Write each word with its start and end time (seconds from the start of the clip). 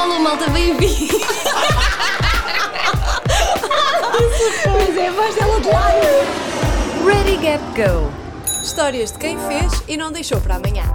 Alô, 0.00 0.18
malta, 0.18 0.48
bem-vindo! 0.48 1.20
Pois 4.64 4.96
é, 4.96 5.08
a 5.08 5.12
voz 5.12 5.34
dela 5.34 5.60
de 5.60 5.68
lado. 5.68 7.04
Ready, 7.04 7.36
Gap, 7.36 7.62
Go! 7.76 8.10
Histórias 8.62 9.12
de 9.12 9.18
quem 9.18 9.38
fez 9.40 9.82
e 9.86 9.98
não 9.98 10.10
deixou 10.10 10.40
para 10.40 10.54
amanhã. 10.54 10.90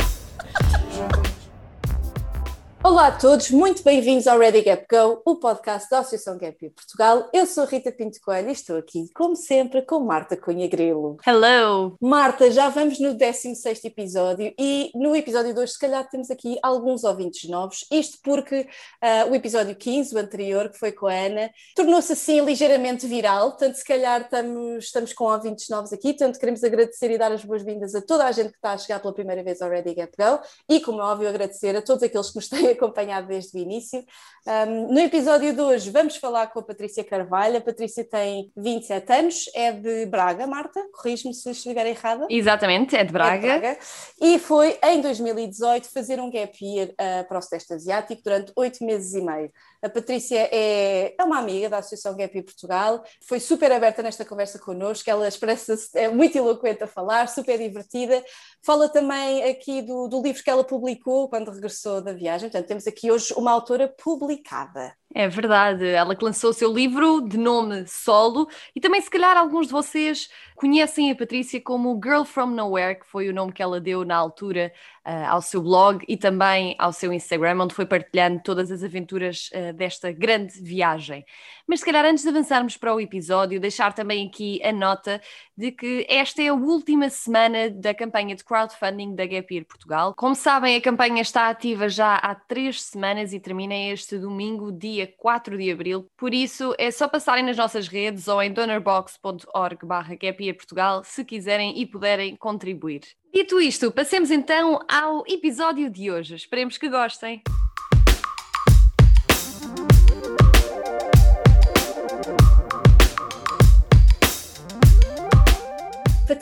Olá 2.85 3.07
a 3.07 3.11
todos, 3.11 3.49
muito 3.49 3.81
bem-vindos 3.81 4.27
ao 4.27 4.37
Ready 4.37 4.61
Gap 4.61 4.85
Go, 4.87 5.19
o 5.25 5.37
podcast 5.37 5.89
da 5.89 6.01
Associação 6.01 6.37
Gap 6.37 6.55
Year 6.61 6.71
Portugal. 6.71 7.27
Eu 7.33 7.47
sou 7.47 7.63
a 7.63 7.65
Rita 7.65 7.91
Pinto 7.91 8.21
Coelho 8.21 8.49
e 8.49 8.51
estou 8.51 8.77
aqui, 8.77 9.09
como 9.15 9.35
sempre, 9.35 9.81
com 9.81 10.01
Marta 10.01 10.37
Cunha 10.37 10.67
Grilo. 10.67 11.17
Hello! 11.25 11.97
Marta, 11.99 12.51
já 12.51 12.69
vamos 12.69 12.99
no 12.99 13.15
16 13.15 13.85
episódio 13.85 14.53
e 14.55 14.91
no 14.93 15.15
episódio 15.15 15.51
2, 15.55 15.71
se 15.73 15.79
calhar, 15.79 16.07
temos 16.07 16.29
aqui 16.29 16.59
alguns 16.61 17.03
ouvintes 17.03 17.49
novos. 17.49 17.87
Isto 17.89 18.19
porque 18.23 18.67
uh, 19.01 19.31
o 19.31 19.33
episódio 19.33 19.75
15, 19.75 20.13
o 20.13 20.19
anterior, 20.19 20.69
que 20.69 20.77
foi 20.77 20.91
com 20.91 21.07
a 21.07 21.13
Ana, 21.13 21.49
tornou-se 21.75 22.13
assim 22.13 22.39
ligeiramente 22.41 23.07
viral. 23.07 23.53
Tanto, 23.53 23.79
se 23.79 23.83
calhar, 23.83 24.21
estamos, 24.21 24.83
estamos 24.85 25.11
com 25.11 25.23
ouvintes 25.23 25.69
novos 25.69 25.91
aqui. 25.91 26.13
Tanto, 26.13 26.37
queremos 26.37 26.63
agradecer 26.63 27.09
e 27.09 27.17
dar 27.17 27.31
as 27.31 27.43
boas-vindas 27.43 27.95
a 27.95 28.01
toda 28.03 28.25
a 28.25 28.31
gente 28.31 28.49
que 28.49 28.57
está 28.57 28.73
a 28.73 28.77
chegar 28.77 28.99
pela 28.99 29.11
primeira 29.11 29.41
vez 29.41 29.59
ao 29.59 29.71
Ready 29.71 29.95
Gap 29.95 30.13
Go 30.15 30.39
e, 30.69 30.79
como 30.79 31.01
é 31.01 31.05
óbvio, 31.05 31.27
agradecer 31.27 31.75
a 31.75 31.81
todos 31.81 32.03
aqueles 32.03 32.29
que 32.29 32.35
nos 32.35 32.47
têm 32.47 32.74
acompanhado 32.75 33.27
desde 33.27 33.57
o 33.57 33.61
início. 33.61 34.05
Um, 34.47 34.93
no 34.93 34.99
episódio 34.99 35.53
de 35.53 35.59
hoje 35.59 35.89
vamos 35.89 36.17
falar 36.17 36.47
com 36.47 36.59
a 36.59 36.63
Patrícia 36.63 37.03
Carvalho. 37.03 37.57
A 37.57 37.61
Patrícia 37.61 38.03
tem 38.03 38.51
27 38.55 39.11
anos, 39.11 39.45
é 39.55 39.71
de 39.71 40.05
Braga, 40.05 40.45
Marta, 40.45 40.79
corrige-me 40.93 41.33
se 41.33 41.49
estiver 41.49 41.87
errada. 41.87 42.27
Exatamente, 42.29 42.95
é 42.95 43.03
de 43.03 43.11
Braga. 43.11 43.47
É 43.47 43.53
de 43.55 43.59
Braga. 43.59 43.79
E 44.21 44.37
foi 44.37 44.77
em 44.83 45.01
2018 45.01 45.91
fazer 45.91 46.19
um 46.19 46.29
gap 46.29 46.57
year 46.63 46.89
uh, 46.89 47.27
para 47.27 47.39
o 47.39 47.41
Sudeste 47.41 47.73
Asiático 47.73 48.21
durante 48.23 48.51
oito 48.55 48.85
meses 48.85 49.13
e 49.13 49.21
meio. 49.21 49.51
A 49.85 49.89
Patrícia 49.89 50.49
é, 50.51 51.13
é 51.15 51.23
uma 51.23 51.37
amiga 51.37 51.69
da 51.69 51.77
Associação 51.77 52.17
Gap 52.17 52.41
Portugal, 52.41 53.03
foi 53.27 53.39
super 53.39 53.71
aberta 53.71 54.01
nesta 54.01 54.25
conversa 54.25 54.57
connosco, 54.57 55.07
ela 55.07 55.27
expressa-se, 55.27 55.95
é 55.95 56.09
muito 56.09 56.35
eloquente 56.35 56.83
a 56.83 56.87
falar, 56.87 57.27
super 57.29 57.59
divertida. 57.59 58.25
Fala 58.65 58.89
também 58.89 59.43
aqui 59.43 59.83
do, 59.83 60.07
do 60.07 60.23
livro 60.23 60.43
que 60.43 60.49
ela 60.49 60.63
publicou 60.63 61.29
quando 61.29 61.51
regressou 61.51 62.01
da 62.01 62.13
viagem, 62.13 62.49
portanto, 62.49 62.67
temos 62.67 62.87
aqui 62.87 63.11
hoje 63.11 63.31
uma 63.37 63.51
autora 63.51 63.87
publicada. 63.87 64.91
É 65.17 65.29
verdade, 65.29 65.87
ela 65.87 66.13
que 66.13 66.25
lançou 66.25 66.49
o 66.49 66.53
seu 66.53 66.73
livro 66.73 67.21
de 67.21 67.37
nome 67.37 67.87
Solo 67.87 68.49
e 68.75 68.81
também 68.81 68.99
se 68.99 69.09
calhar 69.09 69.37
alguns 69.37 69.67
de 69.67 69.71
vocês 69.71 70.29
conhecem 70.55 71.09
a 71.09 71.15
Patrícia 71.15 71.61
como 71.61 71.97
Girl 72.03 72.23
from 72.23 72.47
Nowhere, 72.47 72.99
que 72.99 73.05
foi 73.05 73.29
o 73.29 73.33
nome 73.33 73.53
que 73.53 73.61
ela 73.61 73.79
deu 73.79 74.03
na 74.03 74.15
altura 74.15 74.73
uh, 75.05 75.29
ao 75.29 75.41
seu 75.41 75.61
blog 75.61 76.03
e 76.07 76.17
também 76.17 76.75
ao 76.77 76.91
seu 76.91 77.13
Instagram, 77.13 77.61
onde 77.61 77.73
foi 77.73 77.85
partilhando 77.85 78.41
todas 78.43 78.69
as 78.71 78.83
aventuras 78.83 79.49
uh, 79.53 79.71
desta 79.73 80.11
grande 80.11 80.61
viagem. 80.61 81.25
Mas 81.65 81.79
se 81.79 81.85
calhar 81.85 82.05
antes 82.05 82.23
de 82.23 82.29
avançarmos 82.29 82.75
para 82.75 82.93
o 82.93 82.99
episódio, 82.99 83.59
deixar 83.59 83.93
também 83.93 84.27
aqui 84.27 84.61
a 84.63 84.71
nota 84.71 85.21
de 85.57 85.71
que 85.71 86.05
esta 86.09 86.41
é 86.41 86.49
a 86.49 86.53
última 86.53 87.09
semana 87.09 87.69
da 87.69 87.93
campanha 87.93 88.35
de 88.35 88.43
crowdfunding 88.43 89.15
da 89.15 89.25
Gap 89.25 89.53
Year 89.53 89.65
Portugal. 89.65 90.13
Como 90.15 90.35
sabem, 90.35 90.75
a 90.75 90.81
campanha 90.81 91.21
está 91.21 91.49
ativa 91.49 91.89
já 91.89 92.15
há 92.15 92.35
três 92.35 92.81
semanas 92.81 93.33
e 93.33 93.39
termina 93.39 93.73
este 93.73 94.17
domingo, 94.17 94.71
dia 94.71 95.04
4 95.05 95.57
de 95.57 95.71
abril. 95.71 96.07
Por 96.17 96.33
isso, 96.33 96.73
é 96.77 96.91
só 96.91 97.07
passarem 97.07 97.43
nas 97.43 97.57
nossas 97.57 97.87
redes 97.87 98.27
ou 98.27 98.41
em 98.41 98.51
donorbox.org 98.51 99.85
barra 99.85 100.15
Portugal 100.55 101.03
se 101.03 101.23
quiserem 101.23 101.79
e 101.79 101.85
puderem 101.85 102.35
contribuir. 102.35 103.01
Dito 103.33 103.59
isto, 103.59 103.91
passemos 103.91 104.31
então 104.31 104.79
ao 104.89 105.23
episódio 105.27 105.89
de 105.89 106.09
hoje. 106.09 106.35
Esperemos 106.35 106.77
que 106.77 106.87
gostem. 106.87 107.41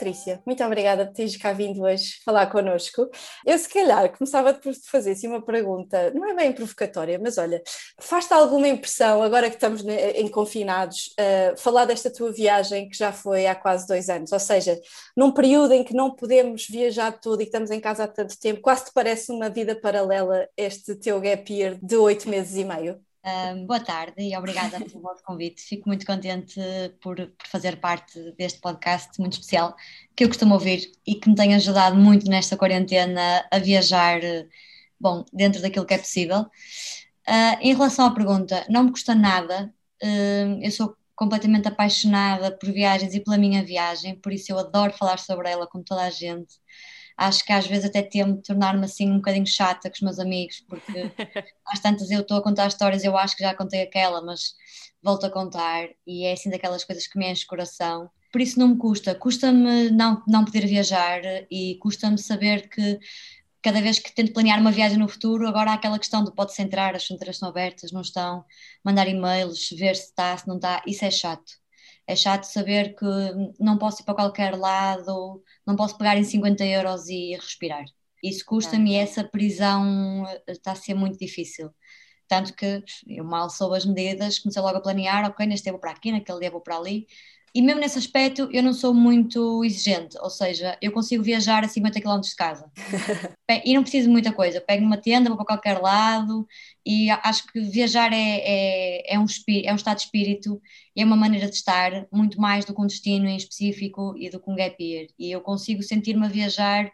Patrícia, 0.04 0.42
muito 0.44 0.62
obrigada 0.62 1.06
por 1.06 1.14
teres 1.14 1.34
cá 1.38 1.54
vindo 1.54 1.80
hoje 1.80 2.20
falar 2.22 2.46
connosco. 2.48 3.08
Eu, 3.46 3.56
se 3.56 3.66
calhar, 3.66 4.14
começava 4.14 4.52
por 4.52 4.74
te 4.74 4.90
fazer 4.90 5.12
assim, 5.12 5.28
uma 5.28 5.40
pergunta, 5.40 6.10
não 6.10 6.28
é 6.28 6.34
bem 6.34 6.52
provocatória, 6.52 7.18
mas 7.18 7.38
olha, 7.38 7.62
faz-te 7.98 8.34
alguma 8.34 8.68
impressão, 8.68 9.22
agora 9.22 9.48
que 9.48 9.56
estamos 9.56 9.82
em 9.82 10.28
confinados, 10.28 11.14
uh, 11.18 11.56
falar 11.56 11.86
desta 11.86 12.10
tua 12.12 12.30
viagem 12.30 12.86
que 12.86 12.98
já 12.98 13.12
foi 13.12 13.46
há 13.46 13.54
quase 13.54 13.86
dois 13.86 14.10
anos? 14.10 14.30
Ou 14.30 14.38
seja, 14.38 14.78
num 15.16 15.32
período 15.32 15.72
em 15.72 15.82
que 15.82 15.94
não 15.94 16.14
podemos 16.14 16.66
viajar 16.68 17.12
tudo 17.12 17.40
e 17.40 17.46
que 17.46 17.48
estamos 17.48 17.70
em 17.70 17.80
casa 17.80 18.04
há 18.04 18.08
tanto 18.08 18.38
tempo, 18.38 18.60
quase 18.60 18.84
te 18.84 18.92
parece 18.92 19.32
uma 19.32 19.48
vida 19.48 19.74
paralela 19.74 20.46
este 20.54 20.94
teu 20.96 21.18
gap 21.18 21.50
year 21.50 21.78
de 21.82 21.96
oito 21.96 22.28
meses 22.28 22.56
e 22.56 22.64
meio? 22.64 23.00
Um, 23.26 23.64
boa 23.64 23.80
tarde 23.80 24.20
e 24.20 24.36
obrigada 24.36 24.78
pelo 24.78 25.00
vosso 25.00 25.22
convite. 25.22 25.62
Fico 25.62 25.88
muito 25.88 26.04
contente 26.04 26.60
por, 27.00 27.16
por, 27.16 27.46
fazer 27.48 27.80
parte 27.80 28.20
deste 28.32 28.60
podcast 28.60 29.18
muito 29.18 29.32
especial 29.32 29.74
que 30.14 30.24
eu 30.24 30.28
costumo 30.28 30.52
ouvir 30.52 30.92
e 31.06 31.14
que 31.14 31.30
me 31.30 31.34
tem 31.34 31.54
ajudado 31.54 31.96
muito 31.96 32.28
nesta 32.28 32.54
quarentena 32.54 33.46
a 33.50 33.58
viajar, 33.58 34.20
bom, 35.00 35.24
dentro 35.32 35.62
daquilo 35.62 35.86
que 35.86 35.94
é 35.94 35.98
possível. 35.98 36.40
Uh, 37.26 37.56
em 37.62 37.72
relação 37.72 38.04
à 38.04 38.14
pergunta, 38.14 38.66
não 38.68 38.84
me 38.84 38.90
custa 38.90 39.14
nada, 39.14 39.72
uh, 40.02 40.60
eu 40.62 40.70
sou 40.70 40.94
completamente 41.16 41.66
apaixonada 41.66 42.52
por 42.52 42.70
viagens 42.70 43.14
e 43.14 43.20
pela 43.20 43.38
minha 43.38 43.64
viagem, 43.64 44.16
por 44.16 44.34
isso 44.34 44.52
eu 44.52 44.58
adoro 44.58 44.92
falar 44.92 45.18
sobre 45.18 45.48
ela 45.48 45.66
com 45.66 45.82
toda 45.82 46.02
a 46.02 46.10
gente 46.10 46.56
acho 47.16 47.44
que 47.44 47.52
às 47.52 47.66
vezes 47.66 47.84
até 47.84 48.02
temo 48.02 48.42
tornar-me 48.42 48.84
assim 48.84 49.10
um 49.10 49.16
bocadinho 49.16 49.46
chata 49.46 49.88
com 49.88 49.94
os 49.94 50.00
meus 50.00 50.18
amigos, 50.18 50.60
porque 50.68 50.92
às 51.66 51.80
tantas 51.80 52.10
eu 52.10 52.20
estou 52.20 52.38
a 52.38 52.42
contar 52.42 52.66
histórias, 52.66 53.04
eu 53.04 53.16
acho 53.16 53.36
que 53.36 53.44
já 53.44 53.54
contei 53.54 53.82
aquela, 53.82 54.20
mas 54.22 54.54
volto 55.02 55.24
a 55.26 55.30
contar 55.30 55.88
e 56.06 56.24
é 56.24 56.32
assim 56.32 56.50
daquelas 56.50 56.84
coisas 56.84 57.06
que 57.06 57.18
me 57.18 57.30
enche 57.30 57.44
o 57.44 57.48
coração. 57.48 58.10
Por 58.32 58.40
isso 58.40 58.58
não 58.58 58.68
me 58.68 58.78
custa, 58.78 59.14
custa-me 59.14 59.90
não, 59.90 60.22
não 60.26 60.44
poder 60.44 60.66
viajar 60.66 61.20
e 61.50 61.78
custa-me 61.80 62.18
saber 62.18 62.68
que 62.68 62.98
cada 63.62 63.80
vez 63.80 63.98
que 63.98 64.14
tento 64.14 64.32
planear 64.32 64.60
uma 64.60 64.72
viagem 64.72 64.98
no 64.98 65.08
futuro, 65.08 65.48
agora 65.48 65.70
há 65.70 65.74
aquela 65.74 65.98
questão 65.98 66.22
de 66.22 66.34
pode-se 66.34 66.60
entrar, 66.60 66.94
as 66.94 67.06
fronteiras 67.06 67.36
estão 67.36 67.48
abertas, 67.48 67.92
não 67.92 68.02
estão, 68.02 68.44
mandar 68.84 69.08
e-mails, 69.08 69.70
ver 69.70 69.96
se 69.96 70.06
está, 70.06 70.36
se 70.36 70.46
não 70.46 70.56
está, 70.56 70.82
isso 70.86 71.04
é 71.04 71.10
chato 71.10 71.63
é 72.06 72.16
chato 72.16 72.44
saber 72.44 72.94
que 72.94 73.04
não 73.58 73.78
posso 73.78 74.02
ir 74.02 74.04
para 74.04 74.14
qualquer 74.14 74.56
lado, 74.56 75.42
não 75.66 75.76
posso 75.76 75.96
pegar 75.96 76.16
em 76.16 76.24
50 76.24 76.64
euros 76.64 77.08
e 77.08 77.34
respirar. 77.34 77.84
Isso 78.22 78.44
custa-me 78.44 78.92
e 78.92 78.96
essa 78.96 79.22
prisão 79.24 80.24
está 80.48 80.72
a 80.72 80.76
ser 80.76 80.94
muito 80.94 81.18
difícil. 81.18 81.70
Tanto 82.26 82.54
que 82.54 82.82
eu 83.06 83.24
mal 83.24 83.50
soube 83.50 83.76
as 83.76 83.84
medidas, 83.84 84.38
comecei 84.38 84.62
logo 84.62 84.78
a 84.78 84.80
planear, 84.80 85.28
ok, 85.28 85.46
neste 85.46 85.64
dia 85.64 85.72
vou 85.72 85.80
para 85.80 85.90
aqui, 85.92 86.10
naquele 86.10 86.40
dia 86.40 86.50
vou 86.50 86.60
para 86.60 86.76
ali, 86.76 87.06
e 87.54 87.62
mesmo 87.62 87.80
nesse 87.80 87.98
aspecto 87.98 88.48
eu 88.52 88.62
não 88.62 88.72
sou 88.72 88.92
muito 88.92 89.64
exigente, 89.64 90.18
ou 90.20 90.28
seja, 90.28 90.76
eu 90.82 90.90
consigo 90.90 91.22
viajar 91.22 91.64
a 91.64 91.68
50 91.68 92.00
km 92.00 92.20
de 92.20 92.34
casa 92.34 92.70
e 93.64 93.74
não 93.74 93.82
preciso 93.82 94.08
de 94.08 94.12
muita 94.12 94.32
coisa. 94.32 94.60
Pego 94.60 94.82
numa 94.82 94.96
tenda, 94.96 95.28
vou 95.30 95.36
para 95.36 95.46
qualquer 95.46 95.78
lado 95.80 96.46
e 96.84 97.10
acho 97.10 97.46
que 97.46 97.60
viajar 97.60 98.12
é, 98.12 98.16
é, 98.16 99.14
é, 99.14 99.18
um, 99.18 99.26
é 99.64 99.72
um 99.72 99.76
estado 99.76 99.98
de 99.98 100.02
espírito 100.04 100.60
e 100.96 101.02
é 101.02 101.04
uma 101.04 101.16
maneira 101.16 101.48
de 101.48 101.54
estar 101.54 102.06
muito 102.12 102.40
mais 102.40 102.64
do 102.64 102.74
que 102.74 102.80
um 102.80 102.86
destino 102.86 103.26
em 103.28 103.36
específico 103.36 104.14
e 104.18 104.28
do 104.28 104.40
que 104.40 104.50
um 104.50 104.56
gap 104.56 104.82
year. 104.82 105.06
E 105.18 105.30
eu 105.30 105.40
consigo 105.40 105.82
sentir-me 105.82 106.26
a 106.26 106.28
viajar 106.28 106.90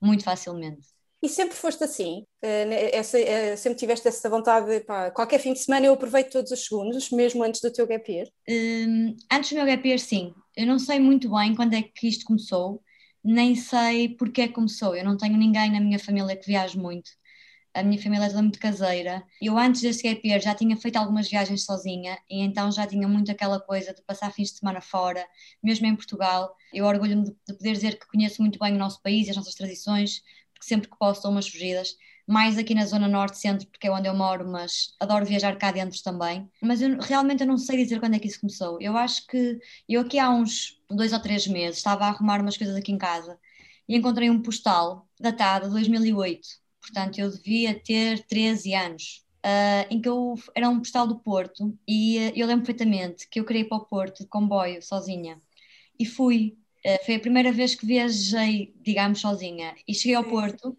muito 0.00 0.22
facilmente. 0.24 0.93
E 1.24 1.28
sempre 1.30 1.56
foste 1.56 1.82
assim? 1.82 2.26
Eh, 2.42 2.94
essa, 2.98 3.18
eh, 3.18 3.56
sempre 3.56 3.78
tiveste 3.78 4.06
essa 4.06 4.28
vontade 4.28 4.66
de, 4.66 4.80
pá, 4.80 5.10
qualquer 5.10 5.38
fim 5.38 5.54
de 5.54 5.58
semana 5.58 5.86
eu 5.86 5.94
aproveito 5.94 6.32
todos 6.32 6.52
os 6.52 6.66
segundos, 6.66 7.08
mesmo 7.10 7.42
antes 7.42 7.62
do 7.62 7.72
teu 7.72 7.86
gap 7.86 8.12
year? 8.12 8.28
Um, 8.46 9.16
antes 9.32 9.48
do 9.48 9.56
meu 9.56 9.64
gap 9.64 9.88
year, 9.88 9.98
sim. 9.98 10.34
Eu 10.54 10.66
não 10.66 10.78
sei 10.78 10.98
muito 11.00 11.30
bem 11.34 11.54
quando 11.54 11.72
é 11.72 11.80
que 11.82 12.06
isto 12.06 12.26
começou, 12.26 12.82
nem 13.24 13.56
sei 13.56 14.10
porque 14.10 14.42
é 14.42 14.48
que 14.48 14.52
começou. 14.52 14.94
Eu 14.94 15.02
não 15.02 15.16
tenho 15.16 15.38
ninguém 15.38 15.72
na 15.72 15.80
minha 15.80 15.98
família 15.98 16.36
que 16.36 16.46
viaje 16.46 16.76
muito. 16.78 17.10
A 17.72 17.82
minha 17.82 18.00
família 18.00 18.26
é 18.26 18.28
toda 18.28 18.42
muito 18.42 18.58
caseira. 18.60 19.24
Eu 19.40 19.56
antes 19.56 19.80
desse 19.80 20.02
gap 20.02 20.20
year 20.28 20.40
já 20.42 20.54
tinha 20.54 20.76
feito 20.76 20.96
algumas 20.96 21.28
viagens 21.28 21.64
sozinha 21.64 22.18
e 22.30 22.42
então 22.42 22.70
já 22.70 22.86
tinha 22.86 23.08
muito 23.08 23.32
aquela 23.32 23.58
coisa 23.58 23.94
de 23.94 24.02
passar 24.02 24.30
fins 24.30 24.52
de 24.52 24.58
semana 24.58 24.82
fora, 24.82 25.26
mesmo 25.62 25.86
em 25.86 25.96
Portugal. 25.96 26.54
Eu 26.72 26.84
orgulho-me 26.84 27.24
de 27.24 27.56
poder 27.56 27.72
dizer 27.72 27.98
que 27.98 28.06
conheço 28.06 28.42
muito 28.42 28.58
bem 28.58 28.74
o 28.74 28.78
nosso 28.78 29.02
país, 29.02 29.28
as 29.28 29.36
nossas 29.36 29.54
tradições, 29.54 30.22
sempre 30.64 30.88
que 30.90 30.98
posso 30.98 31.22
dou 31.22 31.30
umas 31.30 31.48
fugidas, 31.48 31.96
mais 32.26 32.56
aqui 32.56 32.74
na 32.74 32.86
zona 32.86 33.06
norte-centro, 33.06 33.66
porque 33.68 33.86
é 33.86 33.90
onde 33.90 34.08
eu 34.08 34.14
moro, 34.14 34.48
mas 34.48 34.94
adoro 34.98 35.26
viajar 35.26 35.56
cá 35.56 35.70
dentro 35.70 36.02
também. 36.02 36.48
Mas 36.62 36.80
eu, 36.80 36.98
realmente 36.98 37.42
eu 37.42 37.46
não 37.46 37.58
sei 37.58 37.76
dizer 37.76 38.00
quando 38.00 38.14
é 38.14 38.18
que 38.18 38.26
isso 38.26 38.40
começou. 38.40 38.78
Eu 38.80 38.96
acho 38.96 39.26
que 39.26 39.58
eu 39.88 40.00
aqui 40.00 40.18
há 40.18 40.30
uns 40.30 40.80
dois 40.90 41.12
ou 41.12 41.20
três 41.20 41.46
meses 41.46 41.78
estava 41.78 42.06
a 42.06 42.08
arrumar 42.08 42.40
umas 42.40 42.56
coisas 42.56 42.76
aqui 42.76 42.92
em 42.92 42.98
casa 42.98 43.38
e 43.88 43.96
encontrei 43.96 44.30
um 44.30 44.40
postal 44.40 45.06
datado 45.20 45.66
de 45.66 45.72
2008, 45.72 46.48
portanto 46.80 47.18
eu 47.18 47.30
devia 47.30 47.78
ter 47.78 48.24
13 48.26 48.74
anos. 48.74 49.22
Uh, 49.44 49.84
em 49.90 50.00
que 50.00 50.08
eu 50.08 50.36
era 50.54 50.70
um 50.70 50.78
postal 50.78 51.06
do 51.06 51.18
Porto 51.18 51.78
e 51.86 52.16
uh, 52.16 52.32
eu 52.34 52.46
lembro 52.46 52.64
perfeitamente 52.64 53.28
que 53.28 53.38
eu 53.38 53.44
queria 53.44 53.60
ir 53.60 53.68
para 53.68 53.76
o 53.76 53.84
Porto 53.84 54.22
de 54.22 54.26
comboio 54.26 54.80
sozinha 54.82 55.38
e 55.98 56.06
fui 56.06 56.56
eh, 56.84 57.00
foi 57.04 57.14
a 57.16 57.20
primeira 57.20 57.50
vez 57.50 57.74
que 57.74 57.86
viajei, 57.86 58.74
digamos, 58.82 59.20
sozinha. 59.20 59.74
E 59.88 59.94
cheguei 59.94 60.14
ao 60.14 60.24
Porto, 60.24 60.76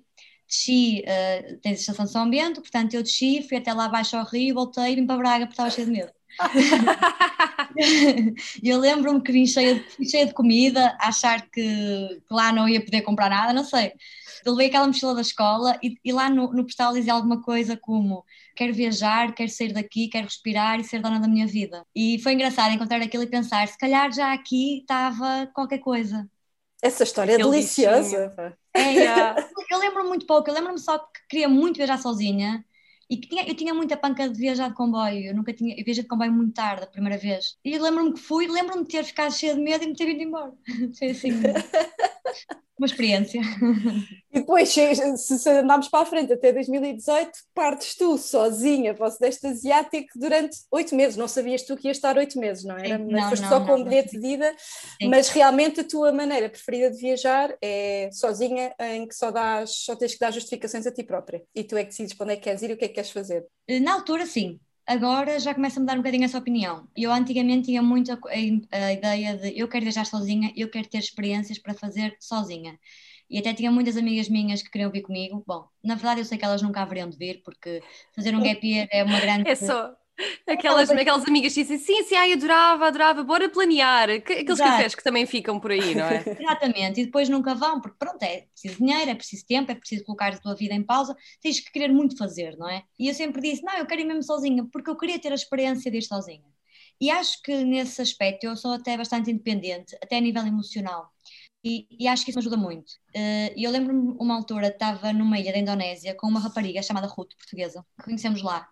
desci, 0.47 1.03
uh, 1.03 1.57
tens 1.59 1.79
a 1.79 1.81
estação 1.81 2.05
de 2.05 2.11
São 2.11 2.29
Bento, 2.29 2.61
portanto 2.61 2.93
eu 2.93 3.03
desci, 3.03 3.41
fui 3.47 3.57
até 3.57 3.73
lá 3.73 3.85
abaixo 3.85 4.15
ao 4.15 4.25
rio, 4.25 4.53
voltei, 4.55 4.95
vim 4.95 5.05
para 5.05 5.17
Braga 5.17 5.45
porque 5.45 5.53
estava 5.53 5.69
cheio 5.71 5.87
de 5.87 5.93
medo. 5.93 6.11
eu 8.63 8.79
lembro-me 8.79 9.21
que 9.21 9.31
vim 9.31 9.45
cheia 9.47 9.75
de, 9.75 10.09
cheia 10.09 10.25
de 10.25 10.33
comida, 10.33 10.95
achar 10.99 11.41
que, 11.49 12.21
que, 12.27 12.33
lá 12.33 12.51
não 12.51 12.69
ia 12.69 12.83
poder 12.83 13.01
comprar 13.01 13.29
nada, 13.29 13.53
não 13.53 13.63
sei. 13.63 13.93
Eu 14.45 14.51
levei 14.53 14.67
aquela 14.67 14.87
mochila 14.87 15.15
da 15.15 15.21
escola 15.21 15.79
e, 15.81 15.97
e 16.03 16.13
lá 16.13 16.29
no, 16.29 16.51
no 16.53 16.63
postal 16.65 16.93
dizia 16.93 17.13
alguma 17.13 17.41
coisa 17.41 17.75
como 17.77 18.23
quero 18.55 18.73
viajar, 18.73 19.33
quero 19.33 19.49
sair 19.49 19.73
daqui, 19.73 20.07
quero 20.07 20.25
respirar 20.25 20.79
e 20.79 20.83
ser 20.83 21.01
dona 21.01 21.19
da 21.19 21.27
minha 21.27 21.45
vida. 21.45 21.85
E 21.95 22.19
foi 22.19 22.33
engraçado 22.33 22.73
encontrar 22.73 23.01
aquilo 23.01 23.23
e 23.23 23.27
pensar, 23.27 23.67
se 23.67 23.77
calhar 23.77 24.11
já 24.11 24.33
aqui 24.33 24.79
estava 24.79 25.47
qualquer 25.53 25.79
coisa. 25.79 26.27
Essa 26.81 27.03
história 27.03 27.33
é 27.33 27.37
deliciosa. 27.37 28.33
É, 28.73 29.35
eu 29.71 29.79
lembro 29.79 30.07
muito 30.07 30.25
pouco, 30.25 30.49
eu 30.49 30.53
lembro-me 30.53 30.79
só 30.79 30.99
que 30.99 31.27
queria 31.29 31.49
muito 31.49 31.77
viajar 31.77 31.97
sozinha 31.97 32.63
e 33.09 33.17
que 33.17 33.29
tinha, 33.29 33.47
eu 33.47 33.55
tinha 33.55 33.73
muita 33.73 33.95
panca 33.97 34.27
de 34.27 34.39
viajar 34.39 34.69
de 34.69 34.75
comboio, 34.75 35.27
eu 35.27 35.35
nunca 35.35 35.53
tinha, 35.53 35.75
eu 35.77 35.83
viajei 35.83 36.03
de 36.03 36.09
comboio 36.09 36.31
muito 36.31 36.53
tarde, 36.53 36.83
a 36.83 36.87
primeira 36.87 37.17
vez. 37.17 37.57
E 37.63 37.77
lembro-me 37.77 38.13
que 38.13 38.19
fui, 38.19 38.47
lembro-me 38.47 38.83
de 38.83 38.89
ter 38.89 39.03
ficado 39.03 39.33
cheia 39.33 39.53
de 39.53 39.61
medo 39.61 39.83
e 39.83 39.87
me 39.87 39.95
ter 39.95 40.05
vindo 40.05 40.23
embora. 40.23 40.53
Foi 40.97 41.09
assim. 41.09 41.31
uma 42.77 42.85
experiência. 42.85 43.41
E 44.31 44.39
depois, 44.39 44.69
se, 44.69 45.49
andarmos 45.49 45.87
para 45.87 46.01
a 46.01 46.05
frente 46.05 46.33
até 46.33 46.51
2018, 46.51 47.31
partes 47.53 47.95
tu 47.95 48.17
sozinha 48.17 48.93
para 48.93 49.07
o 49.07 49.11
Sudeste 49.11 49.47
Asiático 49.47 50.09
durante 50.15 50.57
oito 50.71 50.93
meses. 50.93 51.15
Não 51.15 51.27
sabias 51.27 51.63
tu 51.63 51.77
que 51.77 51.87
ias 51.87 51.97
estar 51.97 52.17
oito 52.17 52.37
meses, 52.37 52.65
não 52.65 52.77
era? 52.77 52.97
Sim, 52.97 53.07
mas 53.09 53.29
foste 53.29 53.43
não, 53.43 53.49
só 53.49 53.59
não, 53.59 53.65
com 53.65 53.75
um 53.75 53.83
bilhete 53.83 54.19
de 54.19 54.27
ida. 54.27 54.53
Sim. 54.57 55.07
Mas 55.07 55.29
realmente 55.29 55.79
a 55.79 55.83
tua 55.85 56.11
maneira 56.11 56.49
preferida 56.49 56.91
de 56.91 56.97
viajar 56.97 57.55
é 57.61 58.09
sozinha, 58.11 58.75
em 58.77 59.07
que 59.07 59.15
só, 59.15 59.31
dás, 59.31 59.71
só 59.71 59.95
tens 59.95 60.13
que 60.13 60.19
dar 60.19 60.31
justificações 60.31 60.85
a 60.85 60.91
ti 60.91 61.03
própria. 61.03 61.41
E 61.55 61.63
tu 61.63 61.77
é 61.77 61.83
que 61.83 61.91
decides 61.91 62.13
para 62.13 62.25
onde 62.25 62.33
é 62.33 62.35
que 62.35 62.43
queres 62.43 62.61
ir 62.61 62.71
e 62.71 62.73
o 62.73 62.77
que 62.77 62.85
é 62.85 62.89
que 62.89 62.94
queres 62.95 63.11
fazer. 63.11 63.45
Na 63.81 63.93
altura, 63.93 64.25
sim 64.25 64.59
agora 64.85 65.39
já 65.39 65.53
começa 65.53 65.79
a 65.79 65.81
mudar 65.81 65.93
um 65.93 65.97
bocadinho 65.97 66.25
essa 66.25 66.37
opinião. 66.37 66.87
Eu 66.95 67.11
antigamente 67.11 67.65
tinha 67.67 67.81
muito 67.81 68.11
a, 68.11 68.15
a, 68.15 68.85
a, 68.85 68.93
ideia 68.93 69.35
de 69.37 69.59
eu 69.59 69.67
quero 69.67 69.83
viajar 69.83 70.05
sozinha, 70.05 70.53
eu 70.55 70.69
quero 70.69 70.87
ter 70.87 70.99
experiências 70.99 71.57
para 71.57 71.73
fazer 71.73 72.15
sozinha. 72.19 72.77
E 73.27 73.39
até 73.39 73.53
tinha 73.53 73.71
muitas 73.71 73.97
amigas 73.97 74.29
minhas 74.29 74.61
que 74.61 74.69
queriam 74.69 74.91
vir 74.91 75.01
comigo. 75.01 75.43
Bom, 75.47 75.67
na 75.83 75.95
verdade 75.95 76.21
eu 76.21 76.25
sei 76.25 76.37
que 76.37 76.45
elas 76.45 76.61
nunca 76.61 76.81
haveriam 76.81 77.09
de 77.09 77.17
vir, 77.17 77.41
porque 77.43 77.81
fazer 78.15 78.35
um 78.35 78.41
gap 78.43 78.65
year 78.65 78.87
é 78.91 79.03
uma 79.03 79.19
grande... 79.19 79.49
É 79.49 79.55
só, 79.55 79.95
Aquelas, 80.47 80.89
aquelas 80.89 81.27
amigas 81.27 81.53
que 81.53 81.61
dizem 81.61 81.77
sim, 81.77 82.03
sim, 82.03 82.15
ai, 82.15 82.33
adorava, 82.33 82.87
adorava, 82.87 83.23
bora 83.23 83.49
planear. 83.49 84.09
Aqueles 84.09 84.49
Exato. 84.49 84.71
cafés 84.71 84.95
que 84.95 85.03
também 85.03 85.25
ficam 85.25 85.59
por 85.59 85.71
aí, 85.71 85.93
não 85.93 86.05
é? 86.05 86.23
Exatamente, 86.39 87.01
e 87.01 87.05
depois 87.05 87.27
nunca 87.27 87.53
vão, 87.53 87.81
porque 87.81 87.97
pronto, 87.97 88.21
é 88.23 88.41
preciso 88.41 88.77
dinheiro, 88.77 89.11
é 89.11 89.15
preciso 89.15 89.45
tempo, 89.45 89.71
é 89.71 89.75
preciso 89.75 90.05
colocar 90.05 90.33
a 90.33 90.37
tua 90.37 90.55
vida 90.55 90.73
em 90.73 90.83
pausa, 90.83 91.15
tens 91.41 91.59
que 91.59 91.71
querer 91.71 91.91
muito 91.91 92.17
fazer, 92.17 92.55
não 92.57 92.69
é? 92.69 92.83
E 92.97 93.07
eu 93.09 93.13
sempre 93.13 93.41
disse, 93.41 93.63
não, 93.63 93.77
eu 93.77 93.85
quero 93.85 94.01
ir 94.01 94.05
mesmo 94.05 94.23
sozinha, 94.23 94.65
porque 94.71 94.89
eu 94.89 94.97
queria 94.97 95.19
ter 95.19 95.31
a 95.31 95.35
experiência 95.35 95.91
de 95.91 95.97
ir 95.97 96.03
sozinha. 96.03 96.45
E 96.99 97.11
acho 97.11 97.41
que 97.41 97.63
nesse 97.65 98.01
aspecto 98.01 98.45
eu 98.45 98.55
sou 98.55 98.71
até 98.71 98.95
bastante 98.97 99.29
independente, 99.29 99.97
até 100.01 100.17
a 100.17 100.21
nível 100.21 100.45
emocional. 100.45 101.09
E, 101.63 101.87
e, 101.89 102.07
acho 102.07 102.23
que 102.23 102.29
isso 102.29 102.37
me 102.37 102.43
ajuda 102.43 102.57
muito. 102.57 102.91
Uh, 103.15 103.51
eu 103.57 103.71
lembro-me 103.71 104.15
uma 104.19 104.35
altura, 104.35 104.67
estava 104.67 105.11
numa 105.11 105.39
ilha 105.39 105.51
da 105.51 105.57
Indonésia 105.57 106.13
com 106.13 106.27
uma 106.27 106.39
rapariga 106.39 106.81
chamada 106.83 107.07
Ruth, 107.07 107.35
portuguesa, 107.35 107.83
que 107.97 108.05
conhecemos 108.05 108.43
lá 108.43 108.69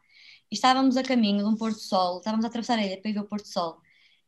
estávamos 0.53 0.97
a 0.97 1.03
caminho 1.03 1.39
de 1.39 1.45
um 1.45 1.55
pôr 1.55 1.71
do 1.71 1.79
sol, 1.79 2.19
estávamos 2.19 2.45
a 2.45 2.47
atravessar 2.47 2.79
a 2.79 2.85
ilha 2.85 3.01
para 3.01 3.11
ir 3.11 3.13
ver 3.13 3.19
o 3.21 3.27
pôr 3.27 3.41
do 3.41 3.47
sol, 3.47 3.77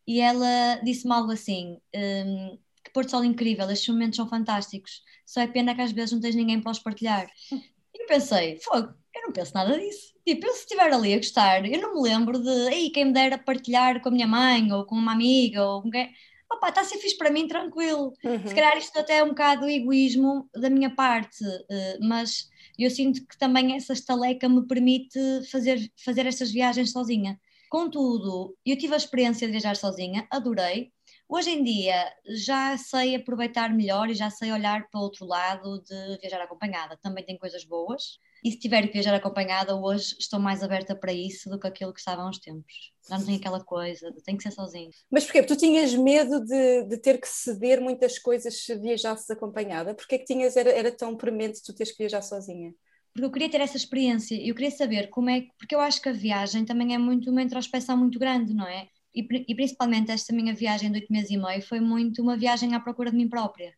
e 0.08 0.20
ela 0.20 0.76
disse-me 0.84 1.14
algo 1.14 1.32
assim: 1.32 1.80
um, 1.96 2.58
que 2.84 2.92
pôr 2.94 3.06
do 3.06 3.12
sol 3.12 3.24
incrível, 3.24 3.70
estes 3.70 3.88
momentos 3.90 4.18
são 4.18 4.28
fantásticos, 4.28 5.02
só 5.26 5.42
é 5.42 5.48
pena 5.48 5.76
que 5.76 5.82
às 5.82 5.92
vezes 5.92 6.12
não 6.14 6.20
tens 6.22 6.36
ninguém 6.36 6.62
para 6.62 6.72
os 6.72 6.80
partilhar. 6.80 7.28
E 7.52 8.04
eu 8.04 8.08
pensei: 8.08 8.60
fogo, 8.60 8.94
eu 9.16 9.22
não 9.24 9.32
penso 9.32 9.54
nada 9.54 9.80
disso. 9.80 10.14
Tipo, 10.28 10.48
eu 10.48 10.54
se 10.54 10.60
estiver 10.62 10.92
ali 10.92 11.14
a 11.14 11.18
gostar, 11.18 11.66
eu 11.66 11.82
não 11.82 11.96
me 11.96 12.02
lembro 12.02 12.42
de, 12.42 12.50
ei, 12.74 12.90
quem 12.90 13.06
me 13.06 13.14
dera 13.14 13.38
partilhar 13.38 14.02
com 14.02 14.10
a 14.10 14.12
minha 14.12 14.28
mãe, 14.28 14.72
ou 14.72 14.86
com 14.86 14.96
uma 14.96 15.14
amiga, 15.14 15.64
ou 15.64 15.82
com 15.82 15.90
quem. 15.90 16.12
Opa, 16.56 16.70
está 16.70 16.82
a 16.82 16.84
ser 16.86 16.98
fixe 16.98 17.18
para 17.18 17.30
mim, 17.30 17.48
tranquilo. 17.48 18.14
Uhum. 18.24 18.48
Se 18.48 18.56
calhar 18.56 18.78
isto 18.78 18.98
até 18.98 19.18
é 19.18 19.24
um 19.24 19.30
bocado 19.30 19.68
egoísmo 19.68 20.50
da 20.54 20.70
minha 20.70 20.94
parte, 20.94 21.44
uh, 21.44 22.08
mas 22.08 22.50
eu 22.80 22.90
sinto 22.90 23.26
que 23.28 23.38
também 23.38 23.76
essa 23.76 23.94
estaleca 23.94 24.48
me 24.48 24.66
permite 24.66 25.20
fazer, 25.52 25.92
fazer 26.04 26.26
estas 26.26 26.52
viagens 26.52 26.92
sozinha. 26.92 27.40
Contudo, 27.70 28.56
eu 28.66 28.78
tive 28.78 28.94
a 28.94 28.98
experiência 28.98 29.46
de 29.48 29.52
viajar 29.52 29.76
sozinha, 29.76 30.26
adorei. 30.32 30.94
Hoje 31.28 31.50
em 31.50 31.64
dia 31.64 32.10
já 32.46 32.78
sei 32.78 33.16
aproveitar 33.16 33.74
melhor 33.74 34.10
e 34.10 34.14
já 34.14 34.30
sei 34.30 34.52
olhar 34.52 34.88
para 34.90 35.00
o 35.00 35.04
outro 35.04 35.26
lado 35.26 35.82
de 35.82 36.18
viajar 36.22 36.42
acompanhada. 36.42 36.98
Também 37.02 37.26
tem 37.26 37.38
coisas 37.38 37.66
boas. 37.66 38.20
E 38.46 38.52
se 38.52 38.60
tiver 38.60 38.86
que 38.86 38.94
viajar 38.94 39.16
acompanhada, 39.16 39.76
hoje 39.76 40.16
estou 40.20 40.40
mais 40.40 40.62
aberta 40.62 40.96
para 40.96 41.12
isso 41.12 41.50
do 41.50 41.60
que 41.60 41.66
aquilo 41.66 41.92
que 41.92 42.00
estava 42.00 42.22
há 42.22 42.30
uns 42.30 42.38
tempos. 42.38 42.94
Já 43.10 43.18
não 43.18 43.26
tem 43.26 43.38
aquela 43.38 43.60
coisa, 43.60 44.14
tem 44.24 44.38
que 44.38 44.44
ser 44.44 44.52
sozinho. 44.52 44.92
Mas 45.10 45.24
porquê? 45.24 45.42
Tu 45.42 45.56
tinhas 45.56 45.96
medo 45.96 46.46
de, 46.46 46.84
de 46.84 46.98
ter 47.00 47.20
que 47.20 47.28
ceder 47.28 47.82
muitas 47.82 48.20
coisas 48.20 48.64
se 48.64 48.76
viajasses 48.76 49.28
acompanhada? 49.32 49.96
Porquê 49.96 50.20
que 50.20 50.26
tinhas, 50.26 50.56
era, 50.56 50.70
era 50.70 50.92
tão 50.92 51.18
premente 51.18 51.64
tu 51.64 51.74
teres 51.74 51.92
que 51.92 51.98
viajar 51.98 52.22
sozinha? 52.22 52.72
Porque 53.12 53.26
eu 53.26 53.32
queria 53.32 53.50
ter 53.50 53.62
essa 53.62 53.78
experiência, 53.78 54.36
eu 54.36 54.54
queria 54.54 54.70
saber 54.70 55.10
como 55.10 55.32
é, 55.32 55.48
porque 55.58 55.74
eu 55.74 55.80
acho 55.80 56.00
que 56.00 56.10
a 56.10 56.14
viagem 56.14 56.66
também 56.66 56.94
é 56.94 57.00
muito 57.00 57.32
uma 57.32 57.42
introspeção 57.42 57.98
muito 57.98 58.20
grande, 58.20 58.54
não 58.54 58.68
é? 58.68 58.88
E, 59.12 59.26
e 59.48 59.56
principalmente 59.56 60.12
esta 60.12 60.32
minha 60.32 60.54
viagem 60.54 60.92
de 60.92 61.00
oito 61.00 61.12
meses 61.12 61.32
e 61.32 61.38
meio 61.38 61.64
foi 61.64 61.80
muito 61.80 62.22
uma 62.22 62.38
viagem 62.38 62.76
à 62.76 62.80
procura 62.80 63.10
de 63.10 63.18
mim 63.18 63.28
própria 63.28 63.74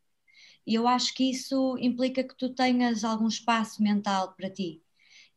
e 0.68 0.76
eu 0.76 0.88
acho 0.88 1.14
que 1.16 1.32
isso 1.32 1.78
implica 1.80 2.24
que 2.24 2.36
tu 2.38 2.54
tenhas 2.54 3.06
algum 3.06 3.28
espaço 3.28 3.82
mental 3.82 4.36
para 4.36 4.50
ti. 4.50 4.84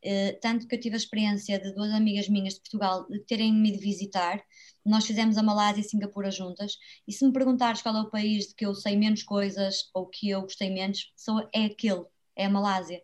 Uh, 0.05 0.41
tanto 0.41 0.67
que 0.67 0.75
eu 0.75 0.81
tive 0.81 0.97
a 0.97 0.99
experiência 0.99 1.59
de 1.61 1.73
duas 1.75 1.93
amigas 1.93 2.29
minhas 2.29 2.55
de 2.55 2.61
Portugal 2.61 3.07
terem 3.29 3.53
me 3.53 3.71
de 3.71 3.79
visitar. 3.79 4.43
Nós 4.85 5.07
fizemos 5.07 5.37
a 5.39 5.43
Malásia 5.43 5.83
e 5.83 5.85
Singapura 5.85 6.31
juntas. 6.31 6.77
E 7.07 7.13
se 7.13 7.25
me 7.25 7.33
perguntares 7.33 7.83
qual 7.83 7.97
é 7.97 8.01
o 8.01 8.11
país 8.11 8.49
de 8.49 8.55
que 8.55 8.67
eu 8.67 8.75
sei 8.75 8.97
menos 8.97 9.23
coisas 9.23 9.91
ou 9.95 10.07
que 10.09 10.31
eu 10.31 10.43
gostei 10.43 10.71
menos, 10.71 11.13
sou, 11.17 11.49
é 11.55 11.67
aquele, 11.67 12.05
é 12.35 12.47
a 12.47 12.51
Malásia. 12.51 13.01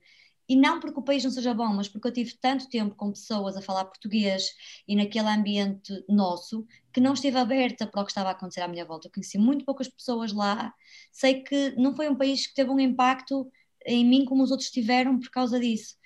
E 0.49 0.55
não 0.55 0.79
porque 0.79 0.99
o 0.99 1.03
país 1.03 1.25
não 1.25 1.31
seja 1.31 1.53
bom, 1.53 1.69
mas 1.69 1.89
porque 1.89 2.07
eu 2.07 2.13
tive 2.13 2.37
tanto 2.41 2.69
tempo 2.69 2.95
com 2.95 3.11
pessoas 3.11 3.57
a 3.57 3.63
falar 3.63 3.85
português 3.85 4.51
e 4.87 4.95
naquele 4.95 5.29
ambiente 5.29 5.93
nosso 6.09 6.65
que 6.93 7.01
não 7.01 7.15
estive 7.15 7.39
aberta 7.39 7.87
para 7.87 8.01
o 8.01 8.05
que 8.05 8.11
estava 8.13 8.29
a 8.29 8.33
acontecer 8.33 8.61
à 8.61 8.69
minha 8.69 8.85
volta. 8.85 9.09
Eu 9.09 9.13
conheci 9.13 9.39
muito 9.39 9.65
poucas 9.65 9.89
pessoas 9.89 10.33
lá. 10.33 10.73
Sei 11.11 11.43
que 11.43 11.71
não 11.77 11.95
foi 11.97 12.09
um 12.09 12.17
país 12.17 12.47
que 12.47 12.55
teve 12.55 12.71
um 12.71 12.79
impacto 12.79 13.51
em 13.85 14.05
mim 14.05 14.25
como 14.25 14.43
os 14.43 14.51
outros 14.51 14.71
tiveram 14.71 15.19
por 15.19 15.31
causa 15.31 15.59
disso. 15.59 15.97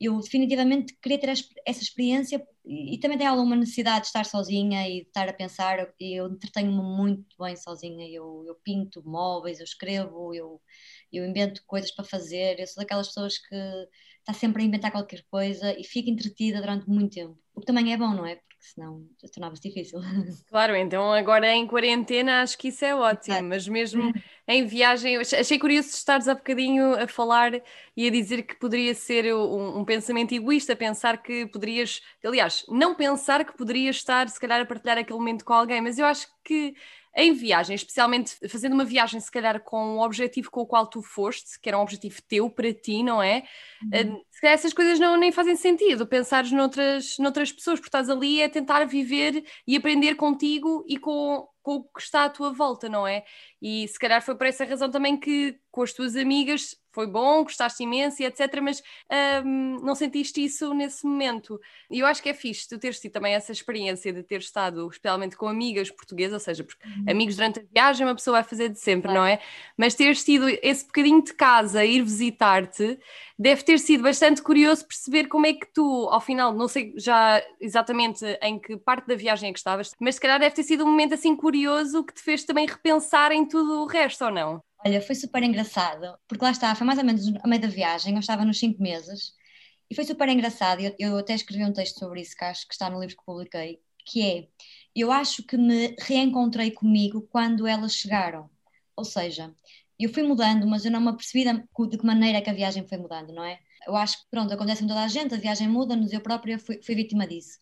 Eu 0.00 0.18
definitivamente 0.18 0.96
queria 1.02 1.18
ter 1.20 1.28
essa 1.28 1.82
experiência 1.82 2.42
e, 2.64 2.98
também 2.98 3.18
tenho 3.18 3.30
alguma 3.30 3.54
necessidade 3.56 4.02
de 4.02 4.06
estar 4.06 4.24
sozinha 4.24 4.88
e 4.88 5.02
de 5.02 5.08
estar 5.08 5.28
a 5.28 5.32
pensar. 5.32 5.92
Eu 6.00 6.26
entretenho-me 6.28 6.82
muito 6.82 7.36
bem 7.38 7.54
sozinha. 7.56 8.08
Eu, 8.08 8.44
eu 8.46 8.54
pinto 8.64 9.02
móveis, 9.06 9.58
eu 9.58 9.64
escrevo, 9.64 10.34
eu 10.34 10.60
eu 11.12 11.24
invento 11.24 11.62
coisas 11.66 11.90
para 11.92 12.04
fazer, 12.04 12.58
eu 12.58 12.66
sou 12.66 12.82
daquelas 12.82 13.08
pessoas 13.08 13.38
que 13.38 13.56
está 14.20 14.32
sempre 14.32 14.62
a 14.62 14.66
inventar 14.66 14.92
qualquer 14.92 15.24
coisa 15.30 15.74
e 15.78 15.84
fica 15.84 16.10
entretida 16.10 16.60
durante 16.60 16.88
muito 16.88 17.14
tempo. 17.14 17.38
O 17.54 17.60
que 17.60 17.66
também 17.66 17.92
é 17.92 17.96
bom, 17.96 18.14
não 18.14 18.24
é? 18.24 18.36
Porque 18.36 18.56
senão 18.60 19.06
tornava-se 19.32 19.62
difícil. 19.62 20.00
Claro, 20.48 20.74
então 20.76 21.12
agora 21.12 21.52
em 21.54 21.66
quarentena 21.66 22.42
acho 22.42 22.58
que 22.58 22.68
isso 22.68 22.84
é 22.84 22.94
ótimo, 22.94 23.42
mas 23.48 23.66
mesmo 23.66 24.12
em 24.46 24.66
viagem, 24.66 25.16
achei 25.16 25.58
curioso 25.58 25.88
estares 25.88 26.28
há 26.28 26.34
bocadinho 26.34 26.94
a 26.94 27.06
falar 27.06 27.52
e 27.96 28.06
a 28.06 28.10
dizer 28.10 28.42
que 28.42 28.58
poderia 28.58 28.94
ser 28.94 29.32
um, 29.34 29.78
um 29.78 29.84
pensamento 29.84 30.34
egoísta, 30.34 30.74
pensar 30.76 31.22
que 31.22 31.46
poderias, 31.46 32.00
aliás, 32.24 32.64
não 32.68 32.94
pensar 32.94 33.44
que 33.44 33.56
poderias 33.56 33.96
estar 33.96 34.28
se 34.28 34.40
calhar 34.40 34.60
a 34.60 34.66
partilhar 34.66 34.98
aquele 34.98 35.18
momento 35.18 35.44
com 35.44 35.52
alguém, 35.52 35.80
mas 35.80 35.98
eu 35.98 36.06
acho 36.06 36.26
que 36.44 36.74
em 37.16 37.32
viagem, 37.32 37.74
especialmente 37.74 38.36
fazendo 38.48 38.72
uma 38.72 38.84
viagem, 38.84 39.18
se 39.18 39.30
calhar 39.30 39.60
com 39.60 39.96
o 39.96 40.04
objetivo 40.04 40.50
com 40.50 40.60
o 40.60 40.66
qual 40.66 40.86
tu 40.86 41.02
foste, 41.02 41.58
que 41.60 41.68
era 41.68 41.78
um 41.78 41.82
objetivo 41.82 42.22
teu 42.22 42.48
para 42.48 42.72
ti, 42.72 43.02
não 43.02 43.22
é? 43.22 43.42
Uhum. 43.82 43.90
Eh, 43.92 44.22
se 44.30 44.40
calhar 44.40 44.54
essas 44.54 44.72
coisas 44.72 44.98
não 44.98 45.16
nem 45.16 45.32
fazem 45.32 45.56
sentido, 45.56 46.06
pensares 46.06 46.52
noutras, 46.52 47.18
noutras 47.18 47.50
pessoas, 47.50 47.80
porque 47.80 47.88
estás 47.88 48.08
ali 48.08 48.42
a 48.42 48.48
tentar 48.48 48.84
viver 48.84 49.44
e 49.66 49.76
aprender 49.76 50.14
contigo 50.14 50.84
e 50.88 50.96
com, 50.96 51.48
com 51.62 51.76
o 51.76 51.84
que 51.84 52.00
está 52.00 52.24
à 52.24 52.30
tua 52.30 52.52
volta, 52.52 52.88
não 52.88 53.06
é? 53.06 53.24
E 53.60 53.86
se 53.88 53.98
calhar 53.98 54.22
foi 54.22 54.34
por 54.34 54.46
essa 54.46 54.64
razão 54.64 54.90
também 54.90 55.18
que 55.18 55.58
com 55.70 55.82
as 55.82 55.92
tuas 55.92 56.16
amigas 56.16 56.76
foi 56.92 57.06
bom, 57.06 57.44
gostaste 57.44 57.82
imenso 57.82 58.22
e 58.22 58.26
etc. 58.26 58.60
Mas 58.60 58.82
um, 59.44 59.78
não 59.82 59.94
sentiste 59.94 60.42
isso 60.42 60.74
nesse 60.74 61.06
momento. 61.06 61.60
E 61.90 62.00
eu 62.00 62.06
acho 62.06 62.22
que 62.22 62.28
é 62.28 62.34
fixe 62.34 62.68
tu 62.68 62.78
teres 62.78 62.98
tido 63.00 63.12
também 63.12 63.34
essa 63.34 63.52
experiência 63.52 64.12
de 64.12 64.22
ter 64.22 64.40
estado, 64.40 64.88
especialmente 64.88 65.36
com 65.36 65.46
amigas 65.46 65.90
portuguesas, 65.90 66.34
ou 66.34 66.40
seja, 66.40 66.64
porque 66.64 66.86
uhum. 66.86 67.04
amigos 67.08 67.36
durante 67.36 67.60
a 67.60 67.62
viagem 67.72 68.06
uma 68.06 68.14
pessoa 68.14 68.40
vai 68.40 68.44
fazer 68.44 68.68
de 68.68 68.78
sempre, 68.80 69.12
não 69.12 69.24
é? 69.24 69.40
Mas 69.76 69.94
teres 69.94 70.24
tido 70.24 70.48
esse 70.62 70.84
bocadinho 70.84 71.22
de 71.22 71.32
casa, 71.32 71.84
ir 71.84 72.02
visitar-te, 72.02 72.98
deve 73.38 73.62
ter 73.62 73.78
sido 73.78 74.02
bastante 74.02 74.42
curioso 74.42 74.86
perceber 74.86 75.26
como 75.28 75.46
é 75.46 75.52
que 75.52 75.66
tu, 75.72 76.08
ao 76.10 76.20
final, 76.20 76.52
não 76.52 76.68
sei 76.68 76.92
já 76.96 77.42
exatamente 77.60 78.24
em 78.42 78.58
que 78.58 78.76
parte 78.76 79.06
da 79.06 79.14
viagem 79.14 79.50
é 79.50 79.52
que 79.52 79.58
estavas, 79.58 79.94
mas 80.00 80.16
se 80.16 80.20
calhar 80.20 80.38
deve 80.38 80.54
ter 80.54 80.62
sido 80.62 80.84
um 80.84 80.88
momento 80.88 81.14
assim 81.14 81.36
curioso 81.36 82.04
que 82.04 82.12
te 82.12 82.22
fez 82.22 82.44
também 82.44 82.66
repensar 82.66 83.32
em 83.32 83.46
tudo 83.50 83.82
o 83.82 83.86
resto, 83.86 84.24
ou 84.24 84.30
não? 84.30 84.62
Olha, 84.84 85.02
foi 85.02 85.14
super 85.14 85.42
engraçado, 85.42 86.18
porque 86.26 86.44
lá 86.44 86.50
está, 86.50 86.74
foi 86.74 86.86
mais 86.86 86.98
ou 86.98 87.04
menos 87.04 87.26
a 87.42 87.46
meio 87.46 87.60
da 87.60 87.68
viagem, 87.68 88.14
eu 88.14 88.20
estava 88.20 88.44
nos 88.44 88.58
cinco 88.58 88.82
meses, 88.82 89.34
e 89.90 89.94
foi 89.94 90.04
super 90.04 90.28
engraçado, 90.28 90.80
eu, 90.80 90.94
eu 90.98 91.18
até 91.18 91.34
escrevi 91.34 91.64
um 91.64 91.72
texto 91.72 91.98
sobre 91.98 92.22
isso, 92.22 92.34
que 92.34 92.44
acho 92.44 92.66
que 92.66 92.72
está 92.72 92.88
no 92.88 93.00
livro 93.00 93.16
que 93.16 93.24
publiquei, 93.24 93.80
que 94.06 94.22
é, 94.22 94.48
eu 94.96 95.12
acho 95.12 95.42
que 95.42 95.56
me 95.56 95.94
reencontrei 96.00 96.70
comigo 96.70 97.28
quando 97.30 97.66
elas 97.66 97.94
chegaram, 97.94 98.48
ou 98.96 99.04
seja, 99.04 99.54
eu 99.98 100.08
fui 100.08 100.22
mudando, 100.22 100.66
mas 100.66 100.84
eu 100.86 100.90
não 100.90 101.00
me 101.00 101.08
apercebi 101.08 101.44
de 101.44 101.98
que 101.98 102.06
maneira 102.06 102.38
é 102.38 102.40
que 102.40 102.48
a 102.48 102.54
viagem 102.54 102.86
foi 102.88 102.96
mudando, 102.96 103.34
não 103.34 103.44
é? 103.44 103.58
Eu 103.86 103.96
acho 103.96 104.18
que, 104.18 104.30
pronto, 104.30 104.52
acontece 104.52 104.82
com 104.82 104.88
toda 104.88 105.02
a 105.02 105.08
gente, 105.08 105.34
a 105.34 105.38
viagem 105.38 105.68
muda-nos, 105.68 106.12
eu 106.12 106.20
própria 106.22 106.58
fui, 106.58 106.80
fui 106.82 106.94
vítima 106.94 107.26
disso. 107.26 107.58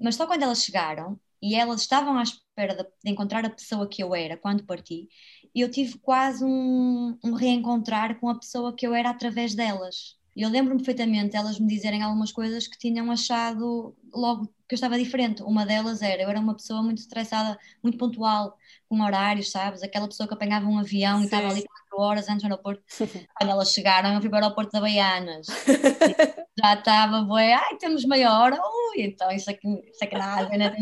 Mas 0.00 0.16
só 0.16 0.26
quando 0.26 0.42
elas 0.42 0.62
chegaram, 0.64 1.20
e 1.42 1.56
elas 1.56 1.80
estavam 1.80 2.16
à 2.16 2.22
espera 2.22 2.74
de, 2.74 2.84
de, 2.84 3.10
encontrar 3.10 3.44
a 3.44 3.50
pessoa 3.50 3.88
que 3.88 4.02
eu 4.02 4.14
era 4.14 4.36
quando 4.36 4.64
parti, 4.64 5.08
eu 5.54 5.70
tive 5.70 5.98
quase 5.98 6.44
um, 6.44 7.18
um 7.22 7.32
reencontrar 7.32 8.18
com 8.20 8.28
a 8.28 8.38
pessoa 8.38 8.74
que 8.74 8.86
eu 8.86 8.94
era 8.94 9.10
através 9.10 9.54
delas. 9.54 10.16
Eu 10.34 10.48
lembro-me 10.48 10.78
perfeitamente 10.78 11.36
elas 11.36 11.58
me 11.58 11.66
dizerem 11.66 12.02
algumas 12.02 12.32
coisas 12.32 12.66
que 12.66 12.78
tinham 12.78 13.10
achado 13.10 13.94
logo 14.14 14.46
que 14.66 14.74
eu 14.74 14.76
estava 14.76 14.98
diferente. 14.98 15.42
Uma 15.42 15.66
delas 15.66 16.00
era, 16.00 16.22
eu 16.22 16.30
era 16.30 16.40
uma 16.40 16.54
pessoa 16.54 16.82
muito 16.82 16.98
estressada, 16.98 17.58
muito 17.82 17.98
pontual, 17.98 18.56
com 18.88 19.02
horários, 19.02 19.50
sabes? 19.50 19.82
Aquela 19.82 20.08
pessoa 20.08 20.26
que 20.26 20.32
apanhava 20.32 20.66
um 20.66 20.78
avião 20.78 21.18
Sim. 21.18 21.22
e 21.22 21.24
estava 21.26 21.48
ali 21.48 21.62
quatro 21.62 22.00
horas 22.00 22.28
antes 22.30 22.42
do 22.42 22.46
aeroporto. 22.46 22.82
Quando 23.36 23.50
elas 23.50 23.72
chegaram, 23.72 24.14
eu 24.14 24.20
fui 24.22 24.30
para 24.30 24.40
o 24.40 24.44
aeroporto 24.44 24.72
da 24.72 24.80
Baianas. 24.80 25.48
já 26.58 26.74
estava, 26.74 27.22
bué, 27.22 27.54
ai, 27.54 27.76
temos 27.78 28.04
meia 28.04 28.38
hora. 28.38 28.56
Ui, 28.56 29.02
então 29.02 29.30
isso 29.30 29.50
aqui, 29.50 29.66
isso 29.90 30.04
aqui 30.04 30.16
nada, 30.16 30.48
né? 30.56 30.74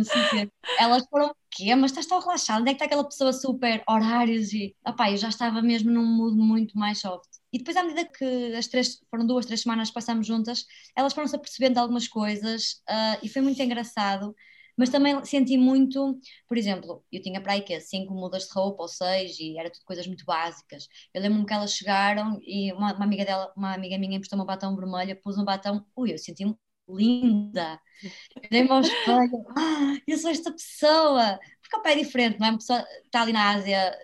Elas 0.79 1.07
foram, 1.09 1.35
quê? 1.51 1.75
Mas 1.75 1.91
estás 1.93 2.07
tão 2.07 2.21
relaxada? 2.21 2.61
Onde 2.61 2.71
é 2.71 2.75
que 2.75 2.77
está 2.77 2.87
aquela 2.87 3.05
pessoa 3.05 3.33
super 3.33 3.83
horários? 3.89 4.53
E, 4.53 4.75
opá, 4.87 5.11
eu 5.11 5.17
já 5.17 5.29
estava 5.29 5.63
mesmo 5.63 5.91
num 5.91 6.05
mood 6.05 6.37
muito 6.37 6.77
mais 6.79 7.01
soft. 7.01 7.29
E 7.53 7.59
depois, 7.59 7.77
à 7.77 7.83
medida 7.83 8.05
que 8.05 8.55
as 8.55 8.67
três, 8.69 8.99
foram 9.11 9.27
duas, 9.27 9.47
três 9.47 9.63
semanas 9.63 9.89
que 9.89 9.95
passamos 9.95 10.27
juntas, 10.27 10.65
elas 10.97 11.13
foram-se 11.13 11.37
apercebendo 11.37 11.75
de 11.75 11.81
algumas 11.81 12.07
coisas 12.09 12.83
uh, 12.89 13.19
e 13.23 13.29
foi 13.29 13.43
muito 13.43 13.61
engraçado. 13.63 14.35
Mas 14.81 14.89
também 14.89 15.23
senti 15.27 15.59
muito, 15.59 16.19
por 16.49 16.57
exemplo, 16.57 17.05
eu 17.13 17.21
tinha 17.21 17.39
para 17.39 17.53
aí 17.53 17.61
que 17.61 17.79
cinco 17.83 18.15
mudas 18.15 18.45
de 18.45 18.55
roupa 18.55 18.85
ou 18.85 18.89
seis 18.89 19.39
e 19.39 19.59
era 19.59 19.71
tudo 19.71 19.85
coisas 19.85 20.07
muito 20.07 20.25
básicas. 20.25 20.89
Eu 21.13 21.21
lembro-me 21.21 21.45
que 21.45 21.53
elas 21.53 21.75
chegaram 21.75 22.39
e 22.43 22.73
uma, 22.73 22.95
uma, 22.95 23.05
amiga 23.05 23.23
dela, 23.27 23.53
uma 23.55 23.75
amiga 23.75 23.99
minha 23.99 24.17
emprestou 24.17 24.41
um 24.41 24.45
batom 24.47 24.75
vermelho, 24.75 25.21
pus 25.23 25.37
um 25.37 25.45
batom, 25.45 25.85
ui, 25.95 26.15
eu 26.15 26.19
senti-me 26.19 26.57
linda. 26.89 27.79
Dei-me 28.51 28.71
ao 28.71 28.81
espelho, 28.81 29.45
ah, 29.55 29.99
eu 30.07 30.17
sou 30.17 30.31
esta 30.31 30.51
pessoa. 30.51 31.39
Porque 31.71 31.77
o 31.77 31.83
pé 31.83 31.93
é 31.93 31.97
diferente, 31.97 32.41
não 32.41 32.49
é? 32.49 32.51
Uma 32.51 32.59
pessoa 32.59 32.85
está 33.05 33.23
ali 33.23 33.33
na 33.33 33.51
Ásia, 33.51 33.97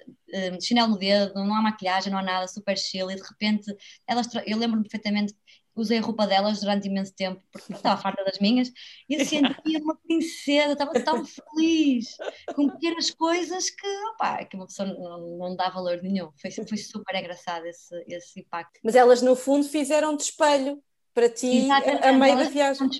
um, 0.54 0.60
chinelo 0.60 0.90
no 0.90 0.98
dedo, 0.98 1.34
não 1.34 1.52
há 1.52 1.60
maquilhagem, 1.60 2.12
não 2.12 2.20
há 2.20 2.22
nada, 2.22 2.46
super 2.46 2.78
chill, 2.78 3.10
e 3.10 3.16
de 3.16 3.22
repente, 3.22 3.74
elas, 4.06 4.28
eu 4.46 4.56
lembro-me 4.56 4.84
perfeitamente 4.84 5.34
usei 5.74 5.98
a 5.98 6.00
roupa 6.00 6.26
delas 6.26 6.60
durante 6.60 6.88
imenso 6.88 7.14
tempo, 7.14 7.42
porque 7.52 7.72
estava 7.72 8.00
farta 8.00 8.24
das 8.24 8.38
minhas, 8.38 8.72
e 9.08 9.14
eu 9.14 9.24
sentia 9.24 9.78
uma 9.82 9.96
princesa, 9.96 10.72
estava 10.72 10.92
tão 11.02 11.24
feliz, 11.24 12.16
com 12.54 12.70
pequenas 12.70 13.10
coisas 13.10 13.68
que, 13.68 13.86
opa, 14.12 14.44
que 14.44 14.56
uma 14.56 14.66
pessoa 14.66 14.88
não, 14.88 15.36
não 15.36 15.56
dá 15.56 15.68
valor 15.68 16.00
nenhum. 16.02 16.30
Foi, 16.40 16.50
foi 16.50 16.78
super 16.78 17.14
engraçado 17.16 17.66
esse, 17.66 17.94
esse 18.08 18.40
impacto. 18.40 18.80
Mas 18.82 18.94
elas, 18.94 19.20
no 19.20 19.36
fundo, 19.36 19.68
fizeram 19.68 20.16
de 20.16 20.22
espelho 20.22 20.82
para 21.16 21.30
ti 21.30 21.46
Exatamente, 21.46 22.04
a 22.04 22.12
meio 22.12 22.36
da 22.36 22.44
viagem. 22.44 22.90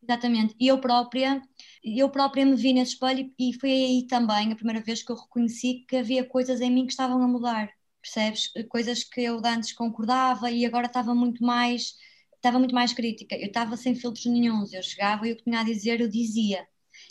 Exatamente. 0.00 0.54
E 0.60 0.68
eu 0.68 0.78
própria, 0.78 1.42
eu 1.82 2.08
própria 2.08 2.46
me 2.46 2.54
vi 2.54 2.72
nesse 2.72 2.92
espelho 2.92 3.28
e 3.36 3.52
foi 3.58 3.70
aí 3.70 4.06
também 4.06 4.52
a 4.52 4.54
primeira 4.54 4.80
vez 4.80 5.02
que 5.02 5.10
eu 5.10 5.16
reconheci 5.16 5.84
que 5.88 5.96
havia 5.96 6.24
coisas 6.24 6.60
em 6.60 6.70
mim 6.70 6.86
que 6.86 6.92
estavam 6.92 7.20
a 7.20 7.26
mudar. 7.26 7.68
Percebes? 8.00 8.52
Coisas 8.68 9.02
que 9.02 9.20
eu 9.20 9.40
antes 9.44 9.72
concordava 9.72 10.48
e 10.48 10.64
agora 10.64 10.86
estava 10.86 11.12
muito 11.12 11.42
mais 11.44 11.94
estava 12.36 12.60
muito 12.60 12.74
mais 12.74 12.92
crítica. 12.92 13.34
Eu 13.34 13.48
estava 13.48 13.76
sem 13.76 13.96
filtros 13.96 14.26
nenhums. 14.26 14.72
Eu 14.72 14.82
chegava 14.82 15.26
e 15.26 15.32
o 15.32 15.36
que 15.36 15.42
tinha 15.42 15.58
a 15.58 15.64
dizer 15.64 16.00
eu 16.00 16.08
dizia. 16.08 16.64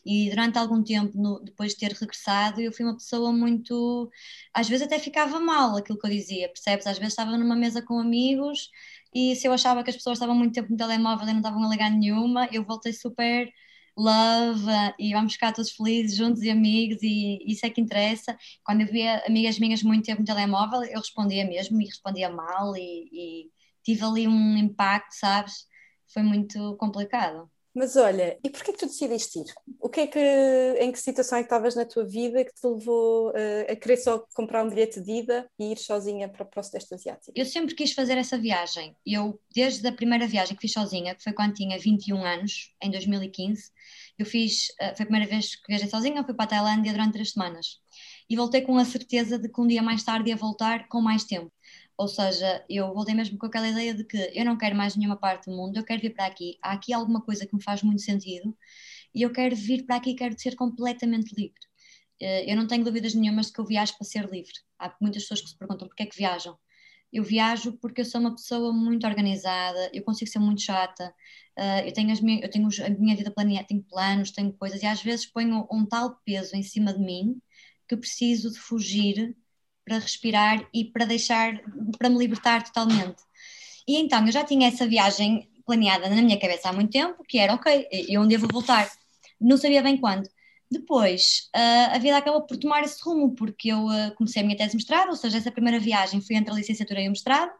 E 0.06 0.30
durante 0.30 0.58
algum 0.58 0.82
tempo, 0.82 1.18
no, 1.18 1.40
depois 1.44 1.74
de 1.74 1.80
ter 1.80 1.92
regressado, 1.92 2.62
eu 2.62 2.72
fui 2.72 2.86
uma 2.86 2.96
pessoa 2.96 3.34
muito. 3.34 4.10
Às 4.54 4.70
vezes 4.70 4.86
até 4.86 5.00
ficava 5.00 5.38
mal 5.40 5.76
aquilo 5.76 6.00
que 6.00 6.08
eu 6.08 6.12
dizia, 6.12 6.48
percebes? 6.48 6.88
Às 6.88 6.98
vezes 6.98 7.14
estava 7.14 7.38
numa 7.38 7.56
mesa 7.58 7.82
com 7.82 8.00
amigos 8.00 8.70
e 9.15 9.36
se 9.36 9.48
eu 9.48 9.53
achava 9.53 9.84
que 9.84 9.89
as 9.91 9.95
pessoas 9.95 10.17
estavam 10.17 10.36
muito 10.36 10.53
tempo 10.53 10.72
no 10.72 10.77
telemóvel 10.77 11.27
e 11.27 11.31
não 11.31 11.39
estavam 11.39 11.63
a 11.63 11.69
ligar 11.69 11.89
nenhuma, 11.91 12.48
eu 12.51 12.65
voltei 12.65 12.93
super 12.93 13.51
love 13.98 14.65
e 15.00 15.13
vamos 15.13 15.34
ficar 15.34 15.53
todos 15.53 15.72
felizes 15.72 16.17
juntos 16.17 16.41
e 16.43 16.50
amigos 16.50 17.01
e 17.01 17.39
isso 17.48 17.65
é 17.65 17.69
que 17.69 17.81
interessa. 17.81 18.38
Quando 18.63 18.81
eu 18.81 18.88
via 18.88 19.24
amigas 19.25 19.57
minhas 19.60 19.84
muito 19.84 20.05
tempo 20.05 20.22
no 20.22 20.25
telemóvel, 20.27 20.84
eu 20.84 21.00
respondia 21.00 21.45
mesmo 21.48 21.81
e 21.81 21.86
respondia 21.86 22.29
mal 22.29 22.75
e, 22.77 23.10
e 23.48 23.51
tive 23.84 24.03
ali 24.03 24.27
um 24.27 24.57
impacto, 24.57 25.13
sabes? 25.13 25.65
Foi 26.13 26.24
muito 26.24 26.75
complicado. 26.77 27.50
Mas 27.75 27.98
olha, 27.98 28.39
e 28.41 28.50
porquê 28.50 28.72
que 28.72 28.79
tu 28.79 28.86
decidiste 28.86 29.39
ir? 29.39 29.53
O 29.82 29.89
que 29.89 30.00
é 30.00 30.08
que, 30.08 30.20
em 30.79 30.94
que 30.94 30.98
situação 30.98 31.38
é 31.38 31.41
que 31.41 31.48
estavas 31.48 31.75
na 31.75 31.84
tua 31.84 32.05
vida 32.05 32.46
que 32.46 32.53
te 32.53 32.65
levou 32.65 33.32
uh, 33.32 33.70
a 33.70 33.75
querer 33.75 33.98
só 33.98 34.25
comprar 34.34 34.63
um 34.63 34.70
bilhete 34.70 35.01
de 35.01 35.12
ida 35.12 35.46
e 35.60 35.74
ir 35.74 35.77
sozinha 35.77 36.29
para 36.29 36.48
o 36.58 36.63
Sudeste 36.63 36.94
Asiático? 36.94 37.34
Eu 37.36 37.46
sempre 37.46 37.75
quis 37.75 37.91
fazer 37.91 38.17
essa 38.17 38.38
viagem. 38.38 38.96
Eu, 39.05 39.41
desde 39.53 39.86
a 39.86 39.91
primeira 39.91 40.25
viagem 40.25 40.55
que 40.55 40.62
fiz 40.62 40.72
sozinha, 40.72 41.15
que 41.15 41.22
foi 41.22 41.34
quando 41.34 41.53
tinha 41.53 41.77
21 41.77 42.24
anos, 42.24 42.74
em 42.82 42.89
2015, 42.89 43.70
eu 44.17 44.25
fiz, 44.25 44.70
uh, 44.82 44.96
foi 44.96 45.03
a 45.03 45.08
primeira 45.08 45.27
vez 45.27 45.58
que 45.58 45.67
viajei 45.67 45.89
sozinha, 45.89 46.24
fui 46.24 46.34
para 46.34 46.46
a 46.46 46.48
Tailândia 46.48 46.94
durante 46.94 47.12
três 47.12 47.34
semanas. 47.34 47.82
E 48.29 48.38
voltei 48.38 48.62
com 48.62 48.77
a 48.77 48.86
certeza 48.86 49.38
de 49.38 49.50
que 49.50 49.60
um 49.60 49.67
dia 49.67 49.84
mais 49.84 50.01
tarde 50.01 50.29
ia 50.29 50.38
voltar 50.38 50.88
com 50.88 51.01
mais 51.01 51.25
tempo. 51.25 51.51
Ou 51.98 52.08
seja, 52.08 52.64
eu 52.70 52.94
voltei 52.94 53.16
mesmo 53.16 53.38
com 53.38 53.46
aquela 53.46 53.70
ideia 53.70 53.94
de 53.94 54.04
que 54.04 54.18
eu 54.34 54.46
não 54.46 54.58
quero 54.58 54.75
mais 54.75 54.96
nenhuma 54.96 55.18
parte 55.18 55.50
do 55.50 55.56
mundo, 55.56 55.78
eu 55.78 55.86
quero 55.86 56.02
vir 56.02 56.14
para 56.14 56.25
aqui. 56.25 56.58
Há 56.62 56.74
aqui 56.74 56.94
alguma 56.94 57.22
coisa 57.22 57.46
que 57.48 57.56
me 57.56 57.64
faz 57.64 57.82
muito 57.84 58.02
sentido 58.02 58.56
e 59.14 59.22
eu 59.22 59.32
quero 59.32 59.56
vir 59.56 59.86
para 59.86 59.98
aqui 59.98 60.12
e 60.12 60.16
quero 60.16 60.40
ser 60.40 60.56
completamente 60.56 61.34
livre. 61.36 61.60
Eh, 62.20 62.52
eu 62.52 62.56
não 62.58 62.68
tenho 62.68 62.84
dúvidas 62.84 63.14
nenhumas 63.16 63.48
de 63.48 63.54
que 63.54 63.60
eu 63.62 63.66
viajo 63.66 63.94
para 63.98 64.06
ser 64.08 64.30
livre. 64.30 64.54
Há 64.80 64.96
muitas 65.02 65.24
pessoas 65.24 65.42
que 65.42 65.50
se 65.50 65.58
perguntam 65.58 65.88
porquê 65.88 66.04
é 66.04 66.06
que 66.06 66.18
viajam. 66.18 66.58
Eu 67.14 67.24
viajo 67.24 67.74
porque 67.80 68.02
eu 68.02 68.06
sou 68.06 68.22
uma 68.22 68.36
pessoa 68.36 68.74
muito 68.74 69.08
organizada, 69.08 69.90
eu 69.94 70.04
consigo 70.04 70.30
ser 70.30 70.40
muito 70.40 70.62
chata, 70.62 71.14
eh, 71.58 71.88
eu 71.88 71.94
tenho, 71.94 72.12
as 72.12 72.22
minhas, 72.22 72.44
eu 72.44 72.50
tenho 72.50 72.68
a 72.86 72.90
minha 72.90 73.16
vida 73.16 73.32
planeada, 73.32 73.68
tenho 73.68 73.84
planos, 73.84 74.32
tenho 74.32 74.54
coisas, 74.54 74.82
e 74.84 74.86
às 74.86 75.02
vezes 75.02 75.25
ponho 75.25 75.68
um 75.72 75.86
tal 75.86 76.18
peso 76.25 76.56
em 76.56 76.64
cima 76.64 76.94
de 76.94 77.00
mim 77.00 77.42
que 77.88 77.96
preciso 77.98 78.52
de 78.52 78.60
fugir 78.60 79.36
para 79.86 80.00
respirar 80.00 80.68
e 80.74 80.86
para 80.86 81.06
deixar, 81.06 81.62
para 81.98 82.10
me 82.10 82.18
libertar 82.18 82.63
totalmente. 82.63 83.22
E 83.88 83.98
então 83.98 84.25
eu 84.25 84.32
já 84.32 84.44
tinha 84.44 84.68
essa 84.68 84.88
viagem 84.88 85.48
planeada 85.65 86.10
na 86.10 86.22
minha 86.22 86.39
cabeça 86.39 86.70
há 86.70 86.74
muito 86.74 86.92
tempo, 86.92 87.24
que 87.27 87.38
era 87.38 87.54
ok, 87.54 87.88
eu 88.10 88.22
um 88.22 88.27
dia 88.27 88.39
vou 88.39 88.50
voltar. 88.51 88.89
Não 89.39 89.58
sabia 89.58 89.82
bem 89.82 89.98
quando. 89.98 90.27
Depois, 90.70 91.50
uh, 91.56 91.96
a 91.96 92.00
vida 92.00 92.18
acabou 92.18 92.42
por 92.42 92.58
tomar 92.58 92.84
esse 92.84 93.01
rumo, 93.04 93.36
porque 93.36 93.70
eu 93.70 93.86
uh, 93.86 94.15
comecei 94.15 94.42
a 94.42 94.46
minha 94.46 94.58
tese 94.58 94.72
de 94.72 94.77
mestrado, 94.77 95.10
ou 95.10 95.15
seja, 95.15 95.38
essa 95.38 95.51
primeira 95.51 95.80
viagem 95.80 96.22
foi 96.22 96.36
entre 96.36 96.51
a 96.51 96.56
licenciatura 96.56 97.01
e 97.01 97.08
o 97.08 97.12
mestrado, 97.12 97.51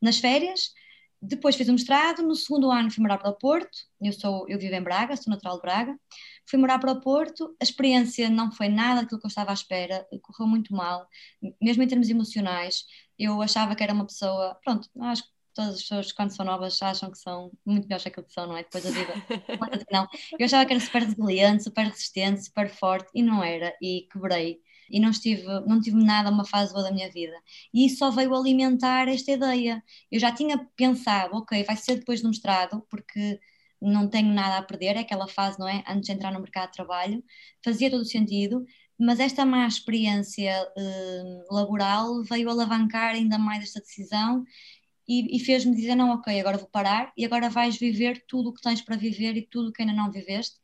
nas 0.00 0.18
férias. 0.18 0.72
Depois 1.20 1.56
fiz 1.56 1.68
o 1.68 1.72
mestrado, 1.72 2.22
no 2.22 2.34
segundo 2.34 2.70
ano 2.70 2.90
fui 2.90 3.02
morar 3.02 3.18
para 3.18 3.30
o 3.30 3.34
Porto, 3.34 3.78
eu, 4.00 4.12
sou, 4.12 4.48
eu 4.48 4.58
vivo 4.58 4.74
em 4.74 4.82
Braga, 4.82 5.16
sou 5.16 5.30
natural 5.30 5.56
de 5.56 5.62
Braga. 5.62 5.96
Fui 6.46 6.58
morar 6.58 6.78
para 6.78 6.92
o 6.92 7.00
Porto, 7.00 7.56
a 7.60 7.64
experiência 7.64 8.28
não 8.28 8.50
foi 8.52 8.68
nada 8.68 9.02
daquilo 9.02 9.20
que 9.20 9.26
eu 9.26 9.28
estava 9.28 9.50
à 9.50 9.54
espera, 9.54 10.06
correu 10.22 10.46
muito 10.48 10.74
mal, 10.74 11.06
mesmo 11.60 11.82
em 11.82 11.88
termos 11.88 12.08
emocionais. 12.10 12.84
Eu 13.18 13.40
achava 13.40 13.74
que 13.74 13.82
era 13.82 13.92
uma 13.92 14.06
pessoa, 14.06 14.58
pronto, 14.64 14.88
acho 15.00 15.22
que 15.24 15.30
todas 15.54 15.74
as 15.76 15.82
pessoas 15.82 16.12
quando 16.12 16.34
são 16.34 16.44
novas 16.46 16.80
acham 16.82 17.10
que 17.10 17.18
são 17.18 17.50
muito 17.64 17.86
melhores 17.86 18.04
que 18.04 18.22
que 18.22 18.32
são, 18.32 18.46
não 18.46 18.56
é? 18.56 18.62
Depois 18.62 18.84
da 18.84 18.90
vida. 18.90 19.14
não. 19.92 20.08
Eu 20.38 20.44
achava 20.46 20.64
que 20.66 20.72
era 20.72 20.80
super 20.80 21.02
resiliente, 21.02 21.64
super 21.64 21.86
resistente, 21.86 22.44
super 22.44 22.68
forte 22.70 23.10
e 23.14 23.22
não 23.22 23.42
era, 23.42 23.74
e 23.80 24.08
quebrei. 24.12 24.60
E 24.90 25.00
não, 25.00 25.10
estive, 25.10 25.44
não 25.66 25.80
tive 25.80 25.96
nada 25.96 26.30
uma 26.30 26.44
fase 26.44 26.72
boa 26.72 26.84
da 26.84 26.92
minha 26.92 27.10
vida. 27.10 27.34
E 27.72 27.86
isso 27.86 27.98
só 27.98 28.10
veio 28.10 28.34
alimentar 28.34 29.08
esta 29.08 29.32
ideia. 29.32 29.82
Eu 30.10 30.20
já 30.20 30.32
tinha 30.32 30.58
pensado, 30.76 31.34
ok, 31.36 31.64
vai 31.64 31.76
ser 31.76 31.96
depois 31.96 32.20
do 32.20 32.28
mestrado, 32.28 32.84
porque 32.90 33.40
não 33.82 34.08
tenho 34.08 34.32
nada 34.32 34.58
a 34.58 34.62
perder, 34.62 34.96
é 34.96 35.00
aquela 35.00 35.28
fase, 35.28 35.58
não 35.58 35.68
é? 35.68 35.84
Antes 35.88 36.06
de 36.06 36.12
entrar 36.12 36.32
no 36.32 36.40
mercado 36.40 36.68
de 36.70 36.74
trabalho, 36.76 37.24
fazia 37.64 37.90
todo 37.90 38.02
o 38.02 38.04
sentido, 38.06 38.64
mas 38.98 39.20
esta 39.20 39.44
má 39.44 39.66
experiência 39.66 40.52
eh, 40.76 41.44
laboral 41.50 42.22
veio 42.24 42.48
alavancar 42.50 43.14
ainda 43.14 43.38
mais 43.38 43.64
esta 43.64 43.80
decisão 43.80 44.44
e, 45.08 45.36
e 45.36 45.40
fez-me 45.40 45.74
dizer: 45.74 45.94
não, 45.96 46.10
ok, 46.12 46.38
agora 46.40 46.58
vou 46.58 46.68
parar 46.68 47.12
e 47.16 47.24
agora 47.24 47.50
vais 47.50 47.76
viver 47.76 48.24
tudo 48.28 48.50
o 48.50 48.54
que 48.54 48.62
tens 48.62 48.80
para 48.82 48.96
viver 48.96 49.36
e 49.36 49.42
tudo 49.46 49.70
o 49.70 49.72
que 49.72 49.82
ainda 49.82 49.94
não 49.94 50.10
viveste. 50.10 50.56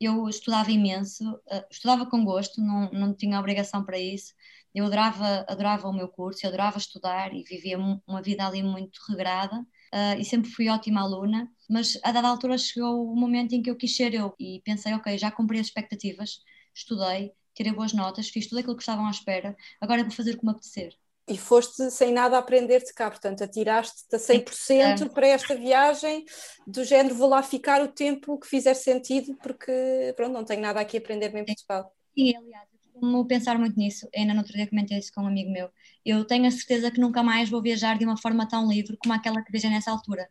Eu 0.00 0.28
estudava 0.28 0.70
imenso, 0.70 1.24
uh, 1.34 1.64
estudava 1.70 2.06
com 2.06 2.24
gosto, 2.24 2.60
não, 2.60 2.90
não 2.92 3.14
tinha 3.14 3.38
obrigação 3.40 3.84
para 3.84 3.98
isso. 3.98 4.34
Eu 4.74 4.84
adorava, 4.86 5.44
adorava 5.48 5.88
o 5.88 5.92
meu 5.92 6.08
curso, 6.08 6.40
eu 6.44 6.48
adorava 6.48 6.78
estudar 6.78 7.34
e 7.34 7.42
vivia 7.42 7.78
uma 7.78 8.22
vida 8.22 8.46
ali 8.46 8.62
muito 8.62 9.00
regrada 9.08 9.66
uh, 9.94 10.18
e 10.18 10.24
sempre 10.24 10.50
fui 10.50 10.68
ótima 10.68 11.00
aluna, 11.00 11.50
mas 11.68 11.98
a 12.02 12.12
dada 12.12 12.28
altura 12.28 12.56
chegou 12.58 13.10
o 13.10 13.16
momento 13.16 13.54
em 13.54 13.62
que 13.62 13.70
eu 13.70 13.76
quis 13.76 13.94
ser 13.94 14.14
eu 14.14 14.34
e 14.38 14.60
pensei, 14.64 14.92
ok, 14.94 15.16
já 15.18 15.30
cumpri 15.30 15.58
as 15.58 15.66
expectativas, 15.66 16.40
estudei, 16.74 17.32
tirei 17.54 17.72
boas 17.72 17.92
notas, 17.92 18.28
fiz 18.28 18.46
tudo 18.46 18.58
aquilo 18.58 18.76
que 18.76 18.82
estavam 18.82 19.06
à 19.06 19.10
espera, 19.10 19.56
agora 19.80 20.02
vou 20.02 20.12
fazer 20.12 20.36
como 20.36 20.50
apetecer. 20.50 20.94
e 21.26 21.36
foste 21.36 21.90
sem 21.90 22.12
nada 22.12 22.36
a 22.36 22.38
aprender 22.40 22.82
de 22.82 22.92
cá, 22.94 23.10
portanto, 23.10 23.42
atiraste-te 23.44 24.16
a 24.16 24.18
100% 24.18 25.02
é. 25.02 25.08
para 25.08 25.26
esta 25.26 25.54
viagem, 25.54 26.24
do 26.66 26.84
género 26.84 27.14
vou 27.14 27.28
lá 27.28 27.42
ficar 27.42 27.82
o 27.82 27.88
tempo 27.88 28.38
que 28.38 28.46
fizer 28.46 28.74
sentido, 28.74 29.36
porque 29.42 30.12
pronto, 30.16 30.32
não 30.32 30.44
tenho 30.44 30.62
nada 30.62 30.80
aqui 30.80 30.96
a 30.96 31.00
aprender 31.00 31.34
em 31.34 31.44
Portugal. 31.44 31.92
Sim, 32.16 32.36
aliás, 32.36 32.67
costumo 32.98 33.26
pensar 33.26 33.58
muito 33.58 33.78
nisso, 33.78 34.08
ainda 34.14 34.34
no 34.34 34.40
outro 34.40 34.54
dia 34.54 34.66
comentei 34.66 34.98
isso 34.98 35.12
com 35.12 35.22
um 35.22 35.26
amigo 35.26 35.50
meu, 35.50 35.70
eu 36.04 36.24
tenho 36.24 36.46
a 36.46 36.50
certeza 36.50 36.90
que 36.90 37.00
nunca 37.00 37.22
mais 37.22 37.48
vou 37.48 37.62
viajar 37.62 37.98
de 37.98 38.04
uma 38.04 38.16
forma 38.16 38.46
tão 38.48 38.68
livre 38.68 38.96
como 38.96 39.14
aquela 39.14 39.42
que 39.42 39.50
viajei 39.52 39.70
nessa 39.70 39.90
altura, 39.90 40.28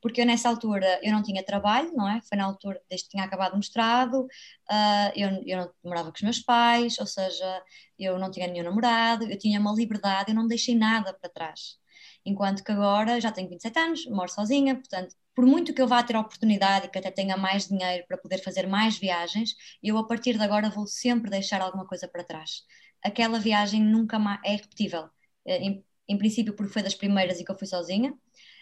porque 0.00 0.20
eu 0.20 0.26
nessa 0.26 0.48
altura 0.48 1.00
eu 1.02 1.12
não 1.12 1.22
tinha 1.22 1.42
trabalho, 1.44 1.92
não 1.94 2.08
é? 2.08 2.20
Foi 2.22 2.36
na 2.38 2.44
altura, 2.44 2.80
desde 2.88 3.06
que 3.06 3.12
tinha 3.12 3.24
acabado 3.24 3.54
o 3.54 3.56
mestrado, 3.56 4.22
uh, 4.24 5.12
eu, 5.16 5.42
eu 5.46 5.58
não 5.58 5.70
morava 5.84 6.10
com 6.10 6.16
os 6.16 6.22
meus 6.22 6.40
pais, 6.40 6.98
ou 6.98 7.06
seja, 7.06 7.62
eu 7.98 8.18
não 8.18 8.30
tinha 8.30 8.46
nenhum 8.46 8.64
namorado, 8.64 9.24
eu 9.24 9.38
tinha 9.38 9.60
uma 9.60 9.72
liberdade, 9.72 10.30
eu 10.30 10.34
não 10.34 10.46
deixei 10.46 10.74
nada 10.76 11.12
para 11.14 11.30
trás. 11.30 11.78
Enquanto 12.24 12.64
que 12.64 12.72
agora 12.72 13.20
já 13.20 13.30
tenho 13.32 13.48
27 13.48 13.78
anos, 13.78 14.06
moro 14.06 14.30
sozinha, 14.30 14.74
portanto, 14.74 15.14
por 15.34 15.44
muito 15.46 15.74
que 15.74 15.82
eu 15.82 15.88
vá 15.88 16.02
ter 16.02 16.16
a 16.16 16.20
oportunidade 16.20 16.86
e 16.86 16.88
que 16.90 16.98
até 16.98 17.10
tenha 17.10 17.36
mais 17.36 17.68
dinheiro 17.68 18.04
para 18.06 18.16
poder 18.18 18.38
fazer 18.38 18.66
mais 18.66 18.96
viagens, 18.96 19.54
eu 19.82 19.98
a 19.98 20.06
partir 20.06 20.36
de 20.36 20.44
agora 20.44 20.70
vou 20.70 20.86
sempre 20.86 21.30
deixar 21.30 21.60
alguma 21.60 21.86
coisa 21.86 22.06
para 22.08 22.24
trás. 22.24 22.62
Aquela 23.02 23.38
viagem 23.38 23.82
nunca 23.82 24.18
mais 24.18 24.40
é 24.44 24.52
repetível. 24.52 25.08
Eh, 25.46 25.58
em, 25.58 25.84
em 26.08 26.18
princípio, 26.18 26.54
porque 26.54 26.72
foi 26.72 26.82
das 26.82 26.94
primeiras 26.94 27.40
e 27.40 27.44
que 27.44 27.50
eu 27.50 27.58
fui 27.58 27.66
sozinha, 27.66 28.14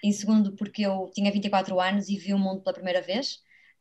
em 0.02 0.12
segundo, 0.12 0.55
porque 0.57 0.83
eu 0.83 1.11
tinha 1.14 1.31
24 1.31 1.79
anos 1.81 2.09
e 2.09 2.17
vi 2.17 2.35
o 2.35 2.38
mundo 2.38 2.62
pela 2.62 2.75
primeira 2.75 3.02
vez. 3.02 3.35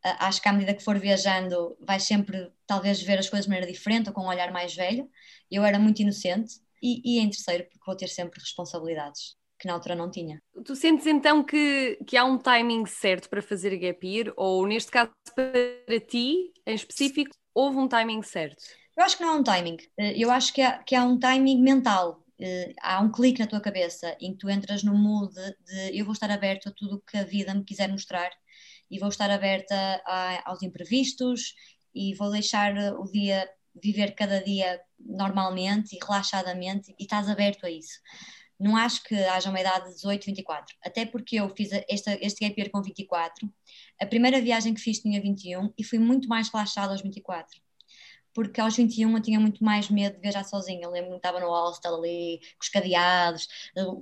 Uh, 0.05 0.17
acho 0.19 0.41
que 0.41 0.50
à 0.50 0.53
medida 0.53 0.74
que 0.74 0.83
for 0.83 0.98
viajando, 1.00 1.77
vais 1.79 2.03
sempre, 2.03 2.51
talvez, 2.67 3.01
ver 3.01 3.19
as 3.19 3.29
coisas 3.29 3.45
de 3.45 3.50
maneira 3.51 3.71
diferente 3.71 4.10
ou 4.10 4.13
com 4.13 4.21
um 4.24 4.27
olhar 4.27 4.51
mais 4.51 4.75
velho. 4.75 5.10
Eu 5.50 5.63
era 5.63 5.79
muito 5.79 6.01
inocente. 6.01 6.55
E, 6.81 7.01
e 7.17 7.19
em 7.19 7.29
terceiro, 7.29 7.65
porque 7.65 7.83
vou 7.86 7.95
ter 7.95 8.07
sempre 8.07 8.39
responsabilidades 8.39 9.36
que 9.62 9.68
na 9.68 9.74
altura 9.74 9.96
não 9.96 10.10
tinha. 10.10 10.41
Tu 10.65 10.75
sentes 10.75 11.06
então 11.06 11.44
que, 11.44 12.00
que 12.08 12.18
há 12.18 12.25
um 12.25 12.38
timing 12.38 12.86
certo 12.88 13.30
para 13.30 13.41
fazer 13.41 13.77
gap 13.77 14.06
year, 14.06 14.34
ou 14.36 14.65
neste 14.65 14.91
caso 14.91 15.12
para 15.36 16.00
ti, 16.00 16.51
em 16.65 16.74
específico, 16.74 17.36
houve 17.53 17.77
um 17.77 17.88
timing 17.88 18.24
certo? 18.24 18.63
Eu 18.98 19.03
acho 19.03 19.18
que 19.18 19.24
não 19.24 19.34
há 19.34 19.36
um 19.36 19.44
timing. 19.44 19.77
Eh, 19.98 20.13
eu 20.18 20.32
acho 20.32 20.51
que 20.53 20.62
há, 20.62 20.80
que 20.80 20.96
há 20.96 21.03
um 21.03 21.20
timing 21.20 21.62
mental 21.62 22.24
uh, 22.39 22.74
há 22.82 23.00
um 23.01 23.12
clique 23.12 23.39
na 23.39 23.48
tua 23.48 23.62
cabeça 23.62 24.15
em 24.20 24.32
que 24.32 24.39
tu 24.39 24.50
entras 24.50 24.84
no 24.84 24.96
mood 24.96 25.34
de 25.34 25.98
eu 25.98 26.06
vou 26.06 26.13
estar 26.13 26.32
aberto 26.32 26.70
a 26.70 26.72
tudo 26.72 26.96
o 26.96 27.01
que 27.01 27.18
a 27.18 27.24
vida 27.24 27.53
me 27.53 27.63
quiser 27.63 27.89
mostrar 27.89 28.32
e 28.89 29.00
vou 29.00 29.10
estar 29.10 29.30
aberta 29.30 29.75
a, 30.06 30.50
aos 30.50 30.62
imprevistos 30.63 31.53
e 31.94 32.13
vou 32.15 32.32
deixar 32.32 32.74
o 32.96 33.03
dia 33.12 33.48
viver 33.82 34.13
cada 34.15 34.44
dia 34.44 34.82
normalmente 35.00 35.96
e 35.96 36.00
relaxadamente 36.03 36.94
e 37.00 37.03
estás 37.03 37.30
aberto 37.30 37.65
a 37.65 37.70
isso. 37.70 38.00
Não 38.62 38.77
acho 38.77 39.03
que 39.03 39.15
haja 39.15 39.50
uma 39.50 39.60
idade 39.60 39.89
de 39.89 39.96
18, 39.96 40.25
24, 40.25 40.75
até 40.84 41.06
porque 41.06 41.38
eu 41.38 41.50
fiz 41.50 41.72
este, 41.89 42.18
este 42.22 42.46
gap 42.46 42.60
year 42.60 42.70
com 42.72 42.82
24, 42.82 43.51
a 44.00 44.06
primeira 44.06 44.39
viagem 44.39 44.74
que 44.74 44.82
fiz 44.82 45.00
tinha 45.00 45.22
21 45.22 45.74
e 45.77 45.84
fui 45.84 46.00
muito 46.00 46.27
mais 46.27 46.50
relaxada 46.50 46.91
aos 46.91 47.01
24 47.01 47.60
porque 48.34 48.62
aos 48.62 48.75
21 48.75 49.15
eu 49.15 49.22
tinha 49.22 49.39
muito 49.39 49.63
mais 49.63 49.89
medo 49.89 50.15
de 50.15 50.22
viajar 50.22 50.44
sozinha. 50.44 50.84
Eu 50.84 50.91
lembro-me 50.91 51.20
que 51.20 51.27
estava 51.27 51.39
no 51.39 51.48
hostel 51.50 51.96
ali, 51.96 52.39
com 52.39 52.63
os 52.63 52.70
cadeados, 52.70 53.48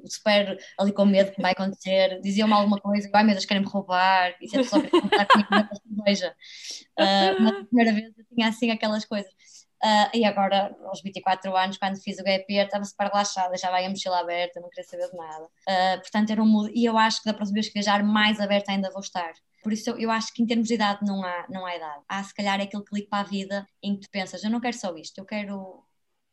super 0.06 0.58
ali 0.78 0.92
com 0.92 1.06
medo 1.06 1.32
que 1.32 1.42
vai 1.42 1.51
acontecer. 1.51 2.20
Diziam-me 2.22 2.54
alguma 2.54 2.80
coisa, 2.80 3.10
ai 3.13 3.24
meu 3.24 3.34
Deus, 3.34 3.46
querem-me 3.46 3.68
roubar, 3.68 4.36
e 4.42 4.48
sempre 4.48 4.68
só 4.68 4.80
para 4.80 4.89
contar 4.89 5.25
comigo 5.25 5.50
na 5.50 5.70
cerveja. 5.75 6.36
Uh, 7.00 7.44
na 7.44 7.66
primeira 7.66 7.94
vez 7.94 8.18
eu 8.18 8.25
tinha 8.36 8.48
assim 8.50 8.72
aquelas 8.72 9.06
coisas. 9.06 9.34
Uh, 9.81 10.09
e 10.13 10.25
agora, 10.25 10.75
aos 10.86 11.01
24 11.01 11.55
anos, 11.55 11.77
quando 11.77 12.01
fiz 12.01 12.19
o 12.19 12.24
gap 12.24 12.45
year, 12.51 12.65
estava 12.65 12.83
super 12.83 13.07
relaxada, 13.07 13.55
já 13.57 13.71
vai 13.71 13.86
a 13.86 13.89
mochila 13.89 14.19
aberta, 14.19 14.59
não 14.59 14.69
queria 14.69 14.89
saber 14.89 15.09
de 15.09 15.15
nada. 15.15 15.45
Uh, 15.45 16.01
portanto, 16.01 16.29
era 16.31 16.43
um 16.43 16.67
e 16.74 16.86
eu 16.86 16.98
acho 16.98 17.21
que 17.21 17.29
da 17.29 17.33
próxima 17.33 17.55
vez 17.55 17.67
que 17.67 17.74
viajar, 17.74 18.03
mais 18.03 18.39
aberta 18.39 18.71
ainda 18.71 18.91
vou 18.91 19.01
estar. 19.01 19.33
Por 19.63 19.74
isso, 19.74 19.89
eu, 19.89 19.98
eu 19.98 20.12
acho 20.12 20.33
que 20.33 20.43
em 20.43 20.45
termos 20.45 20.67
de 20.67 20.74
idade 20.74 21.00
não 21.05 21.24
há, 21.24 21.45
não 21.50 21.65
há 21.65 21.75
idade. 21.75 22.03
Há, 22.07 22.24
se 22.24 22.33
calhar, 22.33 22.59
aquele 22.59 22.83
clique 22.83 23.09
para 23.09 23.21
a 23.21 23.29
vida 23.29 23.65
em 23.81 23.95
que 23.95 24.01
tu 24.01 24.09
pensas, 24.09 24.43
eu 24.43 24.50
não 24.50 24.59
quero 24.59 24.77
só 24.77 24.95
isto, 24.95 25.17
eu 25.17 25.25
quero 25.25 25.83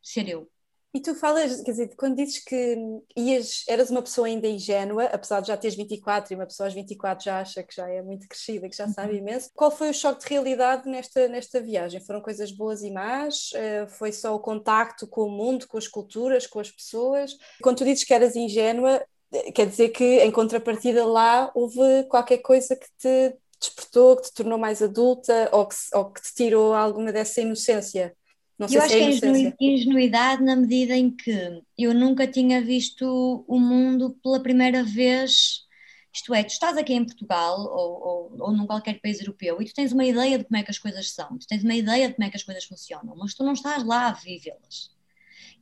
ser 0.01 0.27
eu. 0.27 0.49
E 0.93 1.01
tu 1.01 1.13
falas, 1.13 1.61
quer 1.61 1.71
dizer, 1.71 1.95
quando 1.95 2.15
dizes 2.15 2.39
que 2.43 2.75
ias, 3.15 3.63
eras 3.67 3.89
uma 3.89 4.01
pessoa 4.01 4.25
ainda 4.25 4.47
ingênua, 4.47 5.05
apesar 5.05 5.41
de 5.41 5.49
já 5.49 5.57
teres 5.57 5.75
24 5.75 6.33
e 6.33 6.35
uma 6.35 6.45
pessoa 6.45 6.67
aos 6.67 6.73
24 6.73 7.23
já 7.25 7.39
acha 7.39 7.61
que 7.61 7.75
já 7.75 7.87
é 7.89 8.01
muito 8.01 8.27
crescida, 8.27 8.69
que 8.69 8.75
já 8.75 8.87
sabe 8.87 9.13
uhum. 9.13 9.19
imenso, 9.19 9.51
qual 9.53 9.69
foi 9.69 9.89
o 9.89 9.93
choque 9.93 10.23
de 10.23 10.29
realidade 10.33 10.89
nesta, 10.89 11.27
nesta 11.27 11.61
viagem? 11.61 12.03
Foram 12.03 12.21
coisas 12.21 12.51
boas 12.51 12.81
e 12.81 12.89
más? 12.89 13.51
Uh, 13.51 13.87
foi 13.89 14.11
só 14.11 14.33
o 14.33 14.39
contacto 14.39 15.05
com 15.07 15.23
o 15.23 15.31
mundo, 15.31 15.67
com 15.67 15.77
as 15.77 15.87
culturas, 15.87 16.47
com 16.47 16.59
as 16.59 16.71
pessoas? 16.71 17.37
Quando 17.61 17.77
tu 17.77 17.85
dizes 17.85 18.03
que 18.03 18.13
eras 18.13 18.35
ingênua, 18.35 19.05
eh, 19.31 19.51
quer 19.51 19.67
dizer 19.67 19.89
que 19.89 20.19
em 20.21 20.31
contrapartida 20.31 21.05
lá 21.05 21.51
houve 21.53 22.05
qualquer 22.09 22.39
coisa 22.39 22.75
que 22.75 22.87
te 22.97 23.37
despertou, 23.59 24.15
que 24.15 24.23
te 24.23 24.33
tornou 24.33 24.57
mais 24.57 24.81
adulta 24.81 25.49
ou 25.51 25.67
que, 25.67 25.75
ou 25.93 26.11
que 26.11 26.21
te 26.21 26.33
tirou 26.33 26.73
alguma 26.73 27.11
dessa 27.11 27.41
inocência? 27.41 28.15
Não 28.57 28.67
eu 28.67 28.81
acho 28.81 28.93
é 28.93 29.19
que 29.19 29.65
é 29.65 29.73
ingenuidade 29.73 30.43
na 30.43 30.55
medida 30.55 30.95
em 30.95 31.11
que 31.11 31.61
eu 31.77 31.93
nunca 31.93 32.25
tinha 32.25 32.61
visto 32.61 33.45
o 33.47 33.59
mundo 33.59 34.17
pela 34.23 34.41
primeira 34.41 34.83
vez. 34.83 35.65
Isto 36.11 36.33
é, 36.33 36.43
tu 36.43 36.49
estás 36.49 36.75
aqui 36.75 36.93
em 36.93 37.05
Portugal 37.05 37.59
ou, 37.59 38.07
ou, 38.07 38.37
ou 38.39 38.51
num 38.51 38.65
qualquer 38.65 38.99
país 38.99 39.19
europeu 39.19 39.61
e 39.61 39.65
tu 39.65 39.73
tens 39.75 39.91
uma 39.91 40.03
ideia 40.03 40.39
de 40.39 40.45
como 40.45 40.57
é 40.57 40.63
que 40.63 40.71
as 40.71 40.79
coisas 40.79 41.11
são, 41.11 41.37
tu 41.37 41.45
tens 41.45 41.63
uma 41.63 41.75
ideia 41.75 42.07
de 42.07 42.15
como 42.15 42.27
é 42.27 42.31
que 42.31 42.37
as 42.37 42.43
coisas 42.43 42.63
funcionam, 42.63 43.15
mas 43.15 43.35
tu 43.35 43.43
não 43.43 43.53
estás 43.53 43.83
lá 43.85 44.07
a 44.07 44.13
vivê-las. 44.13 44.89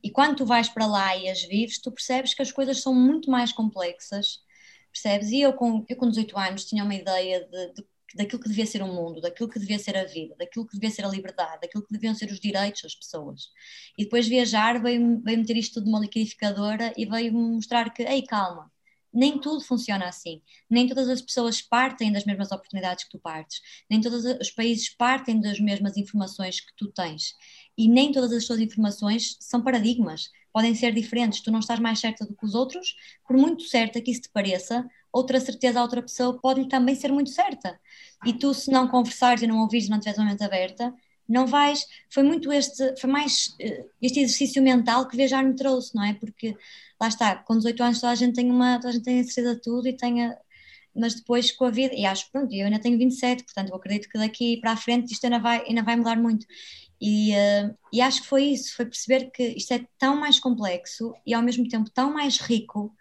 E 0.02 0.10
quando 0.10 0.36
tu 0.36 0.46
vais 0.46 0.68
para 0.68 0.86
lá 0.86 1.14
e 1.16 1.28
as 1.28 1.42
vives, 1.42 1.78
tu 1.78 1.92
percebes 1.92 2.32
que 2.32 2.40
as 2.40 2.50
coisas 2.50 2.80
são 2.80 2.94
muito 2.94 3.30
mais 3.30 3.52
complexas, 3.52 4.40
percebes? 4.90 5.30
E 5.30 5.42
eu 5.42 5.52
com, 5.52 5.84
eu 5.86 5.96
com 5.96 6.08
18 6.08 6.38
anos 6.38 6.64
tinha 6.64 6.84
uma 6.84 6.94
ideia 6.94 7.46
de, 7.46 7.74
de 7.74 7.84
daquilo 8.14 8.40
que 8.40 8.48
devia 8.48 8.66
ser 8.66 8.82
o 8.82 8.86
mundo, 8.86 9.20
daquilo 9.20 9.48
que 9.48 9.58
devia 9.58 9.78
ser 9.78 9.96
a 9.96 10.04
vida, 10.04 10.34
daquilo 10.38 10.66
que 10.66 10.74
devia 10.74 10.90
ser 10.90 11.04
a 11.04 11.08
liberdade, 11.08 11.60
daquilo 11.62 11.84
que 11.84 11.92
deviam 11.92 12.14
ser 12.14 12.30
os 12.30 12.40
direitos 12.40 12.82
das 12.82 12.94
pessoas. 12.94 13.50
E 13.98 14.04
depois 14.04 14.28
viajar 14.28 14.80
veio, 14.80 15.20
veio 15.22 15.38
meter 15.38 15.56
isto 15.56 15.74
tudo 15.74 15.86
numa 15.86 16.00
liquidificadora 16.00 16.92
e 16.96 17.04
veio 17.06 17.32
mostrar 17.32 17.92
que, 17.92 18.02
ei, 18.02 18.22
calma, 18.22 18.70
nem 19.16 19.40
tudo 19.40 19.62
funciona 19.62 20.06
assim. 20.06 20.42
Nem 20.68 20.86
todas 20.86 21.08
as 21.08 21.22
pessoas 21.22 21.62
partem 21.62 22.12
das 22.12 22.26
mesmas 22.26 22.52
oportunidades 22.52 23.04
que 23.04 23.10
tu 23.10 23.18
partes. 23.18 23.62
Nem 23.88 24.00
todos 24.00 24.24
os 24.24 24.50
países 24.50 24.90
partem 24.90 25.40
das 25.40 25.58
mesmas 25.58 25.96
informações 25.96 26.60
que 26.60 26.72
tu 26.76 26.92
tens. 26.92 27.34
E 27.78 27.88
nem 27.88 28.12
todas 28.12 28.30
as 28.32 28.44
tuas 28.44 28.60
informações 28.60 29.38
são 29.40 29.62
paradigmas. 29.62 30.30
Podem 30.52 30.74
ser 30.74 30.92
diferentes. 30.92 31.40
Tu 31.40 31.50
não 31.50 31.60
estás 31.60 31.80
mais 31.80 31.98
certa 31.98 32.26
do 32.26 32.36
que 32.36 32.44
os 32.44 32.54
outros, 32.54 32.94
por 33.26 33.38
muito 33.38 33.62
certa 33.64 34.02
que 34.02 34.10
isso 34.10 34.22
te 34.22 34.28
pareça, 34.28 34.86
outra 35.16 35.40
certeza 35.40 35.80
a 35.80 35.82
outra 35.82 36.02
pessoa 36.02 36.38
pode 36.40 36.68
também 36.68 36.94
ser 36.94 37.12
muito 37.12 37.30
certa. 37.30 37.78
E 38.24 38.32
tu, 38.32 38.52
se 38.54 38.70
não 38.70 38.88
conversares 38.88 39.42
e 39.42 39.46
não 39.46 39.58
ouvires, 39.60 39.88
não 39.88 39.98
tiveres 39.98 40.18
uma 40.18 40.30
mente 40.30 40.44
aberta, 40.44 40.92
não 41.28 41.46
vais. 41.46 41.84
Foi 42.10 42.22
muito 42.22 42.52
este, 42.52 42.94
foi 43.00 43.10
mais 43.10 43.48
uh, 43.60 43.90
este 44.00 44.20
exercício 44.20 44.62
mental 44.62 45.08
que 45.08 45.16
viajar 45.16 45.42
me 45.44 45.54
trouxe, 45.54 45.94
não 45.94 46.04
é? 46.04 46.14
Porque 46.14 46.56
lá 47.00 47.08
está, 47.08 47.36
com 47.36 47.56
18 47.56 47.82
anos 47.82 48.00
toda 48.00 48.12
a 48.12 48.16
gente 48.16 48.34
tem 48.34 48.50
uma, 48.50 48.76
toda 48.76 48.88
a 48.90 48.92
gente 48.92 49.04
tem 49.04 49.20
a 49.20 49.24
certeza 49.24 49.54
de 49.56 49.62
tudo 49.62 49.88
e 49.88 49.96
tem 49.96 50.24
a, 50.24 50.36
mas 50.94 51.14
depois 51.14 51.52
com 51.52 51.64
a 51.66 51.70
vida, 51.70 51.94
e 51.94 52.06
acho, 52.06 52.30
pronto, 52.32 52.52
eu 52.54 52.66
ainda 52.66 52.78
tenho 52.80 52.98
27, 52.98 53.44
portanto 53.44 53.68
eu 53.70 53.76
acredito 53.76 54.08
que 54.08 54.18
daqui 54.18 54.58
para 54.60 54.72
a 54.72 54.76
frente 54.76 55.12
isto 55.12 55.24
ainda 55.24 55.38
vai, 55.38 55.62
ainda 55.66 55.82
vai 55.82 55.96
mudar 55.96 56.16
muito. 56.16 56.46
E, 57.00 57.32
uh, 57.32 57.76
e 57.92 58.00
acho 58.00 58.22
que 58.22 58.28
foi 58.28 58.44
isso, 58.44 58.74
foi 58.74 58.86
perceber 58.86 59.30
que 59.30 59.42
isto 59.56 59.72
é 59.74 59.86
tão 59.98 60.16
mais 60.16 60.40
complexo 60.40 61.14
e 61.26 61.34
ao 61.34 61.42
mesmo 61.42 61.68
tempo 61.68 61.90
tão 61.90 62.12
mais 62.12 62.38
rico 62.38 62.94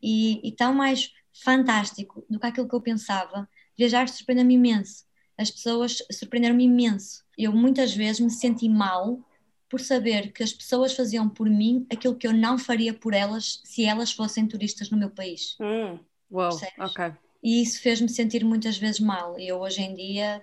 e, 0.00 0.40
e 0.48 0.52
tão 0.52 0.72
mais 0.74 1.10
fantástico 1.32 2.24
do 2.28 2.38
que 2.38 2.46
aquilo 2.46 2.68
que 2.68 2.74
eu 2.74 2.80
pensava. 2.80 3.48
Viajar 3.76 4.08
surpreendeu-me 4.08 4.54
imenso. 4.54 5.04
As 5.38 5.50
pessoas 5.50 5.98
surpreenderam-me 6.10 6.64
imenso. 6.64 7.24
Eu 7.36 7.52
muitas 7.52 7.94
vezes 7.94 8.20
me 8.20 8.30
senti 8.30 8.68
mal 8.68 9.20
por 9.68 9.80
saber 9.80 10.32
que 10.32 10.42
as 10.42 10.52
pessoas 10.52 10.94
faziam 10.94 11.28
por 11.28 11.48
mim 11.48 11.86
aquilo 11.90 12.16
que 12.16 12.26
eu 12.26 12.32
não 12.32 12.58
faria 12.58 12.92
por 12.92 13.14
elas 13.14 13.60
se 13.64 13.84
elas 13.84 14.12
fossem 14.12 14.46
turistas 14.46 14.90
no 14.90 14.98
meu 14.98 15.10
país. 15.10 15.56
Hum, 15.60 15.98
wow, 16.30 16.60
ok. 16.78 17.14
E 17.42 17.62
isso 17.62 17.80
fez-me 17.80 18.08
sentir 18.08 18.44
muitas 18.44 18.76
vezes 18.76 19.00
mal. 19.00 19.38
E 19.38 19.48
eu 19.48 19.58
hoje 19.60 19.82
em 19.82 19.94
dia 19.94 20.42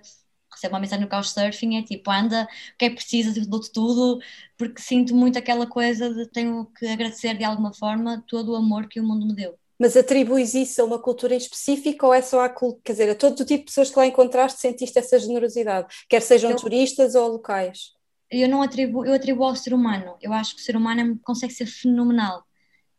recebo 0.52 0.74
uma 0.74 0.80
mensagem 0.80 1.04
no 1.04 1.10
Couchsurfing, 1.10 1.76
é 1.78 1.82
tipo, 1.82 2.10
anda, 2.10 2.44
o 2.74 2.78
que 2.78 2.86
é 2.86 2.88
que 2.90 2.96
precisas, 2.96 3.36
eu 3.36 3.46
dou-te 3.46 3.70
tudo, 3.72 4.20
porque 4.58 4.82
sinto 4.82 5.14
muito 5.14 5.38
aquela 5.38 5.66
coisa 5.66 6.12
de 6.12 6.26
tenho 6.28 6.66
que 6.66 6.86
agradecer 6.88 7.36
de 7.38 7.44
alguma 7.44 7.72
forma 7.72 8.24
todo 8.28 8.52
o 8.52 8.56
amor 8.56 8.88
que 8.88 9.00
o 9.00 9.04
mundo 9.04 9.26
me 9.26 9.34
deu. 9.34 9.58
Mas 9.80 9.96
atribuis 9.96 10.52
isso 10.52 10.82
a 10.82 10.84
uma 10.84 10.98
cultura 10.98 11.34
em 11.34 11.38
específico 11.38 12.04
ou 12.04 12.12
é 12.12 12.20
só 12.20 12.42
a 12.42 12.50
cultura, 12.50 12.82
quer 12.84 12.92
dizer, 12.92 13.10
a 13.10 13.14
todo 13.14 13.40
o 13.40 13.44
tipo 13.46 13.60
de 13.60 13.64
pessoas 13.64 13.90
que 13.90 13.98
lá 13.98 14.06
encontraste 14.06 14.60
sentiste 14.60 14.98
essa 14.98 15.18
generosidade, 15.18 15.88
quer 16.06 16.20
sejam 16.20 16.50
eu, 16.50 16.56
turistas 16.56 17.14
ou 17.14 17.28
locais? 17.28 17.92
Eu 18.30 18.46
não 18.46 18.60
atribuo, 18.60 19.06
eu 19.06 19.14
atribuo 19.14 19.46
ao 19.46 19.56
ser 19.56 19.72
humano, 19.72 20.18
eu 20.20 20.34
acho 20.34 20.54
que 20.54 20.60
o 20.60 20.64
ser 20.64 20.76
humano 20.76 21.18
consegue 21.24 21.54
ser 21.54 21.64
fenomenal 21.64 22.44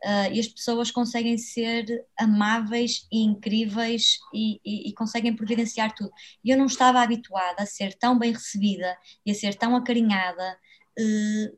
uh, 0.04 0.34
e 0.34 0.40
as 0.40 0.48
pessoas 0.48 0.90
conseguem 0.90 1.38
ser 1.38 1.86
amáveis 2.18 3.08
e 3.12 3.22
incríveis 3.24 4.18
e, 4.34 4.60
e, 4.66 4.90
e 4.90 4.94
conseguem 4.94 5.36
providenciar 5.36 5.94
tudo. 5.94 6.12
E 6.44 6.50
eu 6.50 6.58
não 6.58 6.66
estava 6.66 7.00
habituada 7.02 7.62
a 7.62 7.66
ser 7.68 7.94
tão 7.94 8.18
bem 8.18 8.32
recebida 8.32 8.98
e 9.24 9.32
a 9.32 9.36
ser 9.36 9.54
tão 9.54 9.76
acarinhada 9.76 10.58
uh, 11.00 11.58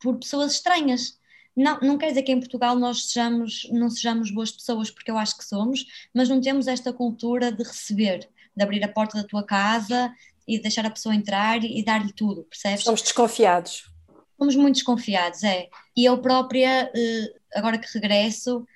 por 0.00 0.18
pessoas 0.18 0.52
estranhas 0.52 1.18
Não, 1.56 1.78
não 1.80 1.98
quer 1.98 2.08
dizer 2.08 2.22
que 2.22 2.32
em 2.32 2.40
Portugal 2.40 2.76
nós 2.76 3.06
sejamos, 3.06 3.68
não 3.70 3.88
sejamos 3.88 4.30
boas 4.30 4.50
pessoas, 4.50 4.90
porque 4.90 5.10
eu 5.10 5.16
acho 5.16 5.38
que 5.38 5.44
somos, 5.44 5.86
mas 6.12 6.28
não 6.28 6.40
temos 6.40 6.66
esta 6.66 6.92
cultura 6.92 7.52
de 7.52 7.62
receber, 7.62 8.28
de 8.56 8.62
abrir 8.62 8.82
a 8.82 8.88
porta 8.88 9.20
da 9.20 9.28
tua 9.28 9.44
casa 9.44 10.12
e 10.46 10.56
de 10.56 10.62
deixar 10.62 10.84
a 10.84 10.90
pessoa 10.90 11.14
entrar 11.14 11.62
e, 11.62 11.78
e 11.78 11.84
dar-lhe 11.84 12.12
tudo, 12.12 12.44
percebes? 12.44 12.84
Somos 12.84 13.02
desconfiados. 13.02 13.90
Somos 14.36 14.56
muito 14.56 14.76
desconfiados, 14.76 15.44
é. 15.44 15.68
E 15.96 16.04
eu 16.04 16.18
própria, 16.18 16.90
eh, 16.94 17.34
agora 17.54 17.78
que 17.78 17.86
regresso, 17.94 18.66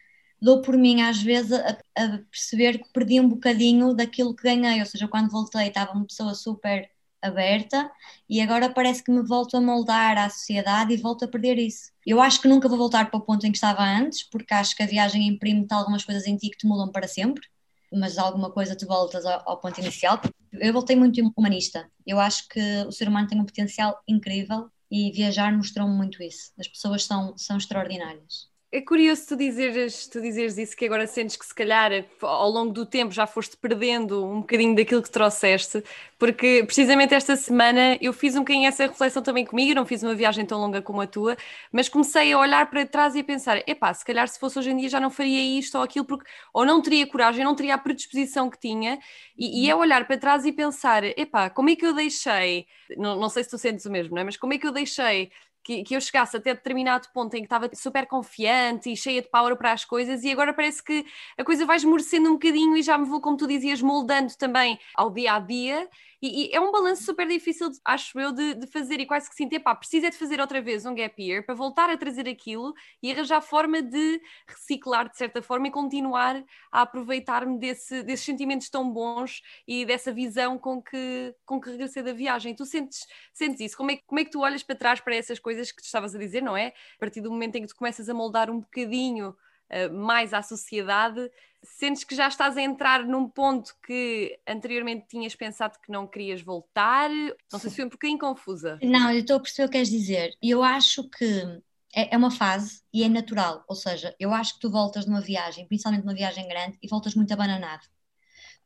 dou 0.40 0.62
por 0.62 0.76
mim 0.76 1.02
às 1.02 1.20
vezes 1.20 1.52
a, 1.52 1.76
a, 1.96 2.18
perceber 2.30 2.78
que 2.78 2.88
perdi 2.92 3.20
um 3.20 3.28
bocadinho 3.28 3.92
daquilo 3.92 4.34
que 4.34 4.44
ganhei, 4.44 4.78
ou 4.80 4.86
seja, 4.86 5.08
quando 5.08 5.30
voltei 5.30 5.66
estava 5.66 5.92
uma 5.92 6.06
pessoa 6.06 6.32
super 6.34 6.88
aberta 7.22 7.90
e 8.28 8.40
agora 8.40 8.70
parece 8.70 9.02
que 9.02 9.10
me 9.10 9.22
volto 9.22 9.56
a 9.56 9.60
moldar 9.60 10.16
à 10.18 10.30
sociedade 10.30 10.92
e 10.92 10.96
volto 10.96 11.24
a 11.24 11.28
perder 11.28 11.58
isso. 11.58 11.90
Eu 12.06 12.20
acho 12.20 12.40
que 12.40 12.48
nunca 12.48 12.68
vou 12.68 12.78
voltar 12.78 13.10
para 13.10 13.18
o 13.18 13.22
ponto 13.22 13.46
em 13.46 13.50
que 13.50 13.56
estava 13.56 13.82
antes, 13.82 14.22
porque 14.22 14.54
acho 14.54 14.76
que 14.76 14.82
a 14.82 14.86
viagem 14.86 15.26
imprime-te 15.26 15.74
algumas 15.74 16.04
coisas 16.04 16.26
em 16.26 16.36
ti 16.36 16.50
que 16.50 16.58
te 16.58 16.66
mudam 16.66 16.90
para 16.90 17.08
sempre, 17.08 17.46
mas 17.92 18.18
alguma 18.18 18.50
coisa 18.50 18.76
te 18.76 18.84
voltas 18.84 19.24
ao, 19.26 19.42
ao 19.48 19.60
ponto 19.60 19.80
inicial. 19.80 20.20
Eu 20.52 20.72
voltei 20.72 20.96
muito 20.96 21.20
humanista. 21.36 21.90
Eu 22.06 22.18
acho 22.18 22.48
que 22.48 22.60
o 22.86 22.92
ser 22.92 23.08
humano 23.08 23.26
tem 23.26 23.40
um 23.40 23.44
potencial 23.44 24.00
incrível 24.06 24.70
e 24.90 25.10
viajar 25.12 25.54
mostrou-me 25.54 25.94
muito 25.94 26.22
isso. 26.22 26.52
As 26.58 26.68
pessoas 26.68 27.04
são, 27.04 27.36
são 27.36 27.56
extraordinárias. 27.56 28.48
É 28.70 28.82
curioso 28.82 29.28
tu 29.28 29.36
dizeres, 29.36 30.06
tu 30.08 30.20
dizeres 30.20 30.58
isso, 30.58 30.76
que 30.76 30.84
agora 30.84 31.06
sentes 31.06 31.36
que 31.36 31.46
se 31.46 31.54
calhar 31.54 31.90
ao 32.20 32.50
longo 32.50 32.70
do 32.70 32.84
tempo 32.84 33.10
já 33.12 33.26
foste 33.26 33.56
perdendo 33.56 34.22
um 34.22 34.40
bocadinho 34.42 34.76
daquilo 34.76 35.02
que 35.02 35.10
trouxeste, 35.10 35.82
porque 36.18 36.62
precisamente 36.66 37.14
esta 37.14 37.34
semana 37.34 37.96
eu 37.98 38.12
fiz 38.12 38.34
um 38.36 38.40
bocadinho 38.40 38.68
essa 38.68 38.86
reflexão 38.86 39.22
também 39.22 39.46
comigo, 39.46 39.74
não 39.74 39.86
fiz 39.86 40.02
uma 40.02 40.14
viagem 40.14 40.44
tão 40.44 40.60
longa 40.60 40.82
como 40.82 41.00
a 41.00 41.06
tua, 41.06 41.34
mas 41.72 41.88
comecei 41.88 42.30
a 42.30 42.38
olhar 42.38 42.68
para 42.68 42.84
trás 42.84 43.14
e 43.14 43.20
a 43.20 43.24
pensar, 43.24 43.62
epá, 43.66 43.94
se 43.94 44.04
calhar 44.04 44.28
se 44.28 44.38
fosse 44.38 44.58
hoje 44.58 44.70
em 44.70 44.76
dia 44.76 44.90
já 44.90 45.00
não 45.00 45.08
faria 45.08 45.58
isto 45.58 45.78
ou 45.78 45.82
aquilo, 45.82 46.04
porque 46.04 46.26
ou 46.52 46.66
não 46.66 46.82
teria 46.82 47.06
coragem, 47.06 47.46
não 47.46 47.54
teria 47.54 47.74
a 47.74 47.78
predisposição 47.78 48.50
que 48.50 48.60
tinha, 48.60 48.98
e, 49.34 49.64
e 49.64 49.70
é 49.70 49.74
olhar 49.74 50.06
para 50.06 50.18
trás 50.18 50.44
e 50.44 50.52
pensar, 50.52 51.04
epá, 51.04 51.48
como 51.48 51.70
é 51.70 51.76
que 51.76 51.86
eu 51.86 51.94
deixei, 51.94 52.66
não, 52.98 53.18
não 53.18 53.30
sei 53.30 53.44
se 53.44 53.48
tu 53.50 53.56
sentes 53.56 53.86
o 53.86 53.90
mesmo, 53.90 54.14
não 54.14 54.20
é? 54.20 54.24
mas 54.24 54.36
como 54.36 54.52
é 54.52 54.58
que 54.58 54.66
eu 54.66 54.72
deixei 54.72 55.30
que, 55.68 55.84
que 55.84 55.94
eu 55.94 56.00
chegasse 56.00 56.34
até 56.34 56.54
determinado 56.54 57.08
ponto 57.12 57.34
em 57.34 57.40
que 57.40 57.44
estava 57.44 57.68
super 57.74 58.06
confiante 58.06 58.90
e 58.90 58.96
cheia 58.96 59.20
de 59.20 59.28
power 59.28 59.54
para 59.54 59.72
as 59.72 59.84
coisas, 59.84 60.24
e 60.24 60.30
agora 60.32 60.54
parece 60.54 60.82
que 60.82 61.04
a 61.36 61.44
coisa 61.44 61.66
vai 61.66 61.76
esmorecendo 61.76 62.30
um 62.30 62.32
bocadinho 62.32 62.74
e 62.74 62.82
já 62.82 62.96
me 62.96 63.04
vou, 63.04 63.20
como 63.20 63.36
tu 63.36 63.46
dizias, 63.46 63.82
moldando 63.82 64.34
também 64.38 64.78
ao 64.94 65.10
dia 65.10 65.34
a 65.34 65.38
dia 65.38 65.86
e, 66.20 66.46
e, 66.46 66.54
é 66.54 66.60
um 66.60 66.72
balanço 66.72 67.04
super 67.04 67.26
difícil, 67.28 67.70
acho 67.84 68.18
eu, 68.18 68.32
de, 68.32 68.54
de, 68.54 68.66
fazer 68.66 68.98
e 68.98 69.06
quase 69.06 69.28
que 69.30 69.36
sinto, 69.36 69.58
pá, 69.60 69.74
precisa 69.74 70.10
de 70.10 70.16
fazer 70.16 70.40
outra 70.40 70.60
vez 70.60 70.84
um 70.84 70.94
gap 70.94 71.22
year 71.22 71.44
para 71.46 71.54
voltar 71.54 71.88
a 71.90 71.96
trazer 71.96 72.28
aquilo 72.28 72.74
e 73.00 73.12
arranjar 73.12 73.40
forma 73.40 73.80
de 73.80 74.20
reciclar 74.46 75.08
de 75.08 75.16
certa 75.16 75.40
forma 75.40 75.68
e 75.68 75.70
continuar 75.70 76.42
a 76.72 76.82
aproveitar-me 76.82 77.58
desse, 77.58 78.02
desses 78.02 78.26
sentimentos 78.26 78.68
tão 78.68 78.90
bons 78.90 79.42
e 79.66 79.84
dessa 79.84 80.12
visão 80.12 80.58
com 80.58 80.82
que, 80.82 81.34
com 81.46 81.60
que 81.60 81.70
regressei 81.70 82.02
da 82.02 82.12
viagem. 82.12 82.54
Tu 82.54 82.66
sentes, 82.66 83.06
sentes 83.32 83.60
isso? 83.60 83.76
Como 83.76 83.92
é, 83.92 83.98
como 84.04 84.18
é 84.18 84.24
que 84.24 84.30
tu 84.30 84.40
olhas 84.40 84.62
para 84.62 84.74
trás 84.74 85.00
para 85.00 85.14
essas 85.14 85.38
coisas 85.38 85.57
que 85.66 85.82
tu 85.82 85.86
estavas 85.86 86.14
a 86.14 86.18
dizer, 86.18 86.42
não 86.42 86.56
é? 86.56 86.68
A 86.68 86.98
partir 86.98 87.20
do 87.20 87.30
momento 87.30 87.56
em 87.56 87.62
que 87.62 87.68
tu 87.68 87.76
começas 87.76 88.08
a 88.08 88.14
moldar 88.14 88.50
um 88.50 88.60
bocadinho 88.60 89.30
uh, 89.30 89.92
mais 89.92 90.32
à 90.32 90.42
sociedade, 90.42 91.30
Sentes 91.62 92.04
que 92.04 92.14
já 92.14 92.28
estás 92.28 92.56
a 92.56 92.62
entrar 92.62 93.04
num 93.04 93.28
ponto 93.28 93.74
que 93.84 94.38
anteriormente 94.46 95.06
tinhas 95.08 95.34
pensado 95.34 95.78
que 95.84 95.90
não 95.90 96.06
querias 96.06 96.40
voltar? 96.40 97.10
Não 97.52 97.58
sei 97.58 97.70
se 97.70 97.76
foi 97.76 97.84
um 97.84 97.88
bocadinho 97.88 98.18
confusa. 98.18 98.78
Não, 98.82 99.10
eu 99.10 99.20
estou 99.20 99.36
a 99.36 99.40
perceber 99.40 99.66
o 99.66 99.68
que 99.68 99.72
queres 99.72 99.90
dizer. 99.90 100.36
Eu 100.40 100.62
acho 100.62 101.08
que 101.10 101.60
é, 101.94 102.14
é 102.14 102.16
uma 102.16 102.30
fase 102.30 102.82
e 102.92 103.02
é 103.02 103.08
natural. 103.08 103.64
Ou 103.68 103.74
seja, 103.74 104.14
eu 104.20 104.32
acho 104.32 104.54
que 104.54 104.60
tu 104.60 104.70
voltas 104.70 105.04
de 105.04 105.10
uma 105.10 105.20
viagem, 105.20 105.66
principalmente 105.66 106.04
uma 106.04 106.14
viagem 106.14 106.46
grande, 106.46 106.78
e 106.80 106.88
voltas 106.88 107.14
muito 107.16 107.32
abananado. 107.32 107.84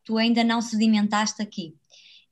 Tu 0.05 0.19
ainda 0.19 0.45
não 0.45 0.61
sedimentaste 0.61 1.41
aqui. 1.41 1.75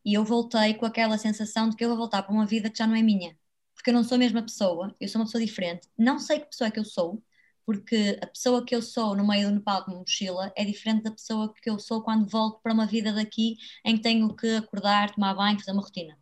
E 0.04 0.14
eu 0.14 0.24
voltei 0.24 0.74
com 0.74 0.84
aquela 0.84 1.16
sensação 1.16 1.70
de 1.70 1.76
que 1.76 1.84
eu 1.84 1.88
vou 1.88 1.96
voltar 1.96 2.22
para 2.22 2.34
uma 2.34 2.46
vida 2.46 2.68
que 2.68 2.78
já 2.78 2.86
não 2.86 2.94
é 2.94 3.02
minha. 3.02 3.34
Porque 3.80 3.88
eu 3.88 3.94
não 3.94 4.04
sou 4.04 4.16
a 4.16 4.18
mesma 4.18 4.42
pessoa, 4.42 4.94
eu 5.00 5.08
sou 5.08 5.22
uma 5.22 5.24
pessoa 5.24 5.42
diferente. 5.42 5.88
Não 5.96 6.18
sei 6.18 6.38
que 6.38 6.50
pessoa 6.50 6.68
é 6.68 6.70
que 6.70 6.78
eu 6.78 6.84
sou, 6.84 7.24
porque 7.64 8.18
a 8.22 8.26
pessoa 8.26 8.62
que 8.62 8.76
eu 8.76 8.82
sou 8.82 9.16
no 9.16 9.26
meio 9.26 9.48
do 9.48 9.54
Nepal 9.54 9.86
com 9.86 9.92
mochila 9.92 10.52
é 10.54 10.66
diferente 10.66 11.04
da 11.04 11.10
pessoa 11.10 11.50
que 11.54 11.70
eu 11.70 11.78
sou 11.78 12.02
quando 12.02 12.28
volto 12.28 12.60
para 12.62 12.74
uma 12.74 12.84
vida 12.84 13.10
daqui 13.10 13.56
em 13.82 13.96
que 13.96 14.02
tenho 14.02 14.36
que 14.36 14.56
acordar, 14.56 15.14
tomar 15.14 15.32
banho, 15.34 15.58
fazer 15.58 15.72
uma 15.72 15.80
rotina. 15.80 16.18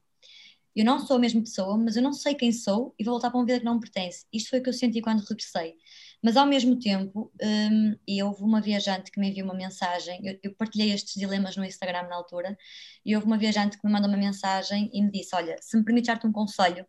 Eu 0.76 0.84
não 0.84 1.04
sou 1.04 1.16
a 1.16 1.18
mesma 1.18 1.40
pessoa, 1.40 1.76
mas 1.76 1.96
eu 1.96 2.02
não 2.02 2.12
sei 2.12 2.36
quem 2.36 2.52
sou 2.52 2.94
e 2.96 3.02
vou 3.02 3.14
voltar 3.14 3.30
para 3.30 3.40
uma 3.40 3.44
vida 3.46 3.58
que 3.58 3.64
não 3.64 3.74
me 3.74 3.80
pertence. 3.80 4.24
Isto 4.32 4.50
foi 4.50 4.60
o 4.60 4.62
que 4.62 4.68
eu 4.68 4.72
senti 4.72 5.00
quando 5.00 5.24
regressei. 5.24 5.74
Mas 6.22 6.36
ao 6.36 6.46
mesmo 6.46 6.78
tempo, 6.78 7.32
um, 7.42 7.96
e 8.06 8.22
houve 8.22 8.42
uma 8.44 8.60
viajante 8.60 9.10
que 9.10 9.18
me 9.18 9.28
enviou 9.28 9.48
uma 9.48 9.54
mensagem, 9.54 10.20
eu, 10.24 10.38
eu, 10.40 10.54
partilhei 10.54 10.92
estes 10.92 11.14
dilemas 11.14 11.56
no 11.56 11.64
Instagram 11.64 12.02
na 12.08 12.14
altura, 12.14 12.56
e 13.04 13.16
houve 13.16 13.26
uma 13.26 13.36
viajante 13.36 13.76
que 13.76 13.84
me 13.84 13.92
mandou 13.92 14.08
uma 14.08 14.16
mensagem 14.16 14.88
e 14.92 15.02
me 15.02 15.10
disse: 15.10 15.34
Olha, 15.34 15.56
se 15.60 15.76
me 15.76 15.84
permites 15.84 16.06
dar-te 16.08 16.26
um 16.26 16.32
conselho, 16.32 16.86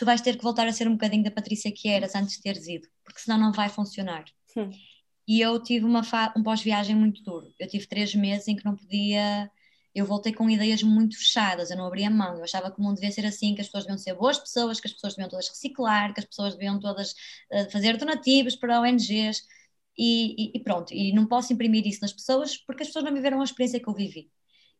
tu 0.00 0.06
vais 0.06 0.22
ter 0.22 0.38
que 0.38 0.42
voltar 0.42 0.66
a 0.66 0.72
ser 0.72 0.88
um 0.88 0.92
bocadinho 0.92 1.22
da 1.22 1.30
Patrícia 1.30 1.70
que 1.70 1.86
eras 1.86 2.14
antes 2.14 2.36
de 2.36 2.42
teres 2.42 2.66
ido, 2.66 2.88
porque 3.04 3.20
senão 3.20 3.38
não 3.38 3.52
vai 3.52 3.68
funcionar. 3.68 4.24
Hum. 4.56 4.70
E 5.28 5.42
eu 5.42 5.62
tive 5.62 5.84
uma 5.84 6.00
um 6.34 6.42
pós-viagem 6.42 6.96
muito 6.96 7.22
duro. 7.22 7.52
Eu 7.58 7.68
tive 7.68 7.86
três 7.86 8.14
meses 8.14 8.48
em 8.48 8.56
que 8.56 8.64
não 8.64 8.74
podia. 8.74 9.50
Eu 9.94 10.06
voltei 10.06 10.32
com 10.32 10.48
ideias 10.48 10.82
muito 10.82 11.18
fechadas, 11.18 11.70
eu 11.70 11.76
não 11.76 11.84
abria 11.84 12.08
mão. 12.08 12.38
Eu 12.38 12.44
achava 12.44 12.70
que 12.70 12.80
o 12.80 12.82
mundo 12.82 12.94
devia 12.94 13.12
ser 13.12 13.26
assim, 13.26 13.54
que 13.54 13.60
as 13.60 13.66
pessoas 13.66 13.84
deviam 13.84 13.98
ser 13.98 14.14
boas 14.14 14.38
pessoas, 14.38 14.80
que 14.80 14.86
as 14.88 14.94
pessoas 14.94 15.14
deviam 15.14 15.28
todas 15.28 15.48
reciclar, 15.50 16.14
que 16.14 16.20
as 16.20 16.26
pessoas 16.26 16.54
deviam 16.54 16.80
todas 16.80 17.10
uh, 17.52 17.70
fazer 17.70 17.98
donativos 17.98 18.56
para 18.56 18.80
ONGs. 18.80 19.42
E, 19.98 20.46
e, 20.46 20.52
e, 20.54 20.60
pronto, 20.60 20.94
e 20.94 21.12
não 21.12 21.26
posso 21.26 21.52
imprimir 21.52 21.86
isso 21.86 22.00
nas 22.00 22.12
pessoas 22.14 22.56
porque 22.56 22.84
as 22.84 22.88
pessoas 22.88 23.04
não 23.04 23.12
viveram 23.12 23.42
a 23.42 23.44
experiência 23.44 23.78
que 23.78 23.88
eu 23.88 23.92
vivi. 23.92 24.30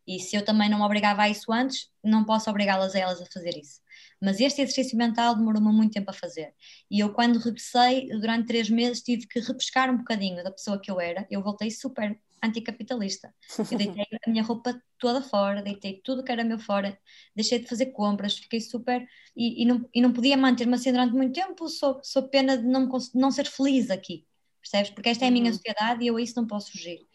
E 0.07 0.19
se 0.19 0.35
eu 0.35 0.43
também 0.43 0.69
não 0.69 0.81
obrigava 0.81 1.23
a 1.23 1.29
isso 1.29 1.51
antes, 1.51 1.89
não 2.03 2.23
posso 2.23 2.49
obrigá-las 2.49 2.95
a 2.95 2.99
elas 2.99 3.21
a 3.21 3.25
fazer 3.25 3.57
isso. 3.57 3.79
Mas 4.21 4.39
este 4.39 4.61
exercício 4.61 4.97
mental 4.97 5.35
demorou-me 5.35 5.71
muito 5.71 5.93
tempo 5.93 6.09
a 6.09 6.13
fazer. 6.13 6.53
E 6.89 6.99
eu, 6.99 7.13
quando 7.13 7.39
regressei, 7.39 8.09
durante 8.09 8.47
três 8.47 8.69
meses, 8.69 9.01
tive 9.01 9.27
que 9.27 9.39
repescar 9.39 9.89
um 9.89 9.97
bocadinho 9.97 10.43
da 10.43 10.51
pessoa 10.51 10.79
que 10.79 10.89
eu 10.89 10.99
era. 10.99 11.25
Eu 11.29 11.41
voltei 11.43 11.71
super 11.71 12.19
anticapitalista. 12.43 13.33
Eu 13.71 13.77
deitei 13.77 14.05
a 14.25 14.29
minha 14.29 14.43
roupa 14.43 14.81
toda 14.97 15.21
fora, 15.21 15.61
deitei 15.61 16.01
tudo 16.03 16.23
que 16.23 16.31
era 16.31 16.43
meu 16.43 16.57
fora, 16.59 16.97
deixei 17.35 17.59
de 17.59 17.67
fazer 17.67 17.87
compras, 17.87 18.37
fiquei 18.37 18.59
super. 18.59 19.05
E, 19.35 19.61
e 19.61 19.65
não, 19.65 19.87
e 19.93 20.01
não 20.01 20.11
podia 20.11 20.35
manter-me 20.35 20.73
assim 20.73 20.91
durante 20.91 21.13
muito 21.13 21.33
tempo, 21.33 21.67
sou, 21.69 21.99
sou 22.03 22.27
pena 22.27 22.57
de 22.57 22.63
não, 22.63 22.89
não 23.13 23.31
ser 23.31 23.45
feliz 23.45 23.91
aqui, 23.91 24.25
percebes? 24.59 24.89
Porque 24.91 25.09
esta 25.09 25.25
é 25.25 25.27
a 25.27 25.31
minha 25.31 25.51
uhum. 25.51 25.53
sociedade 25.53 26.03
e 26.03 26.07
eu 26.07 26.17
a 26.17 26.21
isso 26.21 26.35
não 26.35 26.47
posso 26.47 26.71
fugir. 26.71 27.07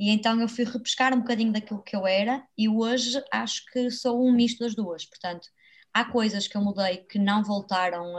E 0.00 0.10
então 0.10 0.40
eu 0.40 0.48
fui 0.48 0.64
repescar 0.64 1.14
um 1.14 1.20
bocadinho 1.20 1.52
daquilo 1.52 1.82
que 1.82 1.94
eu 1.94 2.06
era 2.06 2.42
e 2.58 2.68
hoje 2.68 3.22
acho 3.32 3.64
que 3.72 3.90
sou 3.90 4.26
um 4.26 4.32
misto 4.32 4.64
das 4.64 4.74
duas. 4.74 5.04
Portanto, 5.04 5.46
Há 5.92 6.04
coisas 6.04 6.46
que 6.46 6.56
eu 6.56 6.62
mudei 6.62 6.98
que 6.98 7.18
não 7.18 7.42
voltaram, 7.42 8.14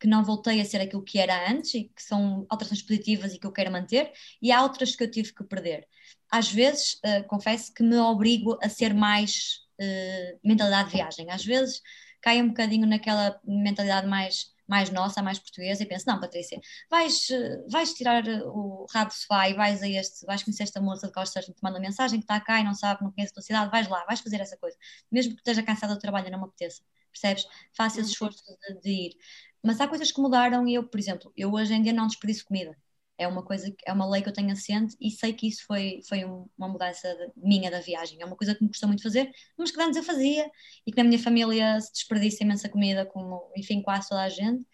que 0.00 0.08
não 0.08 0.24
voltei 0.24 0.60
a 0.60 0.64
ser 0.64 0.80
aquilo 0.80 1.04
que 1.04 1.18
era 1.20 1.48
antes 1.50 1.74
e 1.74 1.84
que 1.84 2.02
são 2.02 2.44
alterações 2.48 2.82
positivas 2.82 3.32
e 3.32 3.38
que 3.38 3.46
eu 3.46 3.52
quero 3.52 3.70
manter, 3.70 4.12
e 4.42 4.50
há 4.50 4.60
outras 4.62 4.96
que 4.96 5.04
eu 5.04 5.10
tive 5.10 5.32
que 5.32 5.44
perder. 5.44 5.86
Às 6.30 6.50
vezes, 6.50 6.94
uh, 7.04 7.24
confesso 7.28 7.72
que 7.72 7.82
me 7.84 7.96
obrigo 7.96 8.58
a 8.60 8.68
ser 8.68 8.92
mais 8.92 9.60
uh, 9.80 10.38
mentalidade 10.44 10.90
de 10.90 10.96
viagem. 10.96 11.30
Às 11.30 11.44
vezes 11.44 11.80
caio 12.20 12.44
um 12.44 12.48
bocadinho 12.48 12.86
naquela 12.86 13.40
mentalidade 13.44 14.08
mais 14.08 14.46
mais 14.68 14.90
nossa, 14.90 15.22
mais 15.22 15.38
portuguesa, 15.38 15.82
e 15.82 15.86
penso, 15.86 16.04
não, 16.06 16.20
Patrícia, 16.20 16.60
vais, 16.90 17.28
vais 17.70 17.92
tirar 17.94 18.24
o 18.28 18.86
rabo 18.90 19.10
do 19.10 19.14
sofá 19.14 19.48
e 19.48 19.54
vais 19.54 19.82
a 19.82 19.88
este, 19.88 20.26
vais 20.26 20.42
conhecer 20.42 20.64
esta 20.64 20.80
moça 20.80 21.06
de 21.06 21.12
costas 21.12 21.44
que 21.44 21.52
te 21.52 21.62
manda 21.62 21.80
mensagem 21.80 22.18
que 22.18 22.24
está 22.24 22.40
cá 22.40 22.60
e 22.60 22.64
não 22.64 22.74
sabe, 22.74 23.02
não 23.02 23.12
conhece 23.12 23.32
a 23.32 23.34
tua 23.34 23.42
cidade, 23.42 23.70
vais 23.70 23.88
lá, 23.88 24.04
vais 24.04 24.20
fazer 24.20 24.40
essa 24.40 24.56
coisa, 24.56 24.76
mesmo 25.10 25.34
que 25.34 25.40
esteja 25.40 25.62
cansada 25.62 25.94
do 25.94 26.00
trabalho 26.00 26.30
não 26.30 26.38
me 26.38 26.44
apeteça 26.44 26.82
percebes? 27.16 27.46
Faço 27.74 28.00
esse 28.00 28.08
uhum. 28.08 28.12
esforço 28.12 28.42
de, 28.44 28.80
de, 28.80 28.90
ir. 28.90 29.16
Mas 29.62 29.80
há 29.80 29.88
coisas 29.88 30.12
que 30.12 30.20
mudaram 30.20 30.66
e 30.68 30.74
eu, 30.74 30.84
por 30.86 31.00
exemplo, 31.00 31.32
eu 31.36 31.52
hoje 31.52 31.74
em 31.74 31.82
dia 31.82 31.92
não 31.92 32.06
desperdiço 32.06 32.44
comida. 32.44 32.76
É 33.18 33.26
uma 33.26 33.42
coisa, 33.44 33.74
é 33.86 33.92
uma 33.92 34.08
lei 34.08 34.22
que 34.22 34.28
eu 34.28 34.32
tenho 34.32 34.52
assente 34.52 34.96
e 35.00 35.10
sei 35.10 35.32
que 35.32 35.48
isso 35.48 35.64
foi, 35.66 36.00
foi 36.08 36.24
uma 36.24 36.68
mudança 36.68 37.14
de, 37.14 37.32
minha 37.36 37.70
da 37.70 37.80
viagem. 37.80 38.20
É 38.20 38.26
uma 38.26 38.36
coisa 38.36 38.54
que 38.54 38.62
me 38.62 38.68
custa 38.68 38.86
muito 38.86 39.02
fazer, 39.02 39.30
mas 39.58 39.70
que 39.70 39.80
antes 39.80 39.96
eu 39.96 40.02
fazia 40.02 40.50
e 40.86 40.92
que 40.92 40.96
na 40.98 41.04
minha 41.04 41.18
família 41.18 41.80
se 41.80 41.92
desperdiça 41.92 42.44
imensa 42.44 42.68
comida, 42.68 43.06
como, 43.06 43.50
enfim, 43.56 43.82
quase 43.82 44.08
toda 44.08 44.22
a 44.22 44.28
gente. 44.28 44.64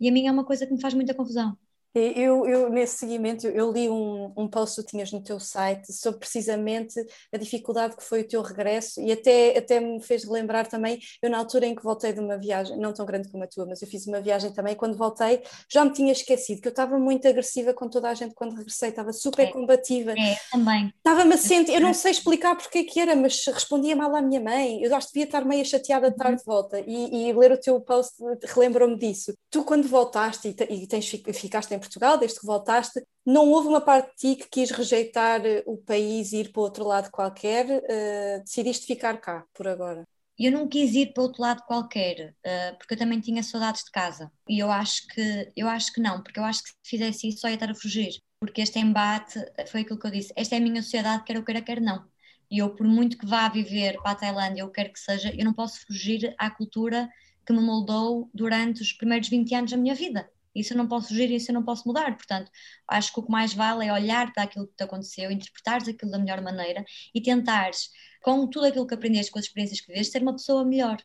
E 0.00 0.08
a 0.08 0.12
minha 0.12 0.30
é 0.30 0.32
uma 0.32 0.44
coisa 0.44 0.66
que 0.66 0.72
me 0.72 0.80
faz 0.80 0.94
muita 0.94 1.14
confusão. 1.14 1.56
Eu, 1.94 2.46
eu, 2.46 2.70
nesse 2.70 2.96
seguimento, 2.96 3.46
eu 3.46 3.70
li 3.70 3.88
um, 3.88 4.32
um 4.36 4.48
post 4.48 4.76
que 4.76 4.82
tu 4.82 4.90
tinhas 4.90 5.12
no 5.12 5.22
teu 5.22 5.38
site 5.38 5.92
sobre 5.92 6.20
precisamente 6.20 6.94
a 7.32 7.36
dificuldade 7.36 7.96
que 7.96 8.02
foi 8.02 8.22
o 8.22 8.28
teu 8.28 8.40
regresso 8.40 9.00
e 9.00 9.12
até, 9.12 9.58
até 9.58 9.78
me 9.78 10.02
fez 10.02 10.24
lembrar 10.24 10.66
também, 10.66 10.98
eu 11.20 11.28
na 11.28 11.38
altura 11.38 11.66
em 11.66 11.74
que 11.74 11.82
voltei 11.82 12.12
de 12.12 12.20
uma 12.20 12.38
viagem, 12.38 12.78
não 12.78 12.94
tão 12.94 13.04
grande 13.04 13.28
como 13.28 13.44
a 13.44 13.46
tua, 13.46 13.66
mas 13.66 13.82
eu 13.82 13.88
fiz 13.88 14.06
uma 14.06 14.20
viagem 14.20 14.52
também, 14.52 14.74
quando 14.74 14.96
voltei 14.96 15.42
já 15.68 15.84
me 15.84 15.92
tinha 15.92 16.12
esquecido 16.12 16.62
que 16.62 16.68
eu 16.68 16.70
estava 16.72 16.98
muito 16.98 17.28
agressiva 17.28 17.74
com 17.74 17.88
toda 17.88 18.08
a 18.08 18.14
gente 18.14 18.34
quando 18.34 18.54
regressei, 18.54 18.88
estava 18.88 19.12
super 19.12 19.48
é, 19.48 19.50
combativa. 19.50 20.12
É, 20.12 20.38
também. 20.50 20.92
Estava-me 20.96 21.34
a 21.34 21.38
sentir, 21.38 21.74
eu 21.74 21.80
não 21.80 21.92
sei 21.92 22.12
explicar 22.12 22.56
porque 22.56 22.78
é 22.78 22.84
que 22.84 23.00
era, 23.00 23.14
mas 23.14 23.44
respondia 23.46 23.94
mal 23.94 24.14
à 24.16 24.22
minha 24.22 24.40
mãe, 24.40 24.82
eu 24.82 24.94
acho 24.96 25.08
que 25.08 25.14
devia 25.14 25.26
estar 25.26 25.44
meio 25.44 25.64
chateada 25.64 26.10
de 26.10 26.16
tarde 26.16 26.38
de 26.38 26.44
volta 26.44 26.80
e, 26.80 27.28
e 27.28 27.32
ler 27.32 27.52
o 27.52 27.60
teu 27.60 27.80
post 27.80 28.14
relembrou-me 28.54 28.96
disso. 28.96 29.34
Tu 29.50 29.62
quando 29.64 29.86
voltaste 29.86 30.48
e, 30.48 30.74
e 30.74 30.86
tens, 30.86 31.08
ficaste 31.08 31.74
em 31.74 31.81
Portugal, 31.82 32.18
desde 32.18 32.40
que 32.40 32.46
voltaste, 32.46 33.02
não 33.24 33.50
houve 33.50 33.68
uma 33.68 33.80
parte 33.80 34.10
de 34.10 34.16
ti 34.16 34.42
que 34.42 34.48
quis 34.48 34.70
rejeitar 34.70 35.44
eh, 35.44 35.62
o 35.66 35.76
país 35.76 36.32
e 36.32 36.38
ir 36.38 36.52
para 36.52 36.62
outro 36.62 36.84
lado 36.84 37.10
qualquer? 37.10 37.66
Uh, 37.66 38.42
decidiste 38.44 38.86
ficar 38.86 39.20
cá 39.20 39.44
por 39.54 39.68
agora? 39.68 40.04
Eu 40.38 40.50
não 40.50 40.66
quis 40.66 40.94
ir 40.94 41.12
para 41.12 41.22
outro 41.22 41.42
lado 41.42 41.62
qualquer, 41.66 42.34
uh, 42.44 42.78
porque 42.78 42.94
eu 42.94 42.98
também 42.98 43.20
tinha 43.20 43.42
saudades 43.42 43.84
de 43.84 43.90
casa. 43.90 44.30
E 44.48 44.58
eu 44.58 44.70
acho 44.70 45.06
que 45.08 45.52
eu 45.56 45.68
acho 45.68 45.92
que 45.92 46.00
não, 46.00 46.22
porque 46.22 46.40
eu 46.40 46.44
acho 46.44 46.62
que 46.62 46.70
se 46.70 46.76
fizesse 46.84 47.28
isso 47.28 47.38
só 47.40 47.48
ia 47.48 47.54
estar 47.54 47.70
a 47.70 47.74
fugir. 47.74 48.12
Porque 48.40 48.60
este 48.60 48.78
embate 48.80 49.38
foi 49.68 49.82
aquilo 49.82 49.98
que 49.98 50.06
eu 50.06 50.10
disse: 50.10 50.32
esta 50.34 50.56
é 50.56 50.58
a 50.58 50.60
minha 50.60 50.82
sociedade, 50.82 51.24
quer 51.24 51.36
eu 51.36 51.44
queira, 51.44 51.62
quer 51.62 51.80
não. 51.80 52.04
E 52.50 52.58
eu, 52.58 52.74
por 52.74 52.86
muito 52.86 53.16
que 53.16 53.24
vá 53.24 53.48
viver 53.48 53.96
para 54.02 54.10
a 54.10 54.14
Tailândia, 54.14 54.60
eu 54.62 54.70
quero 54.70 54.92
que 54.92 55.00
seja, 55.00 55.32
eu 55.34 55.44
não 55.44 55.54
posso 55.54 55.86
fugir 55.86 56.34
à 56.36 56.50
cultura 56.50 57.08
que 57.46 57.52
me 57.52 57.60
moldou 57.60 58.28
durante 58.34 58.82
os 58.82 58.92
primeiros 58.92 59.28
20 59.28 59.54
anos 59.54 59.70
da 59.70 59.76
minha 59.76 59.94
vida. 59.94 60.28
Isso 60.54 60.72
eu 60.72 60.78
não 60.78 60.86
posso 60.86 61.08
fugir, 61.08 61.30
isso 61.30 61.50
eu 61.50 61.54
não 61.54 61.64
posso 61.64 61.86
mudar. 61.86 62.16
Portanto, 62.16 62.50
acho 62.88 63.12
que 63.12 63.20
o 63.20 63.22
que 63.22 63.30
mais 63.30 63.54
vale 63.54 63.86
é 63.86 63.92
olhar 63.92 64.32
para 64.32 64.44
aquilo 64.44 64.66
que 64.66 64.74
te 64.74 64.84
aconteceu, 64.84 65.30
interpretares 65.30 65.88
aquilo 65.88 66.10
da 66.10 66.18
melhor 66.18 66.40
maneira 66.40 66.84
e 67.14 67.20
tentares, 67.20 67.90
com 68.22 68.46
tudo 68.46 68.66
aquilo 68.66 68.86
que 68.86 68.94
aprendeste, 68.94 69.32
com 69.32 69.38
as 69.38 69.46
experiências 69.46 69.80
que 69.80 69.88
viveste, 69.88 70.12
ser 70.12 70.22
uma 70.22 70.32
pessoa 70.32 70.64
melhor. 70.64 70.98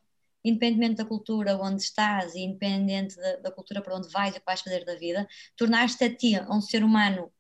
Independentemente 0.44 0.96
da 0.96 1.06
cultura 1.06 1.58
onde 1.58 1.82
estás 1.82 2.36
e 2.36 2.40
independente 2.40 3.16
da, 3.16 3.38
da 3.38 3.52
cultura 3.52 3.82
para 3.82 3.96
onde 3.96 4.10
vais 4.10 4.34
e 4.36 4.38
o 4.38 4.40
que 4.40 4.46
vais 4.46 4.62
fazer 4.62 4.86
da 4.86 4.96
vida, 4.96 5.28
tornar-te 5.56 6.04
a 6.04 6.16
ti 6.16 6.40
um 6.50 6.62
ser 6.62 6.84
humano, 6.84 7.32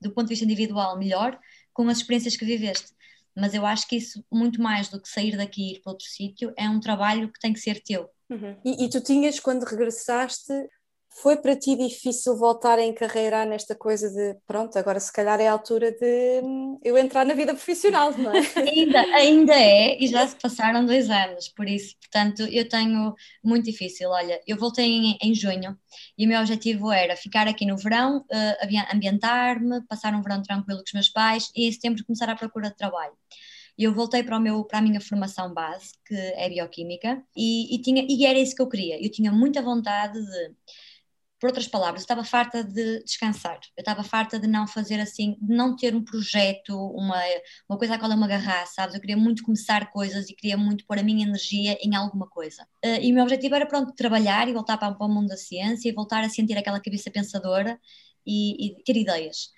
do 0.00 0.12
ponto 0.12 0.26
de 0.26 0.30
vista 0.30 0.44
individual, 0.44 0.98
melhor 0.98 1.38
com 1.72 1.88
as 1.88 1.98
experiências 1.98 2.36
que 2.36 2.44
viveste. 2.44 2.92
Mas 3.34 3.54
eu 3.54 3.64
acho 3.64 3.88
que 3.88 3.96
isso, 3.96 4.24
muito 4.30 4.60
mais 4.60 4.88
do 4.88 5.00
que 5.00 5.08
sair 5.08 5.36
daqui 5.36 5.62
e 5.62 5.72
ir 5.74 5.80
para 5.80 5.92
outro 5.92 6.06
sítio, 6.06 6.52
é 6.56 6.68
um 6.68 6.80
trabalho 6.80 7.32
que 7.32 7.40
tem 7.40 7.52
que 7.52 7.60
ser 7.60 7.80
teu. 7.80 8.10
Uhum. 8.28 8.60
E, 8.64 8.84
e, 8.84 8.90
tu 8.90 9.02
tinhas, 9.02 9.40
quando 9.40 9.64
regressaste, 9.64 10.52
foi 11.20 11.36
para 11.36 11.54
ti 11.54 11.76
difícil 11.76 12.36
voltar 12.36 12.78
a 12.78 12.84
encarreirar 12.84 13.46
nesta 13.46 13.74
coisa 13.74 14.10
de 14.10 14.36
pronto, 14.46 14.78
agora 14.78 14.98
se 14.98 15.12
calhar 15.12 15.40
é 15.40 15.48
a 15.48 15.52
altura 15.52 15.92
de 15.92 16.40
hum, 16.42 16.78
eu 16.82 16.96
entrar 16.96 17.26
na 17.26 17.34
vida 17.34 17.52
profissional, 17.54 18.12
não 18.16 18.32
é? 18.32 18.40
ainda, 18.56 19.00
ainda 19.14 19.54
é, 19.54 20.02
e 20.02 20.08
já 20.08 20.26
se 20.26 20.36
passaram 20.36 20.86
dois 20.86 21.10
anos, 21.10 21.48
por 21.48 21.68
isso, 21.68 21.94
portanto, 22.00 22.42
eu 22.50 22.68
tenho 22.68 23.14
muito 23.44 23.64
difícil. 23.64 24.10
Olha, 24.10 24.40
eu 24.46 24.56
voltei 24.56 24.86
em, 24.86 25.18
em 25.22 25.34
junho 25.34 25.76
e 26.16 26.24
o 26.24 26.28
meu 26.28 26.40
objetivo 26.40 26.90
era 26.90 27.16
ficar 27.16 27.46
aqui 27.46 27.66
no 27.66 27.76
verão, 27.76 28.18
uh, 28.18 28.94
ambientar-me, 28.94 29.82
passar 29.86 30.14
um 30.14 30.22
verão 30.22 30.42
tranquilo 30.42 30.80
com 30.80 30.84
os 30.86 30.92
meus 30.92 31.08
pais 31.08 31.50
e 31.54 31.68
em 31.68 31.72
setembro 31.72 32.04
começar 32.04 32.28
a 32.30 32.36
procura 32.36 32.70
de 32.70 32.76
trabalho. 32.76 33.12
Eu 33.78 33.94
voltei 33.94 34.22
para, 34.22 34.36
o 34.36 34.40
meu, 34.40 34.64
para 34.64 34.78
a 34.78 34.82
minha 34.82 35.00
formação 35.00 35.52
base, 35.52 35.92
que 36.04 36.14
é 36.14 36.48
bioquímica, 36.48 37.22
e, 37.36 37.74
e, 37.74 37.80
tinha, 37.80 38.04
e 38.08 38.26
era 38.26 38.38
isso 38.38 38.54
que 38.54 38.62
eu 38.62 38.68
queria. 38.68 39.02
Eu 39.02 39.10
tinha 39.10 39.32
muita 39.32 39.62
vontade 39.62 40.14
de 40.20 40.54
por 41.42 41.48
outras 41.48 41.66
palavras, 41.66 42.02
eu 42.02 42.04
estava 42.04 42.22
farta 42.22 42.62
de 42.62 43.02
descansar, 43.02 43.58
eu 43.76 43.80
estava 43.80 44.04
farta 44.04 44.38
de 44.38 44.46
não 44.46 44.64
fazer 44.64 45.00
assim, 45.00 45.36
de 45.42 45.52
não 45.52 45.74
ter 45.74 45.92
um 45.92 46.00
projeto, 46.00 46.72
uma, 46.94 47.20
uma 47.68 47.76
coisa 47.76 47.96
a 47.96 47.98
qual 47.98 48.12
eu 48.12 48.16
me 48.16 48.22
agarrasse, 48.22 48.74
sabes? 48.76 48.94
Eu 48.94 49.00
queria 49.00 49.16
muito 49.16 49.42
começar 49.42 49.90
coisas 49.90 50.30
e 50.30 50.36
queria 50.36 50.56
muito 50.56 50.86
pôr 50.86 51.00
a 51.00 51.02
minha 51.02 51.26
energia 51.26 51.76
em 51.82 51.96
alguma 51.96 52.28
coisa. 52.28 52.62
Uh, 52.84 53.02
e 53.02 53.10
o 53.10 53.14
meu 53.16 53.24
objetivo 53.24 53.56
era, 53.56 53.66
pronto, 53.66 53.92
trabalhar 53.92 54.46
e 54.46 54.52
voltar 54.52 54.78
para, 54.78 54.94
para, 54.94 55.04
o 55.04 55.10
mundo 55.10 55.26
da 55.26 55.36
ciência 55.36 55.88
e 55.88 55.92
voltar 55.92 56.22
a 56.22 56.28
sentir 56.28 56.56
aquela 56.56 56.78
cabeça 56.78 57.10
pensadora 57.10 57.76
e, 58.24 58.68
e 58.68 58.84
ter 58.84 58.96
ideias. 58.96 59.48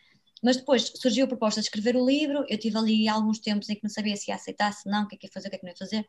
Mas 0.43 0.57
depois 0.57 0.91
surgiu 0.97 1.27
a 1.27 1.29
proposta 1.29 1.61
de 1.61 1.67
escrever 1.67 1.97
o 1.97 2.07
livro, 2.07 2.47
eu 2.49 2.57
tive 2.57 2.79
ali 2.79 3.09
alguns 3.09 3.39
tempos 3.41 3.69
em 3.69 3.75
que 3.75 3.83
não 3.83 3.91
sabia 3.91 4.17
se 4.17 4.31
ia 4.31 4.37
aceitar, 4.37 4.73
se 4.73 4.89
não, 4.89 5.03
o 5.05 5.07
que 5.07 5.17
é 5.17 5.19
que 5.19 5.27
ia 5.27 5.31
fazer, 5.31 5.49
o 5.49 5.51
que 5.51 5.57
é 5.57 5.59
que 5.59 5.67
não 5.67 5.73
ia 5.73 5.77
fazer, 5.77 6.09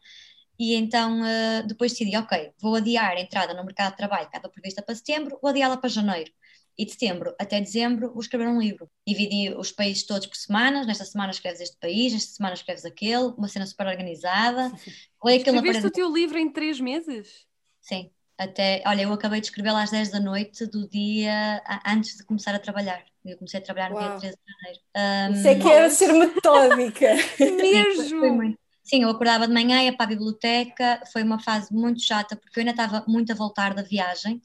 e 0.57 0.75
então 0.75 1.21
uh, 1.21 1.67
depois 1.67 1.91
decidi, 1.91 2.15
ok, 2.15 2.51
vou 2.59 2.75
adiar 2.75 3.11
a 3.11 3.21
entrada 3.21 3.53
no 3.53 3.63
mercado 3.63 3.91
de 3.91 3.97
trabalho 3.97 4.29
que 4.29 4.35
estava 4.35 4.51
prevista 4.51 4.81
para 4.81 4.95
setembro, 4.95 5.37
vou 5.41 5.49
adiá-la 5.49 5.77
para 5.77 5.89
janeiro. 5.89 6.31
E 6.77 6.83
de 6.83 6.91
setembro 6.91 7.33
até 7.39 7.61
dezembro 7.61 8.11
vou 8.11 8.19
escrever 8.19 8.47
um 8.47 8.59
livro. 8.59 8.89
Dividi 9.07 9.49
os 9.55 9.71
países 9.71 10.05
todos 10.05 10.27
por 10.27 10.35
semanas. 10.35 10.85
Nesta 10.85 11.05
semana 11.05 11.31
escreves 11.31 11.61
este 11.61 11.77
país, 11.77 12.11
nesta 12.11 12.33
semana 12.33 12.53
escreves 12.53 12.83
aquele, 12.83 13.33
uma 13.37 13.47
cena 13.47 13.65
super 13.65 13.87
organizada. 13.87 14.71
Escreveste 15.25 15.87
o 15.87 15.91
teu 15.91 16.13
livro 16.13 16.37
em 16.37 16.51
três 16.51 16.79
meses? 16.79 17.47
Sim. 17.81 18.11
Até, 18.37 18.83
olha, 18.85 19.03
eu 19.03 19.13
acabei 19.13 19.39
de 19.39 19.47
escrever 19.47 19.69
às 19.69 19.91
10 19.91 20.11
da 20.11 20.19
noite 20.19 20.65
do 20.65 20.87
dia 20.89 21.63
antes 21.87 22.17
de 22.17 22.25
começar 22.25 22.53
a 22.53 22.59
trabalhar. 22.59 23.03
Eu 23.23 23.37
comecei 23.37 23.59
a 23.59 23.63
trabalhar 23.63 23.89
no 23.89 23.95
Uau. 23.95 24.19
dia 24.19 24.19
13 24.19 24.35
de 24.35 24.53
janeiro. 24.53 25.33
Um, 25.33 25.39
Isso 25.39 25.47
é 25.47 25.55
que 25.55 25.69
era 25.69 25.89
ser 25.89 26.13
metódica. 26.13 27.07
Mesmo! 27.39 28.19
Foi 28.19 28.31
muito. 28.31 28.64
Sim, 28.85 29.01
eu 29.03 29.09
acordava 29.09 29.47
de 29.47 29.53
manhã, 29.53 29.81
ia 29.83 29.95
para 29.95 30.05
a 30.05 30.09
biblioteca, 30.09 31.01
foi 31.11 31.23
uma 31.23 31.39
fase 31.39 31.73
muito 31.73 31.99
chata 32.01 32.35
porque 32.35 32.59
eu 32.59 32.61
ainda 32.61 32.71
estava 32.71 33.03
muito 33.07 33.31
a 33.31 33.35
voltar 33.35 33.73
da 33.73 33.81
viagem, 33.81 34.39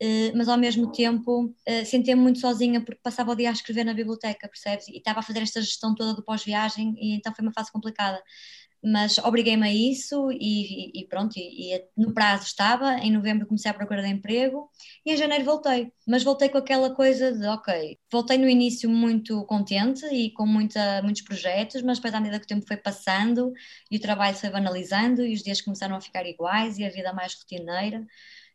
eh, 0.00 0.32
mas 0.34 0.48
ao 0.48 0.58
mesmo 0.58 0.92
tempo 0.92 1.54
eh, 1.66 1.84
sentia-me 1.84 2.22
muito 2.22 2.40
sozinha 2.40 2.80
porque 2.84 3.00
passava 3.02 3.32
o 3.32 3.36
dia 3.36 3.50
a 3.50 3.52
escrever 3.52 3.84
na 3.84 3.94
biblioteca, 3.94 4.48
percebes? 4.48 4.88
E 4.88 4.98
estava 4.98 5.20
a 5.20 5.22
fazer 5.22 5.40
esta 5.42 5.60
gestão 5.62 5.94
toda 5.94 6.14
do 6.14 6.24
pós-viagem 6.24 6.94
e 6.98 7.14
então 7.16 7.34
foi 7.34 7.44
uma 7.44 7.52
fase 7.52 7.72
complicada 7.72 8.22
mas 8.84 9.18
obriguei-me 9.18 9.66
a 9.66 9.72
isso 9.72 10.30
e, 10.32 11.00
e 11.00 11.06
pronto, 11.08 11.36
e, 11.36 11.74
e, 11.74 11.84
no 11.96 12.12
prazo 12.12 12.44
estava, 12.44 12.98
em 12.98 13.10
novembro 13.10 13.46
comecei 13.46 13.70
a 13.70 13.74
procurar 13.74 14.06
emprego 14.06 14.70
e 15.06 15.12
em 15.12 15.16
janeiro 15.16 15.44
voltei, 15.44 15.90
mas 16.06 16.22
voltei 16.22 16.48
com 16.50 16.58
aquela 16.58 16.94
coisa 16.94 17.32
de 17.32 17.46
ok, 17.46 17.98
voltei 18.12 18.36
no 18.36 18.48
início 18.48 18.90
muito 18.90 19.44
contente 19.46 20.04
e 20.06 20.30
com 20.32 20.46
muita, 20.46 21.00
muitos 21.02 21.22
projetos, 21.22 21.82
mas 21.82 21.98
depois 21.98 22.14
à 22.14 22.20
medida 22.20 22.38
que 22.38 22.44
o 22.44 22.48
tempo 22.48 22.66
foi 22.66 22.76
passando 22.76 23.52
e 23.90 23.96
o 23.96 24.00
trabalho 24.00 24.36
foi 24.36 24.50
banalizando 24.50 25.24
e 25.24 25.32
os 25.32 25.42
dias 25.42 25.60
começaram 25.62 25.96
a 25.96 26.00
ficar 26.00 26.26
iguais 26.26 26.78
e 26.78 26.84
a 26.84 26.90
vida 26.90 27.12
mais 27.12 27.34
rotineira, 27.34 28.04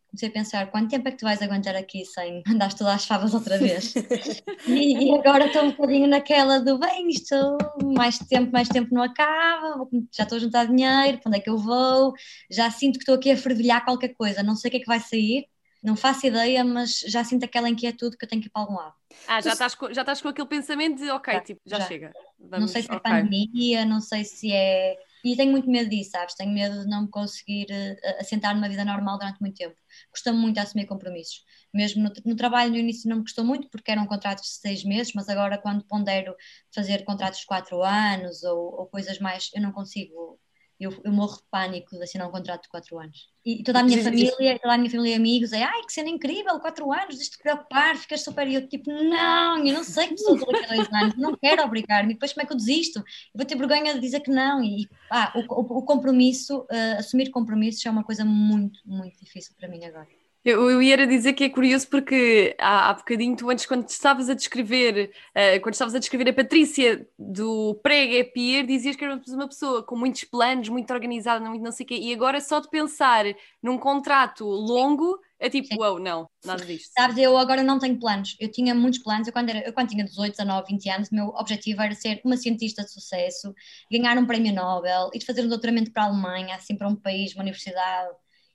comecei 0.10 0.30
a 0.30 0.32
pensar 0.32 0.72
quanto 0.72 0.90
tempo 0.90 1.08
é 1.08 1.12
que 1.12 1.18
tu 1.18 1.26
vais 1.26 1.42
aguentar 1.42 1.76
aqui 1.76 2.04
sem 2.04 2.44
andar 2.48 2.68
estudar 2.68 2.96
as 2.96 3.06
favas 3.06 3.34
outra 3.34 3.58
vez? 3.58 3.94
e, 4.68 5.06
e, 5.06 5.18
agora 5.18 5.46
estou 5.46 5.64
um 5.64 5.72
bocadinho 5.72 6.08
naquela 6.08 6.60
do 6.60 6.80
bem, 6.80 7.10
isto 7.10 7.58
mais 7.96 8.18
tempo, 8.18 8.52
mais 8.52 8.68
tempo 8.68 8.94
não 8.94 9.04
acaba, 9.04 9.88
já 10.12 10.24
estou 10.24 10.38
a 10.38 10.40
juntar 10.40 10.66
dinheiro, 10.66 11.20
para 11.20 11.30
onde 11.30 11.38
é 11.38 11.42
que 11.42 11.50
eu 11.50 11.58
vou? 11.58 12.14
Já 12.50 12.70
sinto 12.72 12.96
que 12.96 13.04
estou 13.04 13.16
aqui 13.16 13.32
a 13.32 13.38
fervilhar 13.38 13.86
qualquer 13.86 14.10
coisa, 14.10 14.42
não 14.42 14.56
sei 14.56 14.70
o 14.70 14.72
que 14.72 14.78
é 14.78 14.82
que 14.82 14.88
vai 14.88 15.00
sair. 15.00 15.46
Não 15.82 15.96
faço 15.96 16.28
ideia, 16.28 16.62
mas 16.62 17.00
já 17.08 17.24
sinto 17.24 17.46
aquela 17.46 17.70
inquietude 17.70 18.18
que 18.18 18.26
eu 18.26 18.30
tenho 18.30 18.42
que 18.42 18.50
ir 18.50 18.52
para 18.52 18.64
algum 18.64 18.76
lado. 18.76 18.94
Ah, 19.26 19.40
já 19.40 19.54
estás 19.54 19.76
com, 19.76 19.94
já 19.94 20.02
estás 20.02 20.22
com 20.22 20.28
aquele 20.28 20.48
pensamento 20.48 21.02
de 21.02 21.10
ok, 21.10 21.34
já, 21.34 21.40
tipo, 21.40 21.62
já, 21.66 21.80
já. 21.80 21.88
chega. 21.88 22.12
Vamos, 22.38 22.60
não 22.60 22.68
sei 22.68 22.82
se 22.82 22.92
é 22.92 22.96
okay. 22.96 23.12
pandemia, 23.12 23.86
não 23.86 24.02
sei 24.02 24.26
se 24.26 24.52
é 24.52 24.98
e 25.24 25.36
tenho 25.36 25.52
muito 25.52 25.70
medo 25.70 25.90
disso, 25.90 26.12
sabes? 26.12 26.36
Tenho 26.36 26.52
medo 26.52 26.82
de 26.82 26.88
não 26.88 27.04
me 27.04 27.10
conseguir 27.10 27.68
uh, 27.72 28.20
assentar 28.22 28.56
numa 28.56 28.70
vida 28.70 28.86
normal 28.86 29.18
durante 29.18 29.40
muito 29.42 29.58
tempo. 29.58 29.76
Custa-me 30.12 30.38
muito 30.38 30.58
assumir 30.60 30.86
compromissos. 30.86 31.44
Mesmo 31.74 32.04
no, 32.04 32.12
no, 32.26 32.36
trabalho, 32.36 32.72
no 32.72 32.78
início, 32.78 33.10
não 33.10 33.18
me 33.18 33.24
custou 33.24 33.44
muito, 33.44 33.70
porque 33.70 33.92
eram 33.92 34.06
contratos 34.08 34.44
de 34.46 34.60
seis 34.60 34.84
meses, 34.84 35.14
mas 35.14 35.30
agora, 35.30 35.58
quando 35.58 35.84
pondero 35.86 36.36
fazer 36.74 37.04
contratos 37.04 37.42
de 37.42 37.46
quatro 37.46 37.82
anos 37.84 38.44
ou, 38.44 38.80
ou 38.80 38.88
coisas 38.88 39.20
mais, 39.20 39.50
eu 39.54 39.62
não 39.62 39.72
consigo 39.72 40.40
eu, 40.80 40.94
eu 41.04 41.12
morro 41.12 41.36
de 41.36 41.44
pânico 41.52 41.98
de 41.98 42.04
assinar 42.04 42.28
um 42.28 42.32
contrato 42.32 42.64
de 42.64 42.70
4 42.70 42.98
anos. 43.00 43.30
E 43.46 43.64
toda 43.64 43.80
a 43.80 43.84
minha 43.84 44.02
família, 44.02 44.60
toda 44.60 44.74
a 44.74 44.78
minha 44.78 44.90
família 44.90 45.12
e 45.12 45.16
amigos, 45.16 45.52
é 45.52 45.64
ai 45.64 45.82
que 45.84 45.92
cena 45.92 46.10
incrível, 46.10 46.60
4 46.60 46.92
anos, 46.92 47.16
deixa-te 47.16 47.38
preocupar, 47.38 47.98
ficas 47.98 48.24
super. 48.24 48.48
E 48.48 48.56
eu 48.56 48.68
tipo, 48.68 48.92
não, 48.92 49.66
eu 49.66 49.74
não 49.74 49.84
sei 49.84 50.08
que 50.08 50.16
pessoa 50.16 50.38
daqui 50.38 50.66
a 50.66 50.76
2 50.76 50.94
anos, 50.94 51.16
não 51.18 51.36
quero 51.36 51.64
obrigar-me, 51.64 52.14
depois 52.14 52.32
como 52.32 52.44
é 52.44 52.46
que 52.46 52.54
eu 52.54 52.58
desisto? 52.58 53.00
Eu 53.00 53.06
vou 53.36 53.46
ter 53.46 53.58
vergonha 53.58 53.94
de 53.94 54.00
dizer 54.00 54.22
que 54.22 54.32
não. 54.32 54.64
E 54.64 54.88
ah, 55.12 55.34
o, 55.36 55.40
o, 55.40 55.80
o 55.80 55.84
compromisso, 55.84 56.60
uh, 56.62 57.00
assumir 57.00 57.30
compromissos 57.30 57.86
é 57.86 57.90
uma 57.90 58.04
coisa 58.04 58.24
muito, 58.24 58.80
muito 58.86 59.20
difícil 59.20 59.54
para 59.58 59.68
mim 59.68 59.84
agora. 59.84 60.19
Eu, 60.50 60.72
eu 60.72 60.82
ia 60.82 61.06
dizer 61.06 61.34
que 61.34 61.44
é 61.44 61.50
curioso 61.50 61.88
porque 61.88 62.56
há, 62.60 62.90
há 62.90 62.94
bocadinho 62.94 63.36
tu 63.36 63.50
antes, 63.52 63.68
quando 63.68 63.88
estavas 63.88 64.30
a 64.30 64.34
descrever, 64.34 65.12
uh, 65.36 65.62
quando 65.62 65.74
estavas 65.74 65.94
a 65.94 66.00
descrever 66.00 66.28
a 66.30 66.34
Patrícia 66.34 67.08
do 67.18 67.76
pré-gap 67.84 68.32
year, 68.40 68.66
dizias 68.66 68.96
que 68.96 69.04
era 69.06 69.22
uma 69.28 69.48
pessoa 69.48 69.84
com 69.84 69.96
muitos 69.96 70.24
planos, 70.24 70.68
muito 70.68 70.92
organizada, 70.92 71.48
muito 71.48 71.62
não 71.62 71.72
sei 71.72 71.86
o 71.86 71.88
quê, 71.88 71.96
e 71.96 72.12
agora 72.12 72.42
só 72.42 72.60
de 72.60 72.68
pensar 72.68 73.26
num 73.62 73.78
contrato 73.78 74.44
longo, 74.44 75.20
é 75.38 75.50
tipo, 75.52 75.80
uau, 75.80 75.94
wow, 75.94 76.00
não, 76.00 76.28
nada 76.44 76.66
disto. 76.66 76.92
Sabes, 76.98 77.18
eu 77.20 77.38
agora 77.38 77.62
não 77.62 77.78
tenho 77.78 78.00
planos, 78.00 78.36
eu 78.40 78.52
tinha 78.52 78.74
muitos 78.74 79.04
planos, 79.04 79.28
eu 79.28 79.34
quando, 79.34 79.50
era, 79.50 79.60
eu 79.68 79.72
quando 79.72 79.90
tinha 79.90 80.04
18, 80.04 80.32
19, 80.32 80.68
20 80.68 80.90
anos, 80.90 81.12
o 81.12 81.16
meu 81.16 81.28
objetivo 81.28 81.82
era 81.84 81.94
ser 81.94 82.20
uma 82.26 82.38
cientista 82.38 82.84
de 82.84 82.92
sucesso, 82.92 83.54
ganhar 83.92 84.18
um 84.18 84.26
prémio 84.26 84.52
Nobel, 84.52 85.12
e 85.14 85.24
fazer 85.24 85.46
um 85.46 85.48
doutoramento 85.48 85.92
para 85.92 86.04
a 86.04 86.06
Alemanha, 86.08 86.56
assim, 86.56 86.76
para 86.76 86.88
um 86.88 86.96
país, 86.96 87.36
uma 87.36 87.44
universidade 87.44 88.10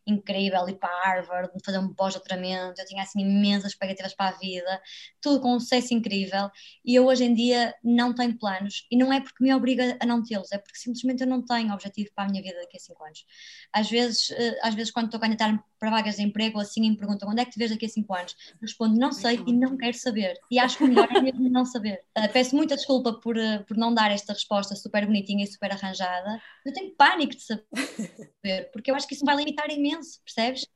incrível, 0.07 0.69
ir 0.69 0.77
para 0.77 0.89
Harvard, 1.05 1.51
fazer 1.65 1.79
um 1.79 1.93
pós-doutoramento, 1.93 2.81
eu 2.81 2.87
tinha 2.87 3.03
assim 3.03 3.21
imensas 3.21 3.73
expectativas 3.73 4.15
para 4.15 4.35
a 4.35 4.39
vida, 4.39 4.81
tudo 5.21 5.41
com 5.41 5.55
um 5.55 5.61
sucesso 5.61 5.95
incrível, 5.95 6.51
e 6.85 6.95
eu 6.95 7.07
hoje 7.07 7.25
em 7.25 7.35
dia 7.35 7.75
não 7.83 8.15
tenho 8.15 8.37
planos, 8.39 8.87
e 8.91 8.97
não 8.97 9.13
é 9.13 9.21
porque 9.21 9.43
me 9.43 9.55
obriga 9.55 9.97
a 10.01 10.07
não 10.07 10.23
tê-los, 10.23 10.53
é 10.53 10.59
porque 10.59 10.79
simplesmente 10.79 11.23
eu 11.23 11.27
não 11.27 11.43
tenho 11.43 11.73
objetivo 11.73 12.11
para 12.15 12.25
a 12.25 12.29
minha 12.29 12.43
vida 12.43 12.59
daqui 12.61 12.77
a 12.77 12.81
cinco 12.81 13.05
anos. 13.05 13.25
Às 13.73 13.91
vezes, 13.91 14.31
eh, 14.31 14.59
às 14.63 14.75
vezes 14.75 14.93
quando 14.93 15.07
estou 15.07 15.19
a 15.19 15.21
candidatar 15.21 15.65
para 15.79 15.91
vagas 15.91 16.17
de 16.17 16.23
emprego, 16.23 16.59
assim, 16.61 16.81
me 16.81 16.97
perguntam 16.97 17.29
onde 17.29 17.41
é 17.41 17.45
que 17.45 17.53
te 17.53 17.59
vês 17.59 17.71
daqui 17.71 17.87
a 17.87 17.89
cinco 17.89 18.15
anos, 18.15 18.35
eu 18.53 18.59
respondo 18.63 18.99
não 18.99 19.13
sei 19.13 19.43
e 19.47 19.53
não 19.53 19.77
quero 19.77 19.97
saber, 19.97 20.35
e 20.51 20.59
acho 20.59 20.79
que 20.79 20.85
o 20.85 20.89
melhor 20.89 21.09
é 21.11 21.21
mesmo 21.21 21.49
não 21.51 21.65
saber. 21.65 22.03
Uh, 22.17 22.31
peço 22.33 22.57
muita 22.57 22.77
desculpa 22.77 23.13
por, 23.15 23.37
uh, 23.37 23.65
por 23.67 23.77
não 23.77 23.93
dar 23.93 24.11
esta 24.11 24.33
resposta 24.33 24.75
super 24.75 25.07
bonitinha 25.07 25.45
e 25.45 25.47
super 25.47 25.73
arranjada, 25.73 26.41
eu 26.65 26.73
tenho 26.73 26.95
pânico 26.95 27.35
de 27.37 27.43
saber, 27.43 27.67
porque 28.73 28.91
eu 28.91 28.95
acho 28.95 29.07
que 29.07 29.15
isso 29.15 29.25
vai 29.25 29.37
limitar 29.37 29.71
imenso, 29.71 30.21
percebes? 30.25 30.67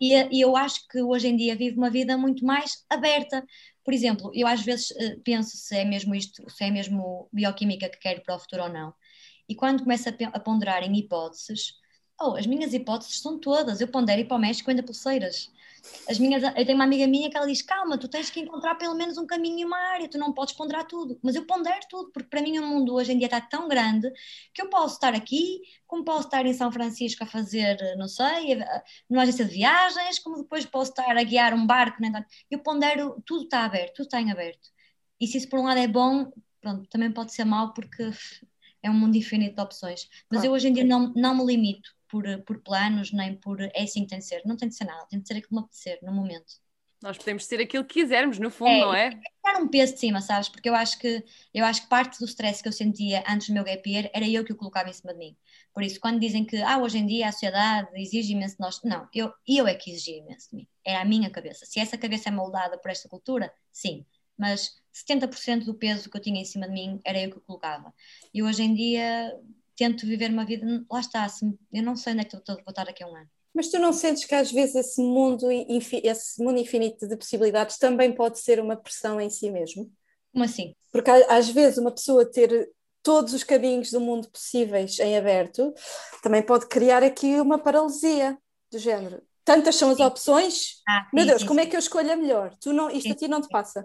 E, 0.00 0.14
e, 0.36 0.40
eu 0.40 0.56
acho 0.56 0.86
que 0.88 1.00
hoje 1.00 1.28
em 1.28 1.36
dia 1.36 1.54
vivo 1.54 1.76
uma 1.76 1.90
vida 1.90 2.16
muito 2.18 2.44
mais 2.44 2.84
aberta. 2.90 3.44
Por 3.84 3.94
exemplo, 3.94 4.32
eu 4.34 4.46
às 4.46 4.62
vezes 4.62 4.90
uh, 4.90 5.20
penso 5.22 5.56
se 5.56 5.76
é 5.76 5.84
mesmo 5.84 6.14
isto, 6.14 6.42
se 6.50 6.64
é 6.64 6.70
mesmo 6.70 7.28
bioquímica 7.32 7.88
que 7.88 7.98
quero 7.98 8.22
para 8.22 8.34
o 8.34 8.38
futuro 8.38 8.64
ou 8.64 8.68
não. 8.68 8.92
E 9.48 9.54
quando 9.54 9.82
começo 9.82 10.08
a, 10.08 10.12
a 10.32 10.40
ponderar 10.40 10.82
em 10.82 10.96
hipóteses, 10.96 11.74
oh, 12.20 12.36
as 12.36 12.46
minhas 12.46 12.72
hipóteses 12.74 13.20
são 13.20 13.38
todas. 13.38 13.80
Eu 13.80 13.88
pondero 13.88 14.20
ir 14.20 14.24
para 14.26 14.36
o 14.36 14.40
México 14.40 14.70
ainda 14.70 14.82
pulseiras. 14.82 15.50
As 16.08 16.18
minhas, 16.18 16.42
eu 16.42 16.64
tenho 16.64 16.74
uma 16.74 16.84
amiga 16.84 17.06
minha 17.06 17.28
que 17.28 17.36
ela 17.36 17.46
diz: 17.46 17.62
calma, 17.62 17.98
tu 17.98 18.08
tens 18.08 18.30
que 18.30 18.40
encontrar 18.40 18.76
pelo 18.76 18.94
menos 18.94 19.18
um 19.18 19.26
caminho 19.26 19.60
e 19.60 19.64
uma 19.64 19.76
área, 19.76 20.08
tu 20.08 20.18
não 20.18 20.32
podes 20.32 20.54
ponderar 20.54 20.86
tudo. 20.86 21.18
Mas 21.22 21.34
eu 21.34 21.44
pondero 21.44 21.80
tudo, 21.88 22.10
porque 22.12 22.28
para 22.28 22.42
mim 22.42 22.58
o 22.58 22.66
mundo 22.66 22.94
hoje 22.94 23.12
em 23.12 23.18
dia 23.18 23.26
está 23.26 23.40
tão 23.40 23.68
grande 23.68 24.10
que 24.54 24.62
eu 24.62 24.68
posso 24.68 24.94
estar 24.94 25.14
aqui, 25.14 25.60
como 25.86 26.04
posso 26.04 26.26
estar 26.26 26.46
em 26.46 26.52
São 26.54 26.70
Francisco 26.70 27.24
a 27.24 27.26
fazer, 27.26 27.76
não 27.96 28.08
sei, 28.08 28.58
numa 29.08 29.22
agência 29.22 29.44
de 29.44 29.52
viagens, 29.52 30.18
como 30.18 30.42
depois 30.42 30.64
posso 30.66 30.90
estar 30.90 31.16
a 31.16 31.22
guiar 31.22 31.54
um 31.54 31.66
barco. 31.66 32.00
Né? 32.00 32.24
Eu 32.50 32.60
pondero, 32.60 33.20
tudo 33.26 33.44
está 33.44 33.64
aberto, 33.64 33.94
tudo 33.96 34.06
está 34.06 34.20
em 34.20 34.30
aberto. 34.30 34.70
E 35.20 35.26
se 35.26 35.38
isso 35.38 35.48
por 35.48 35.58
um 35.58 35.64
lado 35.64 35.78
é 35.78 35.88
bom, 35.88 36.32
pronto, 36.60 36.88
também 36.88 37.10
pode 37.12 37.32
ser 37.32 37.44
mau 37.44 37.72
porque 37.72 38.10
é 38.82 38.90
um 38.90 38.94
mundo 38.94 39.16
infinito 39.16 39.56
de 39.56 39.62
opções. 39.62 40.08
Mas 40.30 40.40
claro. 40.40 40.46
eu 40.46 40.52
hoje 40.52 40.68
em 40.68 40.72
dia 40.72 40.84
não, 40.84 41.12
não 41.14 41.36
me 41.36 41.44
limito 41.44 41.90
por, 42.12 42.24
por 42.42 42.58
planos, 42.58 43.10
nem 43.10 43.34
por 43.34 43.58
é 43.58 43.72
assim 43.82 44.02
que 44.02 44.08
tem 44.08 44.18
de 44.18 44.26
ser. 44.26 44.42
Não 44.44 44.54
tem 44.54 44.68
de 44.68 44.74
ser 44.74 44.84
nada, 44.84 45.06
tem 45.08 45.18
de 45.18 45.26
ser 45.26 45.32
aquilo 45.32 45.48
que 45.48 45.54
me 45.54 45.60
apetecer 45.60 45.98
no 46.02 46.12
momento. 46.12 46.60
Nós 47.02 47.16
podemos 47.16 47.46
ser 47.46 47.58
aquilo 47.58 47.84
que 47.84 48.00
quisermos, 48.00 48.38
no 48.38 48.50
fundo, 48.50 48.70
é, 48.70 48.80
não 48.80 48.94
é? 48.94 49.10
Dar 49.42 49.60
um 49.60 49.66
peso 49.66 49.94
de 49.94 49.98
cima, 49.98 50.20
sabes? 50.20 50.48
Porque 50.48 50.68
eu 50.68 50.74
acho 50.74 50.98
que 50.98 51.24
eu 51.52 51.64
acho 51.64 51.82
que 51.82 51.88
parte 51.88 52.18
do 52.18 52.26
stress 52.26 52.62
que 52.62 52.68
eu 52.68 52.72
sentia 52.72 53.24
antes 53.26 53.48
do 53.48 53.54
meu 53.54 53.64
gap 53.64 53.90
year 53.90 54.10
era 54.14 54.28
eu 54.28 54.44
que 54.44 54.52
o 54.52 54.56
colocava 54.56 54.90
em 54.90 54.92
cima 54.92 55.12
de 55.14 55.18
mim. 55.18 55.36
Por 55.72 55.82
isso, 55.82 55.98
quando 55.98 56.20
dizem 56.20 56.44
que 56.44 56.62
ah, 56.62 56.78
hoje 56.78 56.98
em 56.98 57.06
dia 57.06 57.28
a 57.28 57.32
sociedade 57.32 57.88
exige 57.96 58.34
imenso 58.34 58.56
de 58.56 58.60
nós, 58.60 58.78
não, 58.84 59.08
eu, 59.12 59.32
eu 59.48 59.66
é 59.66 59.74
que 59.74 59.90
exigia 59.90 60.18
imenso 60.18 60.50
de 60.50 60.56
mim. 60.56 60.68
Era 60.84 61.00
a 61.00 61.04
minha 61.04 61.30
cabeça. 61.30 61.64
Se 61.64 61.80
essa 61.80 61.96
cabeça 61.96 62.28
é 62.28 62.32
moldada 62.32 62.78
por 62.78 62.90
esta 62.90 63.08
cultura, 63.08 63.52
sim. 63.72 64.04
Mas 64.36 64.76
70% 64.94 65.64
do 65.64 65.74
peso 65.74 66.10
que 66.10 66.16
eu 66.16 66.20
tinha 66.20 66.40
em 66.40 66.44
cima 66.44 66.68
de 66.68 66.74
mim 66.74 67.00
era 67.04 67.18
eu 67.18 67.30
que 67.30 67.38
o 67.38 67.40
colocava. 67.40 67.92
E 68.32 68.42
hoje 68.42 68.62
em 68.62 68.74
dia 68.74 69.34
tento 69.76 70.06
viver 70.06 70.30
uma 70.30 70.44
vida, 70.44 70.66
lá 70.90 71.00
está, 71.00 71.26
eu 71.72 71.82
não 71.82 71.96
sei 71.96 72.12
onde 72.12 72.22
é 72.22 72.24
que 72.24 72.36
vou 72.36 72.56
estar 72.68 72.84
daqui 72.84 73.02
a 73.02 73.06
um 73.06 73.16
ano. 73.16 73.28
Mas 73.54 73.68
tu 73.68 73.78
não 73.78 73.92
sentes 73.92 74.24
que 74.24 74.34
às 74.34 74.50
vezes 74.50 74.74
esse 74.74 75.00
mundo, 75.00 75.50
esse 75.50 76.42
mundo 76.42 76.58
infinito 76.58 77.06
de 77.06 77.16
possibilidades 77.16 77.76
também 77.76 78.12
pode 78.12 78.38
ser 78.38 78.58
uma 78.58 78.76
pressão 78.76 79.20
em 79.20 79.28
si 79.28 79.50
mesmo? 79.50 79.92
Como 80.32 80.44
assim? 80.44 80.74
Porque 80.90 81.10
às 81.10 81.50
vezes 81.50 81.78
uma 81.78 81.92
pessoa 81.92 82.24
ter 82.24 82.70
todos 83.02 83.34
os 83.34 83.44
caminhos 83.44 83.90
do 83.90 84.00
mundo 84.00 84.30
possíveis 84.30 84.98
em 85.00 85.16
aberto 85.16 85.74
também 86.22 86.40
pode 86.40 86.66
criar 86.66 87.02
aqui 87.02 87.40
uma 87.40 87.58
paralisia 87.58 88.38
do 88.70 88.78
género. 88.78 89.22
Tantas 89.44 89.74
são 89.74 89.90
as 89.90 89.98
opções, 89.98 90.80
ah, 90.88 91.02
sim, 91.10 91.16
meu 91.16 91.26
Deus, 91.26 91.42
sim, 91.42 91.48
como 91.48 91.60
é 91.60 91.64
sim. 91.64 91.68
é 91.68 91.70
que 91.70 91.76
eu 91.76 91.80
escolho 91.80 92.12
a 92.12 92.16
melhor? 92.16 92.54
Tu 92.60 92.72
não, 92.72 92.88
isto 92.88 93.12
a 93.12 93.16
ti 93.16 93.26
não 93.26 93.40
te 93.40 93.48
passa. 93.48 93.84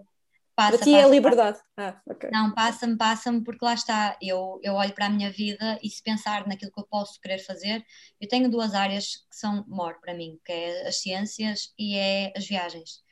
Passa, 0.58 0.76
para 0.76 0.86
ti 0.86 0.90
é 0.90 0.98
passa, 0.98 1.08
é 1.08 1.12
liberdade. 1.12 1.60
Ah, 1.78 2.02
okay. 2.10 2.32
Não, 2.32 2.52
passa-me, 2.52 2.98
passa-me, 2.98 3.44
porque 3.44 3.64
lá 3.64 3.76
está, 3.76 4.18
eu, 4.20 4.60
eu 4.64 4.74
olho 4.74 4.92
para 4.92 5.06
a 5.06 5.10
minha 5.10 5.30
vida 5.30 5.78
e 5.84 5.88
se 5.88 6.02
pensar 6.02 6.48
naquilo 6.48 6.72
que 6.72 6.80
eu 6.80 6.88
posso 6.88 7.22
querer 7.22 7.38
fazer, 7.38 7.86
eu 8.20 8.28
tenho 8.28 8.50
duas 8.50 8.74
áreas 8.74 9.18
que 9.30 9.36
são 9.36 9.64
maior 9.68 10.00
para 10.02 10.16
mim, 10.16 10.40
que 10.44 10.52
é 10.52 10.88
as 10.88 11.00
ciências 11.00 11.72
e 11.78 11.96
é 11.96 12.34
as 12.36 12.48
viagens. 12.48 13.04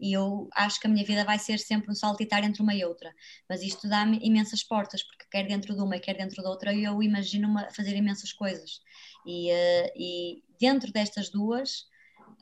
E 0.00 0.14
eu 0.14 0.48
acho 0.54 0.80
que 0.80 0.86
a 0.86 0.90
minha 0.90 1.04
vida 1.04 1.26
vai 1.26 1.38
ser 1.38 1.58
sempre 1.58 1.90
um 1.90 1.94
saltitar 1.94 2.42
entre 2.42 2.62
uma 2.62 2.74
e 2.74 2.82
outra. 2.82 3.14
Mas 3.50 3.60
isto 3.60 3.86
dá-me 3.86 4.18
imensas 4.22 4.62
portas, 4.62 5.02
porque 5.02 5.26
quer 5.30 5.46
dentro 5.46 5.74
de 5.74 5.82
uma 5.82 5.98
quer 5.98 6.16
dentro 6.16 6.42
da 6.42 6.48
outra, 6.48 6.74
eu 6.74 7.02
imagino-me 7.02 7.70
fazer 7.70 7.94
imensas 7.94 8.32
coisas. 8.32 8.80
E, 9.26 9.52
uh, 9.52 9.90
e 9.94 10.42
dentro 10.58 10.90
destas 10.90 11.28
duas, 11.28 11.84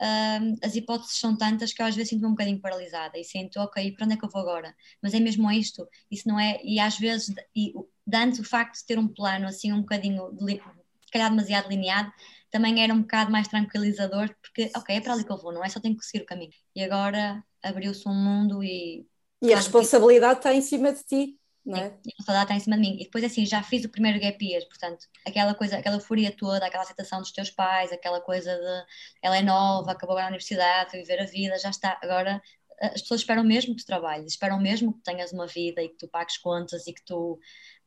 um, 0.01 0.55
as 0.63 0.75
hipóteses 0.75 1.19
são 1.19 1.35
tantas 1.35 1.73
que 1.73 1.81
eu 1.81 1.85
às 1.85 1.95
vezes 1.95 2.09
sinto-me 2.09 2.27
um 2.27 2.31
bocadinho 2.31 2.59
paralisada 2.59 3.17
e 3.17 3.23
sinto, 3.23 3.59
ok, 3.59 3.91
para 3.91 4.05
onde 4.05 4.15
é 4.15 4.17
que 4.17 4.25
eu 4.25 4.29
vou 4.29 4.41
agora? 4.41 4.75
Mas 5.01 5.13
é 5.13 5.19
mesmo 5.19 5.51
isto, 5.51 5.87
isso 6.09 6.27
não 6.27 6.39
é, 6.39 6.59
e 6.63 6.79
às 6.79 6.97
vezes, 6.97 7.33
e, 7.55 7.73
antes 8.13 8.39
o 8.39 8.43
facto 8.43 8.79
de 8.79 8.85
ter 8.85 8.99
um 8.99 9.07
plano 9.07 9.47
assim 9.47 9.71
um 9.71 9.81
bocadinho, 9.81 10.35
se 10.39 11.11
calhar 11.11 11.29
demasiado 11.29 11.69
lineado, 11.69 12.11
também 12.51 12.83
era 12.83 12.93
um 12.93 13.01
bocado 13.01 13.31
mais 13.31 13.47
tranquilizador, 13.47 14.29
porque, 14.41 14.71
ok, 14.75 14.95
é 14.95 15.01
para 15.01 15.13
ali 15.13 15.23
que 15.23 15.31
eu 15.31 15.37
vou, 15.37 15.51
não 15.51 15.63
é? 15.63 15.69
Só 15.69 15.79
tenho 15.79 15.97
que 15.97 16.05
seguir 16.05 16.23
o 16.23 16.27
caminho. 16.27 16.51
E 16.75 16.83
agora 16.83 17.43
abriu-se 17.63 18.07
um 18.07 18.13
mundo 18.13 18.63
e. 18.63 19.07
E 19.41 19.51
a 19.51 19.57
responsabilidade 19.57 20.39
está 20.39 20.53
em 20.53 20.61
cima 20.61 20.93
de 20.93 21.03
ti 21.03 21.39
não 21.65 21.77
é? 21.77 21.85
a 21.85 21.91
responsabilidade 22.05 22.43
está 22.43 22.55
em 22.55 22.59
cima 22.59 22.75
de 22.75 22.81
mim. 22.81 22.97
E 22.99 23.05
depois, 23.05 23.23
assim, 23.23 23.45
já 23.45 23.63
fiz 23.63 23.85
o 23.85 23.89
primeiro 23.89 24.19
gap 24.19 24.43
year, 24.43 24.67
portanto, 24.67 25.07
aquela 25.25 25.55
coisa, 25.55 25.77
aquela 25.77 25.95
euforia 25.95 26.35
toda, 26.35 26.65
aquela 26.65 26.83
aceitação 26.83 27.19
dos 27.19 27.31
teus 27.31 27.49
pais, 27.49 27.91
aquela 27.91 28.19
coisa 28.19 28.53
de 28.53 28.85
ela 29.21 29.37
é 29.37 29.41
nova, 29.41 29.91
acabou 29.91 30.13
agora 30.13 30.25
a 30.25 30.29
universidade, 30.29 30.91
foi 30.91 30.99
viver 30.99 31.21
a 31.21 31.25
vida, 31.25 31.57
já 31.57 31.69
está. 31.69 31.97
Agora, 32.01 32.41
as 32.81 33.01
pessoas 33.01 33.21
esperam 33.21 33.43
mesmo 33.43 33.75
que 33.75 33.83
tu 33.83 33.85
trabalhes, 33.85 34.33
esperam 34.33 34.59
mesmo 34.59 34.93
que 34.93 35.03
tenhas 35.03 35.31
uma 35.31 35.47
vida 35.47 35.81
e 35.81 35.89
que 35.89 35.97
tu 35.97 36.07
pagues 36.07 36.37
contas 36.37 36.85
e 36.85 36.93
que 36.93 37.03
tu 37.05 37.39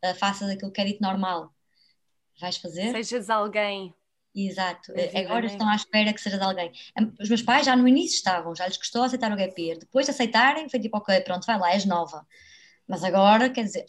uh, 0.04 0.14
faças 0.14 0.48
aquilo 0.50 0.72
que 0.72 0.80
é 0.80 0.84
dito 0.84 1.02
normal. 1.02 1.52
Vais 2.40 2.56
fazer? 2.56 2.92
Sejas 2.92 3.28
alguém. 3.28 3.94
Exato, 4.34 4.92
agora 5.14 5.46
estão 5.46 5.66
à 5.66 5.74
espera 5.74 6.12
que 6.12 6.20
sejas 6.20 6.42
alguém. 6.42 6.70
Os 7.18 7.30
meus 7.30 7.40
pais 7.40 7.64
já 7.64 7.74
no 7.74 7.88
início 7.88 8.16
estavam, 8.16 8.54
já 8.54 8.66
lhes 8.66 8.76
custou 8.76 9.02
aceitar 9.02 9.32
o 9.32 9.36
gap 9.36 9.58
year. 9.58 9.78
Depois 9.78 10.04
de 10.04 10.10
aceitarem, 10.10 10.68
foi 10.68 10.78
tipo, 10.78 10.98
ok, 10.98 11.18
pronto, 11.22 11.46
vai 11.46 11.58
lá, 11.58 11.72
és 11.72 11.86
nova 11.86 12.26
mas 12.88 13.04
agora, 13.04 13.50
quer 13.50 13.64
dizer, 13.64 13.86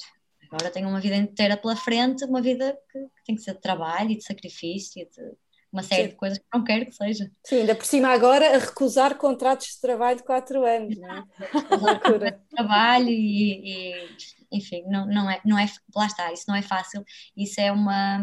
agora 0.52 0.72
tenho 0.72 0.88
uma 0.88 1.00
vida 1.00 1.16
inteira 1.16 1.58
pela 1.58 1.76
frente, 1.76 2.26
uma 2.26 2.42
vida 2.42 2.78
que, 2.92 3.00
que 3.00 3.24
tem 3.26 3.36
que 3.36 3.42
ser 3.42 3.54
de 3.54 3.62
trabalho 3.62 4.12
e 4.12 4.18
de 4.18 4.24
sacrifício 4.24 5.02
e 5.02 5.06
de 5.06 5.38
uma 5.72 5.84
série 5.84 6.04
Sim. 6.04 6.10
de 6.10 6.16
coisas 6.16 6.38
que 6.38 6.46
não 6.54 6.64
quero 6.64 6.86
que 6.86 6.94
seja. 6.94 7.32
Sim, 7.44 7.58
ainda 7.58 7.76
por 7.76 7.86
cima 7.86 8.10
agora 8.10 8.56
a 8.56 8.60
recusar 8.60 9.18
contratos 9.18 9.68
de 9.68 9.82
trabalho 9.82 10.18
de 10.18 10.24
quatro 10.24 10.66
anos, 10.66 10.98
não 10.98 11.18
é? 11.18 11.24
trabalho 12.50 13.10
e, 13.10 13.94
e, 13.94 14.10
enfim, 14.52 14.84
não, 14.88 15.06
não, 15.06 15.30
é, 15.30 15.42
não 15.46 15.60
é, 15.60 15.66
lá 15.96 16.06
está, 16.06 16.32
isso 16.32 16.46
não 16.48 16.56
é 16.56 16.62
fácil, 16.62 17.04
isso 17.36 17.60
é 17.60 17.72
uma, 17.72 18.20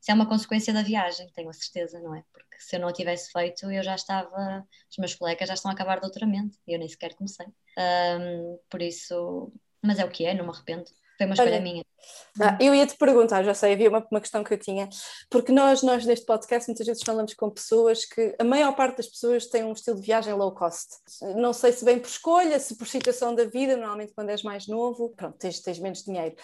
isso 0.00 0.10
é 0.10 0.14
uma 0.14 0.26
consequência 0.26 0.72
da 0.72 0.82
viagem, 0.82 1.30
tenho 1.34 1.48
a 1.48 1.52
certeza, 1.52 2.00
não 2.00 2.14
é? 2.14 2.24
Porque 2.32 2.46
se 2.58 2.76
eu 2.76 2.80
não 2.80 2.88
o 2.88 2.92
tivesse 2.92 3.30
feito, 3.30 3.70
eu 3.70 3.82
já 3.82 3.94
estava, 3.94 4.66
os 4.90 4.96
meus 4.98 5.14
colegas 5.14 5.48
já 5.48 5.54
estão 5.54 5.70
a 5.70 5.74
acabar 5.74 6.00
doutoramento, 6.00 6.58
e 6.66 6.72
eu 6.72 6.78
nem 6.78 6.88
sequer 6.88 7.14
comecei. 7.14 7.46
Um, 7.78 8.58
por 8.70 8.80
isso, 8.80 9.52
mas 9.82 9.98
é 9.98 10.04
o 10.04 10.10
que 10.10 10.24
é, 10.24 10.34
não 10.34 10.44
me 10.44 10.50
arrependo. 10.50 10.84
Foi 11.16 11.26
uma 11.26 11.34
escolha 11.34 11.52
Olha, 11.52 11.60
minha. 11.60 11.84
Ah, 12.40 12.58
eu 12.60 12.74
ia 12.74 12.86
te 12.86 12.94
perguntar, 12.96 13.42
já 13.42 13.54
sei, 13.54 13.72
havia 13.72 13.88
uma, 13.88 14.06
uma 14.10 14.20
questão 14.20 14.44
que 14.44 14.52
eu 14.52 14.58
tinha, 14.58 14.88
porque 15.30 15.50
nós, 15.50 15.82
nós 15.82 16.04
neste 16.04 16.26
podcast 16.26 16.68
muitas 16.68 16.86
vezes 16.86 17.02
falamos 17.02 17.32
com 17.34 17.50
pessoas 17.50 18.04
que 18.04 18.34
a 18.38 18.44
maior 18.44 18.76
parte 18.76 18.98
das 18.98 19.06
pessoas 19.06 19.46
tem 19.46 19.64
um 19.64 19.72
estilo 19.72 19.98
de 19.98 20.06
viagem 20.06 20.34
low 20.34 20.54
cost. 20.54 20.96
Não 21.36 21.52
sei 21.54 21.72
se 21.72 21.84
bem 21.84 21.98
por 21.98 22.08
escolha, 22.08 22.60
se 22.60 22.76
por 22.76 22.86
situação 22.86 23.34
da 23.34 23.44
vida, 23.44 23.76
normalmente 23.76 24.12
quando 24.14 24.30
és 24.30 24.42
mais 24.42 24.66
novo, 24.66 25.14
pronto, 25.16 25.38
tens, 25.38 25.60
tens 25.60 25.78
menos 25.78 26.02
dinheiro. 26.02 26.36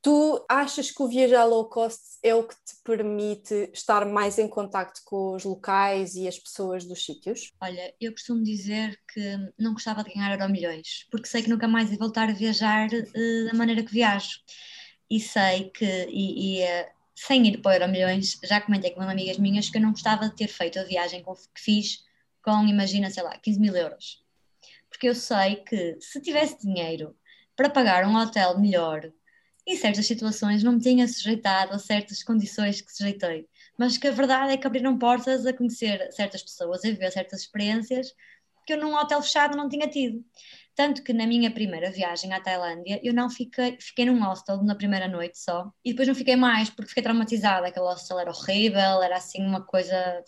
Tu 0.00 0.46
achas 0.48 0.92
que 0.92 1.02
o 1.02 1.08
viajar 1.08 1.44
low 1.44 1.68
cost 1.68 2.18
é 2.22 2.32
o 2.32 2.46
que 2.46 2.54
te 2.54 2.76
permite 2.84 3.70
estar 3.74 4.06
mais 4.06 4.38
em 4.38 4.46
contacto 4.46 5.00
com 5.04 5.34
os 5.34 5.44
locais 5.44 6.14
e 6.14 6.28
as 6.28 6.38
pessoas 6.38 6.84
dos 6.84 7.04
sítios? 7.04 7.52
Olha, 7.60 7.92
eu 8.00 8.12
costumo 8.12 8.44
dizer 8.44 8.96
que 9.12 9.36
não 9.58 9.72
gostava 9.72 10.04
de 10.04 10.14
ganhar 10.14 10.30
euro 10.38 10.52
milhões, 10.52 11.06
porque 11.10 11.26
sei 11.26 11.42
que 11.42 11.50
nunca 11.50 11.66
mais 11.66 11.90
ia 11.90 11.98
voltar 11.98 12.28
a 12.28 12.32
viajar 12.32 12.88
uh, 12.88 13.46
da 13.50 13.54
maneira 13.54 13.82
que 13.82 13.92
viajo. 13.92 14.38
E 15.10 15.18
sei 15.18 15.70
que, 15.70 16.06
e, 16.08 16.60
e 16.60 16.64
uh, 16.64 16.86
sem 17.16 17.44
ir 17.48 17.60
para 17.60 17.76
euro 17.76 17.90
milhões, 17.90 18.38
já 18.44 18.60
comentei 18.60 18.92
com 18.92 19.02
amigas 19.02 19.36
minhas 19.38 19.68
que 19.68 19.78
eu 19.78 19.82
não 19.82 19.90
gostava 19.90 20.28
de 20.28 20.36
ter 20.36 20.48
feito 20.48 20.78
a 20.78 20.84
viagem 20.84 21.24
que 21.24 21.60
fiz 21.60 22.04
com, 22.40 22.66
imagina, 22.68 23.10
sei 23.10 23.24
lá, 23.24 23.36
15 23.36 23.58
mil 23.58 23.74
euros. 23.74 24.24
Porque 24.88 25.08
eu 25.08 25.14
sei 25.14 25.56
que 25.56 25.98
se 26.00 26.20
tivesse 26.20 26.60
dinheiro 26.60 27.16
para 27.56 27.68
pagar 27.68 28.06
um 28.06 28.16
hotel 28.16 28.58
melhor, 28.60 29.12
em 29.68 29.76
certas 29.76 30.06
situações 30.06 30.62
não 30.62 30.72
me 30.72 30.80
tinha 30.80 31.06
sujeitado 31.06 31.74
a 31.74 31.78
certas 31.78 32.22
condições 32.22 32.80
que 32.80 32.90
sujeitei, 32.90 33.46
mas 33.78 33.98
que 33.98 34.08
a 34.08 34.10
verdade 34.10 34.52
é 34.54 34.56
que 34.56 34.66
abriram 34.66 34.98
portas 34.98 35.44
a 35.44 35.52
conhecer 35.52 36.10
certas 36.10 36.42
pessoas, 36.42 36.82
a 36.82 36.88
viver 36.88 37.12
certas 37.12 37.42
experiências 37.42 38.14
que 38.66 38.72
eu 38.72 38.78
num 38.78 38.94
hotel 38.94 39.22
fechado 39.22 39.56
não 39.56 39.68
tinha 39.68 39.86
tido. 39.86 40.24
Tanto 40.74 41.02
que 41.02 41.12
na 41.12 41.26
minha 41.26 41.50
primeira 41.50 41.90
viagem 41.90 42.32
à 42.32 42.40
Tailândia 42.40 42.98
eu 43.02 43.12
não 43.12 43.28
fiquei, 43.28 43.76
fiquei 43.78 44.06
num 44.06 44.22
hostel 44.22 44.62
na 44.62 44.74
primeira 44.74 45.06
noite 45.06 45.38
só 45.38 45.70
e 45.84 45.90
depois 45.90 46.08
não 46.08 46.14
fiquei 46.14 46.36
mais 46.36 46.70
porque 46.70 46.88
fiquei 46.88 47.02
traumatizada. 47.02 47.66
Aquele 47.66 47.84
hostel 47.84 48.18
era 48.18 48.30
horrível, 48.30 49.02
era 49.02 49.16
assim 49.16 49.42
uma 49.44 49.64
coisa 49.64 50.24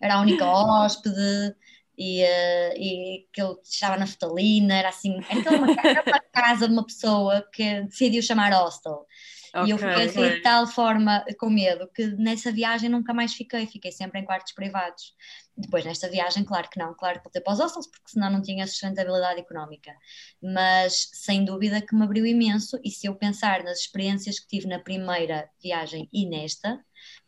era 0.00 0.14
a 0.14 0.20
única 0.20 0.46
hóspede 0.46 1.54
e, 2.02 2.22
uh, 2.22 2.72
e 2.78 3.28
que 3.30 3.42
ele 3.42 3.56
estava 3.62 3.98
na 3.98 4.06
fetalina, 4.06 4.74
era 4.74 4.88
assim, 4.88 5.20
era 5.28 5.50
uma, 5.50 5.66
era 5.84 6.02
uma 6.06 6.20
casa 6.32 6.66
de 6.66 6.72
uma 6.72 6.86
pessoa 6.86 7.46
que 7.52 7.82
decidiu 7.82 8.22
chamar 8.22 8.54
hostel. 8.54 9.06
Okay, 9.52 9.66
e 9.66 9.70
eu 9.70 9.76
fiquei 9.76 10.04
assim, 10.04 10.36
de 10.36 10.42
tal 10.42 10.66
forma 10.66 11.22
com 11.38 11.50
medo 11.50 11.90
que 11.92 12.06
nessa 12.06 12.50
viagem 12.50 12.88
nunca 12.88 13.12
mais 13.12 13.34
fiquei, 13.34 13.66
fiquei 13.66 13.92
sempre 13.92 14.20
em 14.20 14.24
quartos 14.24 14.54
privados. 14.54 15.14
Depois, 15.54 15.84
nesta 15.84 16.08
viagem, 16.08 16.42
claro 16.42 16.70
que 16.70 16.78
não, 16.78 16.94
claro 16.94 17.18
que 17.18 17.24
voltei 17.24 17.42
para 17.42 17.52
os 17.52 17.58
hostels, 17.58 17.86
porque 17.86 18.12
senão 18.12 18.30
não 18.30 18.40
tinha 18.40 18.66
sustentabilidade 18.66 19.40
económica. 19.40 19.92
Mas, 20.40 21.10
sem 21.12 21.44
dúvida, 21.44 21.82
que 21.82 21.94
me 21.94 22.04
abriu 22.04 22.24
imenso. 22.24 22.78
E 22.82 22.90
se 22.90 23.08
eu 23.08 23.14
pensar 23.14 23.62
nas 23.62 23.80
experiências 23.80 24.38
que 24.38 24.46
tive 24.46 24.66
na 24.66 24.78
primeira 24.78 25.50
viagem 25.62 26.08
e 26.12 26.26
nesta, 26.26 26.82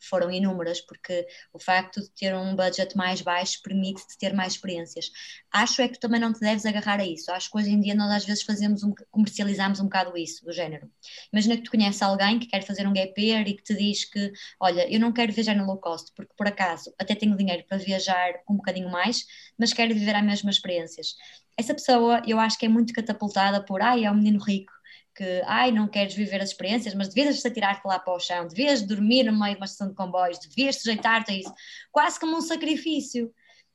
foram 0.06 0.30
inúmeras, 0.30 0.80
porque 0.80 1.26
o 1.52 1.58
facto 1.58 2.00
de 2.00 2.10
ter 2.10 2.34
um 2.34 2.54
budget 2.54 2.96
mais 2.96 3.20
baixo 3.22 3.60
permite-te 3.62 4.18
ter 4.18 4.32
mais 4.34 4.54
experiências. 4.54 5.10
Acho 5.50 5.82
é 5.82 5.88
que 5.88 5.98
também 5.98 6.20
não 6.20 6.32
te 6.32 6.40
deves 6.40 6.66
agarrar 6.66 7.00
a 7.00 7.06
isso. 7.06 7.30
Acho 7.30 7.50
que 7.50 7.58
hoje 7.58 7.70
em 7.70 7.80
dia 7.80 7.94
nós 7.94 8.10
às 8.10 8.24
vezes 8.24 8.42
fazemos 8.42 8.82
um, 8.82 8.92
comercializamos 9.10 9.80
um 9.80 9.84
bocado 9.84 10.16
isso, 10.16 10.44
do 10.44 10.52
género. 10.52 10.90
Imagina 11.32 11.56
que 11.56 11.62
tu 11.62 11.70
conheces 11.70 12.02
alguém 12.02 12.38
que 12.38 12.46
quer 12.46 12.62
fazer 12.64 12.86
um 12.86 12.92
gap 12.92 13.20
year 13.20 13.46
e 13.46 13.54
que 13.54 13.62
te 13.62 13.74
diz 13.74 14.04
que, 14.04 14.32
olha, 14.60 14.90
eu 14.92 15.00
não 15.00 15.12
quero 15.12 15.32
viajar 15.32 15.54
no 15.54 15.66
low 15.66 15.78
cost, 15.78 16.12
porque 16.14 16.32
por 16.36 16.46
acaso 16.46 16.92
até 16.98 17.14
tenho 17.14 17.36
dinheiro 17.36 17.64
para 17.68 17.78
viajar 17.78 18.34
um 18.48 18.56
bocadinho 18.56 18.90
mais, 18.90 19.26
mas 19.58 19.72
quero 19.72 19.94
viver 19.94 20.14
as 20.14 20.24
mesmas 20.24 20.56
experiências. 20.56 21.14
Essa 21.56 21.74
pessoa 21.74 22.22
eu 22.26 22.38
acho 22.38 22.58
que 22.58 22.66
é 22.66 22.68
muito 22.68 22.92
catapultada 22.92 23.62
por, 23.64 23.82
ai, 23.82 24.04
é 24.04 24.10
um 24.10 24.14
menino 24.14 24.42
rico, 24.42 24.72
que, 25.14 25.42
ai, 25.44 25.70
não 25.70 25.88
queres 25.88 26.14
viver 26.14 26.40
as 26.40 26.50
experiências, 26.50 26.94
mas 26.94 27.08
devias 27.08 27.44
atirar-te 27.44 27.86
lá 27.86 27.98
para 27.98 28.14
o 28.14 28.20
chão, 28.20 28.46
devias 28.46 28.82
dormir 28.82 29.24
no 29.24 29.38
meio 29.38 29.54
de 29.54 29.60
uma 29.60 29.66
estação 29.66 29.88
de 29.88 29.94
comboios, 29.94 30.38
devias 30.38 30.76
sujeitar-te 30.76 31.32
a 31.32 31.34
isso, 31.34 31.52
quase 31.90 32.18
como 32.18 32.36
um 32.36 32.40
sacrifício. 32.40 33.32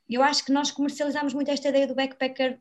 Eu 0.10 0.24
acho 0.24 0.44
que 0.46 0.52
nós 0.52 0.72
comercializamos 0.72 1.34
muito 1.34 1.52
esta 1.52 1.70
ideia 1.70 1.88
do 1.88 1.96
backpacker 1.96 2.60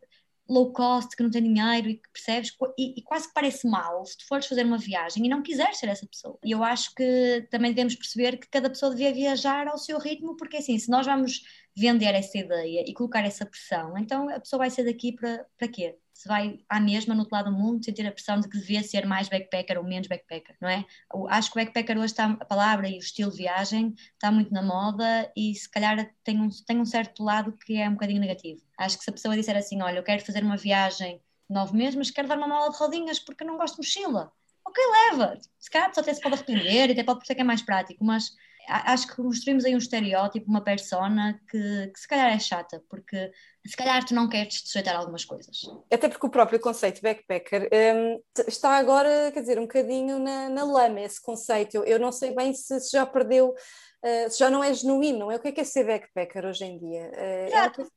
low 0.48 0.72
cost, 0.72 1.16
que 1.16 1.22
não 1.22 1.30
tem 1.30 1.42
dinheiro 1.42 1.88
e 1.88 1.94
que 1.96 2.08
percebes, 2.12 2.56
e, 2.78 2.98
e, 2.98 3.02
quase 3.02 3.28
que 3.28 3.34
parece 3.34 3.68
mal 3.68 4.04
se 4.04 4.16
tu 4.18 4.26
fores 4.26 4.46
fazer 4.46 4.64
uma 4.64 4.78
viagem 4.78 5.24
e 5.26 5.28
não 5.28 5.42
quiseres 5.42 5.78
ser 5.78 5.88
essa 5.88 6.06
pessoa. 6.06 6.38
E 6.44 6.52
eu 6.52 6.62
acho 6.62 6.94
que 6.94 7.46
também 7.50 7.72
devemos 7.72 7.96
perceber 7.96 8.36
que 8.38 8.48
cada 8.48 8.70
pessoa 8.70 8.90
devia 8.90 9.12
viajar 9.12 9.66
ao 9.66 9.78
seu 9.78 9.98
ritmo, 9.98 10.36
porque 10.36 10.58
assim, 10.58 10.78
se 10.78 10.88
nós 10.90 11.04
vamos 11.04 11.42
vender 11.76 12.14
essa 12.14 12.38
ideia 12.38 12.84
e 12.86 12.94
colocar 12.94 13.24
essa 13.24 13.44
pressão, 13.44 13.98
então 13.98 14.28
a 14.28 14.40
pessoa 14.40 14.58
vai 14.58 14.70
ser 14.70 14.84
daqui 14.84 15.12
para, 15.12 15.44
para 15.58 15.68
quê? 15.68 15.96
Se 16.16 16.26
vai 16.26 16.58
à 16.66 16.80
mesma 16.80 17.14
no 17.14 17.20
outro 17.20 17.36
lado 17.36 17.50
do 17.50 17.56
mundo, 17.56 17.84
sentir 17.84 18.06
a 18.06 18.10
pressão 18.10 18.40
de 18.40 18.48
que 18.48 18.56
devia 18.56 18.82
ser 18.82 19.04
mais 19.04 19.28
backpacker 19.28 19.76
ou 19.76 19.84
menos 19.84 20.08
backpacker, 20.08 20.56
não 20.58 20.68
é? 20.68 20.82
Acho 21.28 21.52
que 21.52 21.58
o 21.58 21.62
backpacker 21.62 21.98
hoje 21.98 22.06
está, 22.06 22.24
a 22.40 22.44
palavra 22.46 22.88
e 22.88 22.94
o 22.94 22.98
estilo 22.98 23.30
de 23.30 23.36
viagem 23.36 23.94
está 24.14 24.32
muito 24.32 24.50
na 24.50 24.62
moda 24.62 25.30
e 25.36 25.54
se 25.54 25.70
calhar 25.70 26.10
tem 26.24 26.40
um, 26.40 26.48
tem 26.66 26.80
um 26.80 26.86
certo 26.86 27.22
lado 27.22 27.52
que 27.52 27.76
é 27.76 27.86
um 27.86 27.92
bocadinho 27.92 28.18
negativo. 28.18 28.62
Acho 28.78 28.96
que 28.96 29.04
se 29.04 29.10
a 29.10 29.12
pessoa 29.12 29.36
disser 29.36 29.54
assim, 29.58 29.82
olha, 29.82 29.98
eu 29.98 30.02
quero 30.02 30.24
fazer 30.24 30.42
uma 30.42 30.56
viagem 30.56 31.20
nove 31.50 31.76
meses, 31.76 31.96
mas 31.96 32.10
quero 32.10 32.28
dar 32.28 32.38
uma 32.38 32.48
mala 32.48 32.70
de 32.70 32.78
rodinhas 32.78 33.18
porque 33.18 33.44
não 33.44 33.58
gosto 33.58 33.74
de 33.74 33.86
mochila. 33.86 34.32
Ok, 34.66 34.82
leva. 35.10 35.38
Se 35.58 35.70
calhar 35.70 35.92
até 35.94 36.14
se 36.14 36.20
pode 36.22 36.34
arrepender 36.36 36.88
e 36.88 36.92
até 36.92 37.04
pode 37.04 37.18
parecer 37.18 37.34
que 37.34 37.42
é 37.42 37.44
mais 37.44 37.60
prático, 37.60 38.02
mas 38.02 38.32
acho 38.68 39.06
que 39.06 39.16
construímos 39.16 39.64
aí 39.64 39.74
um 39.74 39.78
estereótipo, 39.78 40.48
uma 40.48 40.62
persona 40.62 41.40
que, 41.50 41.88
que, 41.88 42.00
se 42.00 42.08
calhar 42.08 42.32
é 42.32 42.38
chata, 42.38 42.82
porque 42.88 43.30
se 43.66 43.76
calhar 43.76 44.04
tu 44.04 44.14
não 44.14 44.28
queres 44.28 44.62
te 44.62 44.68
sujeitar 44.68 44.94
a 44.94 44.98
algumas 44.98 45.24
coisas. 45.24 45.62
Até 45.92 46.08
porque 46.08 46.26
o 46.26 46.30
próprio 46.30 46.60
conceito 46.60 47.02
backpacker 47.02 47.68
um, 47.72 48.20
está 48.46 48.76
agora, 48.76 49.30
quer 49.32 49.40
dizer, 49.40 49.58
um 49.58 49.62
bocadinho 49.62 50.18
na, 50.18 50.48
na 50.48 50.64
lama 50.64 51.00
esse 51.00 51.20
conceito. 51.20 51.76
Eu, 51.76 51.84
eu 51.84 51.98
não 51.98 52.12
sei 52.12 52.34
bem 52.34 52.52
se, 52.52 52.80
se 52.80 52.92
já 52.92 53.04
perdeu, 53.06 53.50
uh, 53.50 54.30
se 54.30 54.38
já 54.38 54.50
não 54.50 54.62
é 54.62 54.72
genuíno, 54.72 55.20
não 55.20 55.30
é? 55.30 55.36
O 55.36 55.40
que 55.40 55.48
é 55.48 55.52
que 55.52 55.60
é 55.60 55.64
ser 55.64 55.84
backpacker 55.84 56.44
hoje 56.44 56.64
em 56.64 56.78
dia? 56.78 57.10
Uh. 57.12 57.54
É 57.54 57.95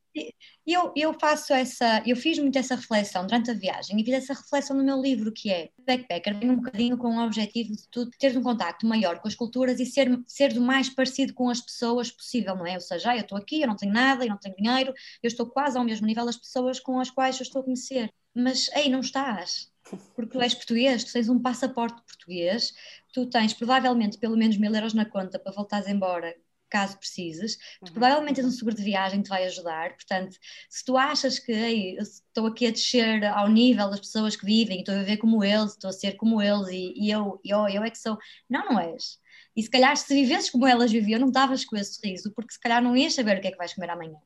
eu, 0.65 0.91
eu 0.95 1.13
faço 1.19 1.53
essa, 1.53 2.03
eu 2.05 2.15
fiz 2.15 2.37
muito 2.39 2.57
essa 2.57 2.75
reflexão 2.75 3.25
durante 3.25 3.51
a 3.51 3.53
viagem 3.53 3.99
e 3.99 4.03
fiz 4.03 4.13
essa 4.13 4.33
reflexão 4.33 4.75
no 4.75 4.83
meu 4.83 5.01
livro, 5.01 5.31
que 5.31 5.49
é 5.51 5.69
Backpacker, 5.85 6.39
vem 6.39 6.51
um 6.51 6.55
bocadinho 6.57 6.97
com 6.97 7.17
o 7.17 7.25
objetivo 7.25 7.75
de 7.75 7.87
tu 7.89 8.09
teres 8.11 8.35
um 8.35 8.43
contacto 8.43 8.85
maior 8.85 9.19
com 9.19 9.27
as 9.27 9.35
culturas 9.35 9.79
e 9.79 9.85
ser, 9.85 10.09
ser 10.27 10.57
o 10.57 10.61
mais 10.61 10.89
parecido 10.89 11.33
com 11.33 11.49
as 11.49 11.61
pessoas 11.61 12.11
possível, 12.11 12.55
não 12.55 12.65
é? 12.65 12.75
Ou 12.75 12.81
seja, 12.81 13.11
ah, 13.11 13.15
eu 13.15 13.21
estou 13.21 13.37
aqui, 13.37 13.61
eu 13.61 13.67
não 13.67 13.75
tenho 13.75 13.93
nada, 13.93 14.23
eu 14.23 14.29
não 14.29 14.37
tenho 14.37 14.55
dinheiro, 14.55 14.93
eu 15.23 15.27
estou 15.27 15.47
quase 15.47 15.77
ao 15.77 15.83
mesmo 15.83 16.05
nível 16.05 16.25
das 16.25 16.37
pessoas 16.37 16.79
com 16.79 16.99
as 16.99 17.09
quais 17.09 17.39
eu 17.39 17.43
estou 17.43 17.61
a 17.61 17.63
conhecer. 17.63 18.13
Mas, 18.33 18.69
ei, 18.75 18.89
não 18.89 18.99
estás, 18.99 19.71
porque 20.15 20.31
tu 20.31 20.41
és 20.41 20.53
português, 20.53 21.03
tu 21.03 21.13
tens 21.13 21.29
um 21.29 21.39
passaporte 21.39 22.01
português, 22.03 22.73
tu 23.13 23.25
tens 23.27 23.53
provavelmente 23.53 24.17
pelo 24.17 24.37
menos 24.37 24.57
mil 24.57 24.73
euros 24.73 24.93
na 24.93 25.05
conta 25.05 25.39
para 25.39 25.51
voltares 25.51 25.87
embora 25.87 26.35
caso 26.69 26.97
precises. 26.97 27.57
Tu 27.57 27.87
uhum. 27.87 27.91
provavelmente 27.93 28.35
tens 28.35 28.47
um 28.47 28.51
seguro 28.51 28.75
de 28.75 28.83
viagem 28.83 29.19
que 29.19 29.25
te 29.25 29.29
vai 29.29 29.45
ajudar. 29.45 29.93
Portanto, 29.95 30.37
se 30.69 30.85
tu 30.85 30.97
achas 30.97 31.39
que 31.39 31.51
ei, 31.51 31.97
estou 31.97 32.47
aqui 32.47 32.67
a 32.67 32.71
descer 32.71 33.25
ao 33.25 33.47
nível 33.47 33.89
das 33.89 33.99
pessoas 33.99 34.35
que 34.35 34.45
vivem, 34.45 34.79
estou 34.79 34.95
a 34.95 34.99
viver 34.99 35.17
como 35.17 35.43
eles, 35.43 35.71
estou 35.71 35.89
a 35.89 35.93
ser 35.93 36.13
como 36.13 36.41
eles 36.41 36.67
e, 36.69 36.93
e 36.95 37.11
eu, 37.11 37.39
eu, 37.43 37.67
eu 37.67 37.83
é 37.83 37.89
que 37.89 37.97
sou. 37.97 38.17
Não, 38.49 38.65
não 38.65 38.79
és. 38.79 39.19
E 39.55 39.63
se 39.63 39.69
calhar 39.69 39.95
se 39.97 40.13
vivesses 40.13 40.49
como 40.49 40.67
elas 40.67 40.91
viviam, 40.91 41.19
não 41.19 41.27
estavas 41.27 41.65
com 41.65 41.75
esse 41.75 41.95
sorriso, 41.95 42.31
porque 42.33 42.53
se 42.53 42.59
calhar 42.59 42.81
não 42.81 42.95
ias 42.95 43.13
saber 43.13 43.37
o 43.37 43.41
que 43.41 43.47
é 43.47 43.51
que 43.51 43.57
vais 43.57 43.73
comer 43.73 43.89
amanhã. 43.89 44.17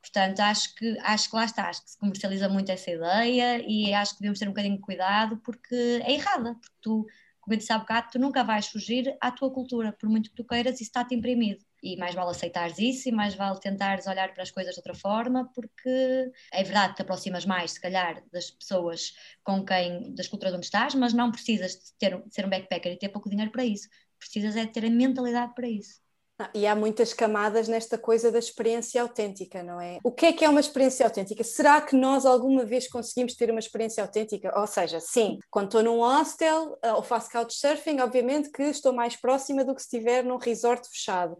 Portanto, 0.00 0.40
acho 0.40 0.74
que, 0.74 0.98
acho 1.00 1.30
que 1.30 1.36
lá 1.36 1.44
está, 1.44 1.68
acho 1.68 1.84
que 1.84 1.90
se 1.92 1.98
comercializa 1.98 2.48
muito 2.48 2.70
essa 2.72 2.90
ideia 2.90 3.62
e 3.66 3.94
acho 3.94 4.14
que 4.14 4.20
devemos 4.20 4.38
ter 4.38 4.46
um 4.46 4.50
bocadinho 4.50 4.76
de 4.76 4.82
cuidado 4.82 5.36
porque 5.38 5.74
é 6.04 6.12
errada, 6.12 6.54
porque 6.54 6.76
tu 6.80 7.06
como 7.42 7.54
eu 7.54 7.58
disse 7.58 7.72
há 7.72 7.78
bocado, 7.78 8.08
tu 8.12 8.18
nunca 8.20 8.44
vais 8.44 8.68
fugir 8.68 9.16
à 9.20 9.30
tua 9.32 9.52
cultura, 9.52 9.92
por 9.92 10.08
muito 10.08 10.30
que 10.30 10.36
tu 10.36 10.44
queiras, 10.44 10.74
isso 10.74 10.84
está-te 10.84 11.12
imprimido. 11.14 11.64
E 11.82 11.96
mais 11.96 12.14
vale 12.14 12.30
aceitares 12.30 12.78
isso 12.78 13.08
e 13.08 13.12
mais 13.12 13.34
vale 13.34 13.58
tentares 13.58 14.06
olhar 14.06 14.32
para 14.32 14.44
as 14.44 14.50
coisas 14.52 14.74
de 14.74 14.78
outra 14.78 14.94
forma, 14.94 15.50
porque 15.52 16.30
é 16.52 16.62
verdade 16.62 16.90
que 16.90 16.96
te 16.98 17.02
aproximas 17.02 17.44
mais, 17.44 17.72
se 17.72 17.80
calhar, 17.80 18.22
das 18.32 18.52
pessoas 18.52 19.12
com 19.42 19.64
quem, 19.64 20.14
das 20.14 20.28
culturas 20.28 20.54
onde 20.54 20.66
estás, 20.66 20.94
mas 20.94 21.12
não 21.12 21.32
precisas 21.32 21.72
de, 21.72 21.92
ter, 21.98 22.22
de 22.22 22.32
ser 22.32 22.46
um 22.46 22.50
backpacker 22.50 22.92
e 22.92 22.96
ter 22.96 23.08
pouco 23.08 23.28
dinheiro 23.28 23.50
para 23.50 23.64
isso. 23.64 23.88
Precisas 24.20 24.54
é 24.54 24.64
de 24.64 24.72
ter 24.72 24.84
a 24.84 24.90
mentalidade 24.90 25.52
para 25.54 25.68
isso. 25.68 26.00
Ah, 26.38 26.50
e 26.54 26.66
há 26.66 26.74
muitas 26.74 27.12
camadas 27.12 27.68
nesta 27.68 27.98
coisa 27.98 28.32
da 28.32 28.38
experiência 28.38 29.02
autêntica, 29.02 29.62
não 29.62 29.80
é? 29.80 29.98
O 30.02 30.10
que 30.10 30.26
é 30.26 30.32
que 30.32 30.44
é 30.44 30.48
uma 30.48 30.60
experiência 30.60 31.04
autêntica? 31.04 31.44
Será 31.44 31.80
que 31.80 31.94
nós 31.94 32.24
alguma 32.24 32.64
vez 32.64 32.88
conseguimos 32.88 33.34
ter 33.34 33.50
uma 33.50 33.60
experiência 33.60 34.02
autêntica? 34.02 34.52
Ou 34.58 34.66
seja, 34.66 34.98
sim, 34.98 35.38
quando 35.50 35.66
estou 35.66 35.82
num 35.82 35.98
hostel 35.98 36.78
ah, 36.82 36.96
ou 36.96 37.02
faço 37.02 37.30
couchsurfing, 37.30 38.00
obviamente 38.00 38.50
que 38.50 38.62
estou 38.62 38.92
mais 38.92 39.16
próxima 39.16 39.64
do 39.64 39.74
que 39.74 39.82
se 39.82 39.96
estiver 39.96 40.24
num 40.24 40.38
resort 40.38 40.88
fechado. 40.88 41.36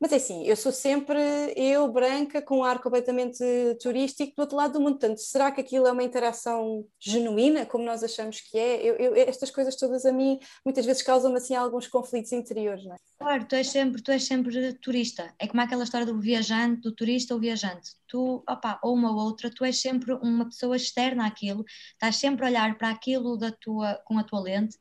Mas 0.00 0.12
é 0.12 0.16
assim, 0.16 0.44
eu 0.46 0.56
sou 0.56 0.72
sempre 0.72 1.20
eu, 1.54 1.86
branca, 1.92 2.40
com 2.40 2.60
um 2.60 2.64
ar 2.64 2.80
completamente 2.80 3.44
turístico 3.82 4.34
do 4.34 4.40
outro 4.40 4.56
lado 4.56 4.72
do 4.72 4.80
mundo. 4.80 4.98
Portanto, 4.98 5.18
será 5.18 5.52
que 5.52 5.60
aquilo 5.60 5.86
é 5.86 5.92
uma 5.92 6.02
interação 6.02 6.86
genuína, 6.98 7.66
como 7.66 7.84
nós 7.84 8.02
achamos 8.02 8.40
que 8.40 8.58
é? 8.58 8.82
Eu, 8.82 8.94
eu, 8.94 9.14
estas 9.14 9.50
coisas 9.50 9.76
todas 9.76 10.06
a 10.06 10.12
mim 10.12 10.38
muitas 10.64 10.86
vezes 10.86 11.02
causam 11.02 11.34
assim 11.34 11.54
alguns 11.54 11.86
conflitos 11.86 12.32
interiores, 12.32 12.82
não 12.82 12.94
é? 12.94 12.96
Claro, 13.18 13.44
tu 13.44 13.54
és 13.54 13.68
sempre, 13.68 14.02
tu 14.02 14.10
és 14.10 14.24
sempre 14.24 14.72
turista. 14.78 15.34
É 15.38 15.46
como 15.46 15.60
aquela 15.60 15.84
história 15.84 16.06
do 16.06 16.18
viajante, 16.18 16.80
do 16.80 16.94
turista 16.94 17.34
ou 17.34 17.40
viajante. 17.40 17.90
Tu, 18.08 18.42
opa, 18.48 18.80
ou 18.82 18.94
uma 18.94 19.10
ou 19.10 19.18
outra, 19.18 19.50
tu 19.54 19.62
és 19.66 19.78
sempre 19.78 20.14
uma 20.14 20.46
pessoa 20.46 20.76
externa 20.76 21.26
àquilo, 21.26 21.62
estás 21.92 22.16
sempre 22.16 22.46
a 22.46 22.48
olhar 22.48 22.78
para 22.78 22.88
aquilo 22.88 23.36
da 23.36 23.52
tua, 23.52 24.00
com 24.06 24.18
a 24.18 24.24
tua 24.24 24.40
lente 24.40 24.78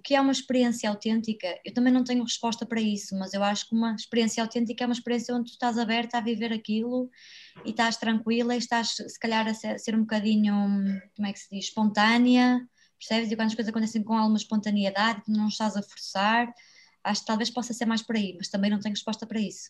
o 0.00 0.02
que 0.02 0.14
é 0.14 0.20
uma 0.20 0.32
experiência 0.32 0.88
autêntica? 0.88 1.60
Eu 1.62 1.74
também 1.74 1.92
não 1.92 2.02
tenho 2.02 2.24
resposta 2.24 2.64
para 2.64 2.80
isso, 2.80 3.14
mas 3.18 3.34
eu 3.34 3.44
acho 3.44 3.68
que 3.68 3.74
uma 3.74 3.94
experiência 3.94 4.42
autêntica 4.42 4.82
é 4.82 4.86
uma 4.86 4.94
experiência 4.94 5.34
onde 5.34 5.50
tu 5.50 5.52
estás 5.52 5.76
aberta 5.76 6.16
a 6.16 6.22
viver 6.22 6.54
aquilo 6.54 7.10
e 7.66 7.70
estás 7.70 7.98
tranquila 7.98 8.54
e 8.54 8.58
estás, 8.58 8.96
se 8.96 9.18
calhar, 9.20 9.46
a 9.46 9.52
ser, 9.52 9.68
a 9.68 9.78
ser 9.78 9.94
um 9.94 10.00
bocadinho, 10.00 10.54
como 11.14 11.28
é 11.28 11.32
que 11.34 11.38
se 11.38 11.50
diz, 11.50 11.66
espontânea, 11.66 12.66
percebes? 12.98 13.30
E 13.30 13.36
quando 13.36 13.48
as 13.48 13.54
coisas 13.54 13.68
acontecem 13.68 14.02
com 14.02 14.14
alguma 14.14 14.38
espontaneidade, 14.38 15.22
não 15.28 15.48
estás 15.48 15.76
a 15.76 15.82
forçar, 15.82 16.50
acho 17.04 17.20
que 17.20 17.26
talvez 17.26 17.50
possa 17.50 17.74
ser 17.74 17.84
mais 17.84 18.00
por 18.00 18.16
aí, 18.16 18.34
mas 18.38 18.48
também 18.48 18.70
não 18.70 18.80
tenho 18.80 18.94
resposta 18.94 19.26
para 19.26 19.38
isso. 19.38 19.68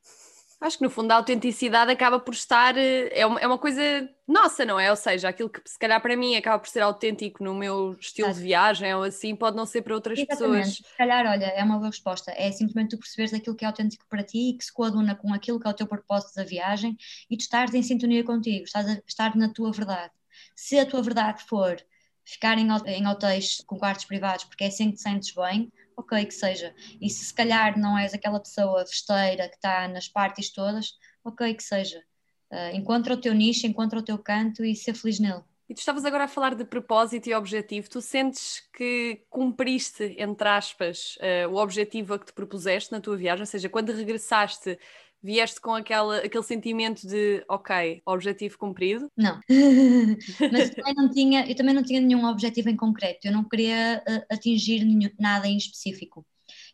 Acho 0.60 0.76
que 0.76 0.84
no 0.84 0.90
fundo 0.90 1.10
a 1.10 1.14
autenticidade 1.14 1.90
acaba 1.90 2.20
por 2.20 2.34
estar, 2.34 2.76
eh, 2.76 3.08
é 3.12 3.24
uma, 3.24 3.40
é 3.40 3.46
uma 3.46 3.56
coisa 3.56 4.06
nossa, 4.28 4.62
não 4.62 4.78
é? 4.78 4.90
Ou 4.90 4.96
seja, 4.96 5.30
aquilo 5.30 5.48
que 5.48 5.60
se 5.64 5.78
calhar 5.78 6.00
para 6.02 6.14
mim 6.14 6.36
acaba 6.36 6.58
por 6.58 6.68
ser 6.68 6.80
autêntico 6.80 7.42
no 7.42 7.54
meu 7.54 7.96
estilo 7.98 8.28
Exato. 8.28 8.40
de 8.40 8.44
viagem 8.46 8.94
ou 8.94 9.02
assim, 9.02 9.34
pode 9.34 9.56
não 9.56 9.64
ser 9.64 9.80
para 9.80 9.94
outras 9.94 10.18
Exatamente. 10.18 10.64
pessoas. 10.66 10.88
Se 10.90 10.96
calhar, 10.98 11.26
olha, 11.26 11.46
é 11.46 11.64
uma 11.64 11.78
boa 11.78 11.88
resposta. 11.88 12.30
É 12.36 12.52
simplesmente 12.52 12.90
tu 12.90 12.98
perceberes 12.98 13.32
aquilo 13.32 13.56
que 13.56 13.64
é 13.64 13.68
autêntico 13.68 14.04
para 14.06 14.22
ti 14.22 14.50
e 14.50 14.58
que 14.58 14.64
se 14.64 14.72
coaduna 14.72 15.14
com 15.14 15.32
aquilo 15.32 15.58
que 15.58 15.66
é 15.66 15.70
o 15.70 15.74
teu 15.74 15.86
propósito 15.86 16.34
da 16.36 16.44
viagem 16.44 16.94
e 17.30 17.36
tu 17.38 17.40
estares 17.40 17.72
em 17.72 17.82
sintonia 17.82 18.22
contigo, 18.22 18.64
estás 18.64 18.86
a 18.86 19.00
estar 19.06 19.34
na 19.36 19.48
tua 19.50 19.72
verdade. 19.72 20.12
Se 20.54 20.78
a 20.78 20.84
tua 20.84 21.02
verdade 21.02 21.42
for 21.44 21.82
ficar 22.22 22.58
em, 22.58 22.68
em 22.86 23.06
hotéis 23.06 23.62
com 23.66 23.78
quartos 23.78 24.04
privados 24.04 24.44
porque 24.44 24.64
é 24.64 24.66
assim 24.66 24.90
que 24.90 24.96
te 24.96 25.02
sentes 25.02 25.34
bem, 25.34 25.72
ok, 26.00 26.26
que 26.26 26.34
seja. 26.34 26.74
E 27.00 27.08
se 27.08 27.24
se 27.24 27.34
calhar 27.34 27.78
não 27.78 27.98
és 27.98 28.12
aquela 28.12 28.40
pessoa 28.40 28.84
festeira 28.86 29.48
que 29.48 29.56
está 29.56 29.88
nas 29.88 30.08
partes 30.08 30.52
todas, 30.52 30.92
ok, 31.24 31.54
que 31.54 31.62
seja. 31.62 32.02
Uh, 32.50 32.74
encontra 32.74 33.14
o 33.14 33.16
teu 33.16 33.32
nicho, 33.32 33.66
encontra 33.66 33.98
o 33.98 34.02
teu 34.02 34.18
canto 34.18 34.64
e 34.64 34.74
ser 34.74 34.94
feliz 34.94 35.20
nele. 35.20 35.42
E 35.68 35.74
tu 35.74 35.78
estavas 35.78 36.04
agora 36.04 36.24
a 36.24 36.28
falar 36.28 36.56
de 36.56 36.64
propósito 36.64 37.28
e 37.28 37.34
objetivo. 37.34 37.88
Tu 37.88 38.00
sentes 38.00 38.60
que 38.72 39.24
cumpriste, 39.30 40.16
entre 40.18 40.48
aspas, 40.48 41.16
uh, 41.18 41.48
o 41.48 41.56
objetivo 41.56 42.14
a 42.14 42.18
que 42.18 42.26
te 42.26 42.32
propuseste 42.32 42.90
na 42.90 43.00
tua 43.00 43.16
viagem? 43.16 43.42
Ou 43.42 43.46
seja, 43.46 43.68
quando 43.68 43.92
regressaste 43.92 44.76
Vieste 45.22 45.60
com 45.60 45.74
aquela, 45.74 46.18
aquele 46.18 46.44
sentimento 46.44 47.06
de 47.06 47.44
ok, 47.48 48.02
objetivo 48.06 48.56
cumprido? 48.56 49.08
Não, 49.16 49.38
mas 50.52 50.70
também 50.70 50.94
não 50.94 51.10
tinha, 51.10 51.46
eu 51.46 51.54
também 51.54 51.74
não 51.74 51.82
tinha 51.82 52.00
nenhum 52.00 52.24
objetivo 52.24 52.70
em 52.70 52.76
concreto, 52.76 53.26
eu 53.26 53.32
não 53.32 53.46
queria 53.46 54.02
uh, 54.08 54.34
atingir 54.34 54.84
nenhum, 54.84 55.10
nada 55.18 55.46
em 55.46 55.56
específico. 55.56 56.26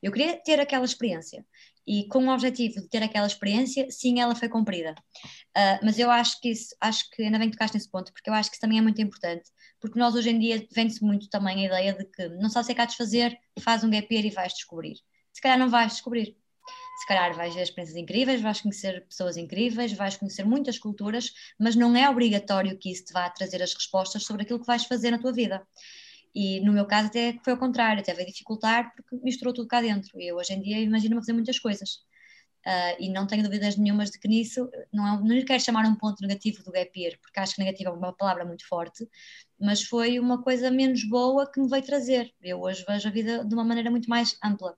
Eu 0.03 0.13
queria 0.13 0.37
ter 0.43 0.61
aquela 0.61 0.85
experiência 0.85 1.45
e 1.87 2.09
com 2.09 2.27
o 2.27 2.33
objetivo 2.33 2.81
de 2.81 2.89
ter 2.89 3.03
aquela 3.03 3.27
experiência, 3.27 3.87
sim, 3.91 4.21
ela 4.21 4.35
foi 4.35 4.49
cumprida. 4.49 4.95
Uh, 5.57 5.79
mas 5.85 5.99
eu 5.99 6.11
acho 6.11 6.41
que 6.41 6.51
isso, 6.51 6.75
acho 6.81 7.09
que 7.11 7.23
ainda 7.23 7.39
bem 7.39 7.49
que 7.49 7.57
tocaste 7.57 7.77
nesse 7.77 7.91
ponto, 7.91 8.13
porque 8.13 8.29
eu 8.29 8.35
acho 8.35 8.51
que 8.51 8.57
isso 8.57 8.61
também 8.61 8.79
é 8.79 8.83
muito 8.83 9.01
importante, 9.01 9.49
porque 9.81 9.99
nós 9.99 10.15
hoje 10.15 10.31
em 10.31 10.39
dia 10.39 10.67
vende-se 10.75 11.03
muito 11.05 11.29
também 11.29 11.65
a 11.65 11.67
ideia 11.67 11.95
de 11.95 12.05
que 12.07 12.29
não 12.41 12.51
sabes 12.51 12.67
o 12.67 12.69
que 12.69 12.73
é 12.73 12.75
que 12.75 12.81
há 12.81 12.87
de 12.87 12.97
fazer, 12.97 13.39
faz 13.61 13.85
um 13.85 13.91
gap 13.91 14.13
year 14.13 14.27
e 14.27 14.31
vais 14.31 14.53
descobrir. 14.53 14.97
Se 15.33 15.41
calhar 15.41 15.59
não 15.59 15.69
vais 15.69 15.93
descobrir. 15.93 16.37
Se 16.97 17.07
calhar 17.07 17.35
vais 17.35 17.55
ver 17.55 17.63
experiências 17.63 17.97
incríveis, 17.97 18.41
vais 18.41 18.61
conhecer 18.63 19.07
pessoas 19.07 19.37
incríveis, 19.37 19.93
vais 19.93 20.17
conhecer 20.17 20.45
muitas 20.45 20.79
culturas, 20.79 21.31
mas 21.59 21.77
não 21.77 21.95
é 21.95 22.09
obrigatório 22.09 22.79
que 22.79 22.91
isso 22.91 23.05
te 23.05 23.13
vá 23.13 23.29
trazer 23.29 23.63
as 23.63 23.75
respostas 23.75 24.25
sobre 24.25 24.43
aquilo 24.43 24.59
que 24.59 24.67
vais 24.67 24.85
fazer 24.87 25.11
na 25.11 25.19
tua 25.19 25.33
vida. 25.33 25.63
E 26.35 26.61
no 26.61 26.73
meu 26.73 26.87
caso 26.87 27.09
até 27.09 27.39
foi 27.45 27.53
ao 27.53 27.59
contrário, 27.59 28.01
até 28.01 28.15
veio 28.15 28.27
dificultar 28.27 28.95
porque 28.95 29.17
misturou 29.23 29.53
tudo 29.53 29.69
cá 29.69 29.83
dentro. 29.83 30.19
E 30.19 30.29
eu 30.29 30.37
hoje 30.37 30.55
em 30.55 30.63
dia 30.63 30.81
imagino-me 30.81 31.21
fazer 31.21 31.35
muitas 31.35 31.59
coisas. 31.59 32.01
Uh, 32.67 32.97
e 32.99 33.11
não 33.11 33.27
tenho 33.27 33.45
dúvidas 33.45 33.77
nenhumas 33.77 34.11
de 34.11 34.19
que 34.19 34.27
nisso, 34.27 34.69
não, 34.93 35.07
é, 35.07 35.21
não 35.21 35.29
lhe 35.29 35.45
quero 35.45 35.63
chamar 35.63 35.87
um 35.87 35.95
ponto 35.95 36.21
negativo 36.21 36.65
do 36.65 36.73
gap 36.73 36.91
year, 36.99 37.17
porque 37.23 37.39
acho 37.39 37.55
que 37.55 37.63
negativo 37.63 37.91
é 37.91 37.93
uma 37.93 38.13
palavra 38.13 38.45
muito 38.45 38.67
forte, 38.67 39.09
mas 39.61 39.83
foi 39.85 40.19
uma 40.19 40.43
coisa 40.43 40.69
menos 40.69 41.05
boa 41.09 41.49
que 41.49 41.61
me 41.61 41.69
veio 41.69 41.85
trazer. 41.85 42.35
Eu 42.43 42.61
hoje 42.61 42.85
vejo 42.89 43.07
a 43.07 43.11
vida 43.11 43.45
de 43.45 43.55
uma 43.55 43.65
maneira 43.65 43.89
muito 43.89 44.11
mais 44.11 44.37
ampla. 44.43 44.77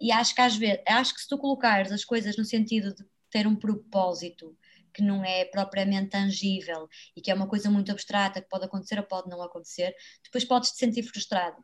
E 0.00 0.12
acho 0.12 0.34
que 0.34 0.40
às 0.40 0.56
vezes, 0.56 0.82
acho 0.86 1.14
que 1.14 1.20
se 1.20 1.28
tu 1.28 1.38
colocares 1.38 1.92
as 1.92 2.04
coisas 2.04 2.36
no 2.36 2.44
sentido 2.44 2.94
de 2.94 3.04
ter 3.30 3.46
um 3.46 3.56
propósito 3.56 4.56
que 4.94 5.02
não 5.02 5.24
é 5.24 5.44
propriamente 5.44 6.10
tangível 6.10 6.88
e 7.16 7.20
que 7.20 7.30
é 7.30 7.34
uma 7.34 7.48
coisa 7.48 7.68
muito 7.68 7.90
abstrata 7.90 8.40
que 8.40 8.48
pode 8.48 8.64
acontecer 8.64 8.98
ou 8.98 9.04
pode 9.04 9.28
não 9.28 9.42
acontecer, 9.42 9.92
depois 10.22 10.44
podes 10.44 10.70
te 10.70 10.78
sentir 10.78 11.02
frustrado. 11.02 11.56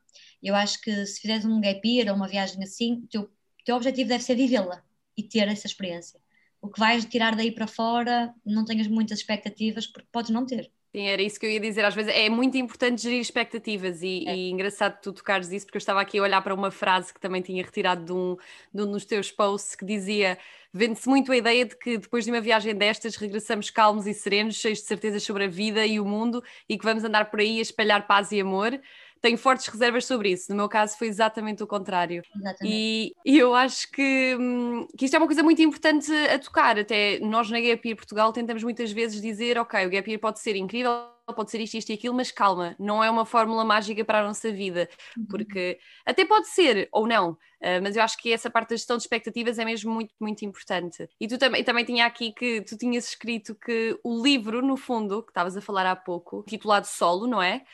Eu 0.43 0.55
acho 0.57 0.81
que 0.81 1.07
se 1.07 1.21
fizeres 1.21 1.45
um 1.45 1.61
gap 1.61 1.81
year 1.89 2.09
ou 2.09 2.17
uma 2.17 2.29
viagem 2.29 2.63
assim, 2.63 2.95
o 3.05 3.07
teu, 3.07 3.31
teu 3.65 3.77
objetivo 3.77 4.09
deve 4.09 4.25
ser 4.25 4.35
vivê-la 4.35 4.83
e 5.17 5.23
ter 5.23 5.47
essa 5.49 5.67
experiência. 5.67 6.21
O 6.61 6.69
que 6.69 6.81
vais 6.81 7.05
tirar 7.05 7.37
daí 7.37 7.53
para 7.53 7.67
fora, 7.67 8.35
não 8.45 8.65
tenhas 8.65 8.89
muitas 8.89 9.21
expectativas 9.21 9.87
porque 9.87 10.09
podes 10.11 10.31
não 10.31 10.45
ter. 10.45 10.71
Sim, 10.93 11.07
era 11.07 11.23
isso 11.23 11.39
que 11.39 11.47
eu 11.47 11.51
ia 11.51 11.61
dizer. 11.61 11.85
Às 11.85 11.95
vezes 11.95 12.13
é 12.13 12.29
muito 12.29 12.57
importante 12.59 13.03
gerir 13.03 13.21
expectativas 13.21 14.03
e, 14.03 14.25
é. 14.27 14.35
e 14.35 14.51
engraçado 14.51 15.01
tu 15.01 15.13
tocares 15.13 15.51
isso, 15.53 15.65
porque 15.65 15.77
eu 15.77 15.81
estava 15.81 16.01
aqui 16.01 16.19
a 16.19 16.23
olhar 16.23 16.43
para 16.43 16.53
uma 16.53 16.71
frase 16.73 17.15
que 17.15 17.21
também 17.21 17.41
tinha 17.41 17.63
retirado 17.63 18.05
de 18.05 18.13
um, 18.13 18.37
de 18.75 18.83
um 18.83 18.91
dos 18.91 19.05
teus 19.05 19.31
posts 19.31 19.77
que 19.77 19.85
dizia: 19.85 20.37
vende-se 20.73 21.09
muito 21.09 21.31
a 21.31 21.37
ideia 21.37 21.65
de 21.65 21.77
que 21.77 21.97
depois 21.97 22.25
de 22.25 22.33
uma 22.33 22.41
viagem 22.41 22.75
destas 22.75 23.15
regressamos 23.15 23.71
calmos 23.71 24.05
e 24.09 24.13
serenos, 24.13 24.57
cheios 24.57 24.81
de 24.81 24.87
certezas 24.87 25.23
sobre 25.23 25.45
a 25.45 25.49
vida 25.49 25.87
e 25.87 26.01
o 26.01 26.05
mundo 26.05 26.43
e 26.69 26.77
que 26.77 26.85
vamos 26.85 27.05
andar 27.05 27.31
por 27.31 27.39
aí 27.39 27.61
a 27.61 27.63
espalhar 27.63 28.09
paz 28.09 28.33
e 28.33 28.41
amor 28.41 28.81
tenho 29.21 29.37
fortes 29.37 29.67
reservas 29.67 30.05
sobre 30.05 30.31
isso. 30.31 30.51
No 30.51 30.57
meu 30.57 30.69
caso 30.69 30.97
foi 30.97 31.09
exatamente 31.09 31.63
o 31.63 31.67
contrário. 31.67 32.23
E, 32.63 33.15
e, 33.25 33.39
eu 33.39 33.55
acho 33.55 33.91
que, 33.91 34.37
hum, 34.39 34.87
que 34.97 35.05
isto 35.05 35.15
é 35.15 35.19
uma 35.19 35.27
coisa 35.27 35.43
muito 35.43 35.61
importante 35.61 36.13
a 36.13 36.39
tocar. 36.39 36.79
Até 36.79 37.19
nós 37.21 37.51
na 37.51 37.61
Gap 37.61 37.87
Year 37.87 37.97
Portugal 37.97 38.33
tentamos 38.33 38.63
muitas 38.63 38.91
vezes 38.93 39.21
dizer, 39.21 39.59
ok, 39.59 39.87
o 39.87 39.91
Gap 39.91 40.09
Year 40.09 40.21
pode 40.21 40.41
ser 40.41 40.57
incrível, 40.57 40.93
pode 41.33 41.51
ser 41.51 41.61
isto, 41.61 41.77
isto 41.77 41.91
e 41.91 41.95
aquilo, 41.95 42.15
mas 42.15 42.31
calma, 42.31 42.75
não 42.79 43.03
é 43.03 43.11
uma 43.11 43.25
fórmula 43.25 43.65
mágica 43.65 44.05
para 44.05 44.21
a 44.21 44.27
nossa 44.27 44.51
vida, 44.53 44.89
uhum. 45.17 45.27
porque 45.27 45.79
até 46.05 46.25
pode 46.25 46.49
ser 46.49 46.89
ou 46.93 47.07
não, 47.07 47.33
uh, 47.33 47.83
mas 47.83 47.97
eu 47.97 48.03
acho 48.03 48.19
que 48.19 48.33
essa 48.33 48.51
parte 48.51 48.71
da 48.71 48.77
gestão 48.77 48.97
de 48.97 49.03
expectativas 49.03 49.59
é 49.59 49.65
mesmo 49.65 49.93
muito, 49.93 50.15
muito 50.21 50.45
importante. 50.45 51.09
E 51.21 51.29
tu 51.29 51.39
também, 51.39 51.63
também 51.65 51.85
tinha 51.85 52.07
aqui 52.07 52.33
que 52.33 52.63
tu 52.63 52.77
tinhas 52.77 53.09
escrito 53.09 53.55
que 53.55 53.99
o 54.03 54.23
livro, 54.23 54.63
no 54.63 54.77
fundo, 54.77 55.23
que 55.23 55.31
estavas 55.31 55.57
a 55.57 55.61
falar 55.61 55.87
há 55.87 55.97
pouco, 55.97 56.45
titulado 56.49 56.87
Solo, 56.87 57.27
não 57.27 57.43
é? 57.43 57.65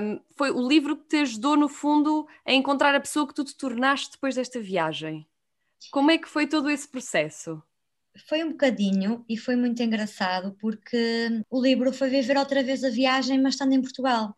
Um, 0.00 0.20
foi 0.36 0.50
o 0.50 0.66
livro 0.66 0.96
que 0.96 1.08
te 1.08 1.16
ajudou, 1.16 1.56
no 1.56 1.68
fundo, 1.68 2.26
a 2.46 2.52
encontrar 2.52 2.94
a 2.94 3.00
pessoa 3.00 3.26
que 3.26 3.34
tu 3.34 3.44
te 3.44 3.56
tornaste 3.56 4.12
depois 4.12 4.34
desta 4.34 4.60
viagem. 4.60 5.26
Como 5.90 6.10
é 6.10 6.18
que 6.18 6.28
foi 6.28 6.46
todo 6.46 6.70
esse 6.70 6.88
processo? 6.88 7.62
Foi 8.28 8.44
um 8.44 8.50
bocadinho 8.50 9.24
e 9.28 9.36
foi 9.36 9.56
muito 9.56 9.82
engraçado 9.82 10.56
porque 10.60 11.28
o 11.50 11.60
livro 11.62 11.92
foi 11.92 12.10
viver 12.10 12.36
outra 12.36 12.62
vez 12.62 12.84
a 12.84 12.90
viagem, 12.90 13.40
mas 13.40 13.54
estando 13.54 13.72
em 13.72 13.80
Portugal. 13.80 14.36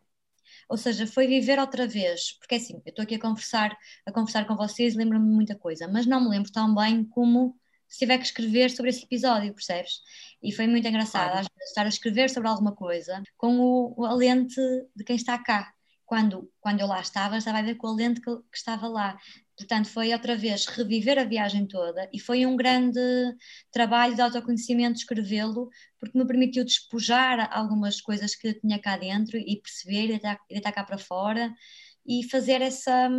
Ou 0.69 0.77
seja, 0.77 1.05
foi 1.07 1.27
viver 1.27 1.59
outra 1.59 1.87
vez, 1.87 2.33
porque 2.39 2.55
é 2.55 2.57
assim, 2.57 2.81
eu 2.85 2.89
estou 2.89 3.03
aqui 3.03 3.15
a 3.15 3.19
conversar, 3.19 3.77
a 4.05 4.11
conversar 4.11 4.47
com 4.47 4.55
vocês, 4.55 4.95
lembro-me 4.95 5.25
muita 5.25 5.55
coisa, 5.55 5.87
mas 5.87 6.05
não 6.05 6.21
me 6.21 6.29
lembro 6.29 6.51
tão 6.51 6.73
bem 6.73 7.03
como 7.05 7.55
se 7.87 7.99
tiver 7.99 8.17
que 8.17 8.25
escrever 8.25 8.71
sobre 8.71 8.89
esse 8.89 9.03
episódio, 9.03 9.53
percebes? 9.53 10.01
E 10.41 10.51
foi 10.51 10.67
muito 10.67 10.87
engraçado, 10.87 11.31
às 11.33 11.47
vezes, 11.55 11.69
estar 11.69 11.85
a 11.85 11.89
escrever 11.89 12.29
sobre 12.29 12.49
alguma 12.49 12.73
coisa 12.75 13.21
com 13.37 13.59
o, 13.59 13.93
o, 13.97 14.05
a 14.05 14.13
lente 14.13 14.59
de 14.95 15.03
quem 15.03 15.15
está 15.15 15.37
cá. 15.37 15.71
Quando, 16.05 16.51
quando 16.59 16.79
eu 16.79 16.87
lá 16.87 17.01
estava, 17.01 17.37
estava 17.37 17.59
a 17.59 17.63
ver 17.63 17.75
com 17.75 17.87
a 17.87 17.95
lente 17.95 18.21
que, 18.21 18.35
que 18.35 18.57
estava 18.57 18.87
lá. 18.87 19.17
Portanto, 19.57 19.87
foi 19.87 20.13
outra 20.13 20.35
vez 20.35 20.65
reviver 20.65 21.17
a 21.17 21.23
viagem 21.23 21.65
toda 21.65 22.09
e 22.11 22.19
foi 22.19 22.45
um 22.45 22.55
grande 22.55 22.99
trabalho 23.71 24.15
de 24.15 24.21
autoconhecimento 24.21 24.99
escrevê-lo, 24.99 25.69
porque 25.99 26.17
me 26.17 26.27
permitiu 26.27 26.65
despojar 26.65 27.49
algumas 27.51 28.01
coisas 28.01 28.35
que 28.35 28.49
eu 28.49 28.59
tinha 28.59 28.79
cá 28.79 28.97
dentro 28.97 29.37
e 29.37 29.61
perceber 29.61 30.05
e 30.05 30.07
deitar, 30.09 30.39
deitar 30.49 30.71
cá 30.73 30.83
para 30.83 30.97
fora 30.97 31.53
e 32.05 32.23
fazer 32.29 32.61
essa, 32.61 33.09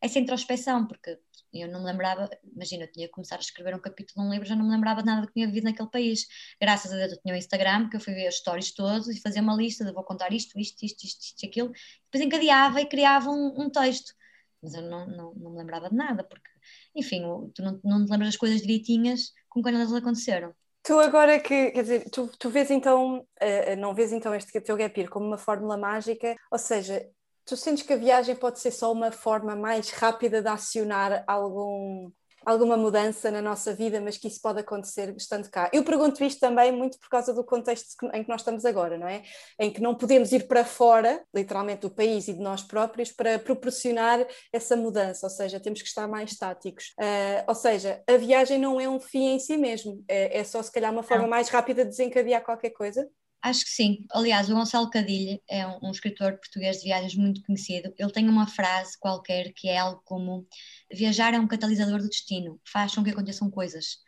essa 0.00 0.18
introspecção, 0.18 0.86
porque 0.86 1.18
eu 1.52 1.68
não 1.68 1.80
me 1.80 1.86
lembrava, 1.86 2.28
imagina, 2.54 2.84
eu 2.84 2.92
tinha 2.92 3.06
que 3.06 3.12
começar 3.12 3.36
a 3.36 3.40
escrever 3.40 3.74
um 3.74 3.78
capítulo 3.78 4.22
de 4.22 4.28
um 4.28 4.32
livro, 4.32 4.48
já 4.48 4.56
não 4.56 4.64
me 4.64 4.70
lembrava 4.70 5.00
de 5.00 5.06
nada 5.06 5.20
do 5.20 5.26
que 5.26 5.34
tinha 5.34 5.46
vivido 5.46 5.64
naquele 5.64 5.90
país. 5.90 6.26
Graças 6.60 6.90
a 6.90 6.96
Deus 6.96 7.12
eu 7.12 7.20
tinha 7.20 7.34
o 7.34 7.36
um 7.36 7.38
Instagram, 7.38 7.90
que 7.90 7.96
eu 7.96 8.00
fui 8.00 8.14
ver 8.14 8.26
as 8.26 8.36
stories 8.36 8.72
todos 8.72 9.08
e 9.08 9.20
fazia 9.20 9.42
uma 9.42 9.54
lista 9.54 9.84
de 9.84 9.92
vou 9.92 10.02
contar 10.02 10.32
isto, 10.32 10.58
isto, 10.58 10.82
isto, 10.84 11.04
isto, 11.04 11.20
isto, 11.22 11.46
aquilo, 11.46 11.70
depois 12.10 12.24
encadeava 12.24 12.80
e 12.80 12.86
criava 12.86 13.30
um, 13.30 13.52
um 13.58 13.70
texto 13.70 14.14
mas 14.62 14.74
eu 14.74 14.82
não, 14.82 15.06
não, 15.06 15.34
não 15.34 15.50
me 15.50 15.58
lembrava 15.58 15.90
de 15.90 15.96
nada, 15.96 16.22
porque, 16.22 16.48
enfim, 16.94 17.22
tu 17.54 17.62
não, 17.62 17.80
não 17.82 18.04
te 18.04 18.10
lembras 18.10 18.28
das 18.28 18.36
coisas 18.36 18.60
direitinhas 18.60 19.32
como 19.48 19.62
quando 19.62 19.74
elas 19.74 19.92
aconteceram. 19.92 20.54
Tu 20.82 20.98
agora 20.98 21.38
que, 21.38 21.70
quer 21.70 21.82
dizer, 21.82 22.10
tu, 22.10 22.28
tu 22.38 22.50
vês 22.50 22.70
então, 22.70 23.18
uh, 23.20 23.76
não 23.78 23.94
vês 23.94 24.12
então 24.12 24.34
este 24.34 24.60
teu 24.60 24.76
gap 24.76 24.98
year 24.98 25.10
como 25.10 25.26
uma 25.26 25.38
fórmula 25.38 25.76
mágica, 25.76 26.36
ou 26.50 26.58
seja, 26.58 27.08
tu 27.44 27.56
sentes 27.56 27.84
que 27.84 27.92
a 27.92 27.96
viagem 27.96 28.34
pode 28.34 28.58
ser 28.58 28.70
só 28.70 28.92
uma 28.92 29.12
forma 29.12 29.54
mais 29.54 29.90
rápida 29.90 30.42
de 30.42 30.48
acionar 30.48 31.24
algum, 31.26 32.10
alguma 32.44 32.76
mudança 32.76 33.30
na 33.30 33.42
nossa 33.42 33.74
vida, 33.74 34.00
mas 34.00 34.16
que 34.16 34.28
isso 34.28 34.40
pode 34.40 34.60
acontecer 34.60 35.14
estando 35.16 35.48
cá. 35.50 35.70
Eu 35.72 35.84
pergunto 35.84 36.22
isto 36.24 36.40
também 36.40 36.72
muito 36.72 36.98
por 36.98 37.08
causa 37.08 37.32
do 37.32 37.44
contexto 37.44 37.94
em 38.12 38.22
que 38.22 38.28
nós 38.28 38.40
estamos 38.40 38.64
agora, 38.64 38.98
não 38.98 39.08
é? 39.08 39.22
Em 39.58 39.70
que 39.70 39.80
não 39.80 39.94
podemos 39.94 40.32
ir 40.32 40.46
para 40.46 40.64
fora, 40.64 41.22
literalmente 41.34 41.82
do 41.82 41.90
país 41.90 42.28
e 42.28 42.32
de 42.32 42.40
nós 42.40 42.62
próprios, 42.62 43.12
para 43.12 43.38
proporcionar 43.38 44.26
essa 44.52 44.76
mudança, 44.76 45.26
ou 45.26 45.30
seja, 45.30 45.60
temos 45.60 45.80
que 45.82 45.88
estar 45.88 46.06
mais 46.08 46.32
estáticos. 46.32 46.94
Uh, 46.98 47.44
ou 47.46 47.54
seja, 47.54 48.02
a 48.08 48.16
viagem 48.16 48.58
não 48.58 48.80
é 48.80 48.88
um 48.88 49.00
fim 49.00 49.34
em 49.34 49.38
si 49.38 49.56
mesmo, 49.56 50.04
é, 50.08 50.38
é 50.38 50.44
só 50.44 50.62
se 50.62 50.72
calhar 50.72 50.92
uma 50.92 51.02
forma 51.02 51.24
não. 51.24 51.30
mais 51.30 51.48
rápida 51.48 51.84
de 51.84 51.90
desencadear 51.90 52.42
qualquer 52.42 52.70
coisa. 52.70 53.08
Acho 53.42 53.64
que 53.64 53.70
sim. 53.70 54.06
Aliás, 54.12 54.48
o 54.48 54.54
Gonçalo 54.54 54.88
Cadilha 54.88 55.40
é 55.50 55.66
um, 55.66 55.88
um, 55.88 55.90
escritor 55.90 56.38
português 56.38 56.76
de 56.76 56.84
viagens 56.84 57.16
muito 57.16 57.42
conhecido. 57.42 57.92
Ele 57.98 58.12
tem 58.12 58.28
uma 58.28 58.46
frase 58.46 58.96
qualquer 59.00 59.52
que 59.52 59.68
é 59.68 59.78
algo 59.78 60.00
como: 60.04 60.46
Viajar 60.92 61.34
é 61.34 61.40
um 61.40 61.48
catalisador 61.48 61.98
do 62.00 62.08
destino, 62.08 62.60
faz 62.64 62.94
com 62.94 63.02
que 63.02 63.10
aconteçam 63.10 63.50
coisas. 63.50 63.98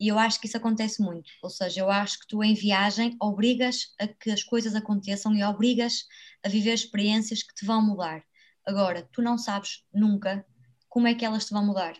E 0.00 0.08
eu 0.08 0.18
acho 0.18 0.40
que 0.40 0.46
isso 0.48 0.56
acontece 0.56 1.00
muito. 1.00 1.30
Ou 1.42 1.50
seja, 1.50 1.80
eu 1.80 1.90
acho 1.90 2.18
que 2.18 2.26
tu 2.26 2.42
em 2.42 2.54
viagem 2.54 3.16
obrigas 3.20 3.94
a 4.00 4.08
que 4.08 4.30
as 4.30 4.42
coisas 4.42 4.74
aconteçam 4.74 5.34
e 5.34 5.44
obrigas 5.44 6.06
a 6.42 6.48
viver 6.48 6.72
experiências 6.74 7.42
que 7.42 7.54
te 7.54 7.64
vão 7.64 7.80
mudar. 7.82 8.24
Agora, 8.66 9.08
tu 9.12 9.22
não 9.22 9.38
sabes 9.38 9.84
nunca 9.92 10.44
como 10.88 11.06
é 11.06 11.14
que 11.14 11.24
elas 11.24 11.44
te 11.44 11.52
vão 11.52 11.64
mudar. 11.64 11.94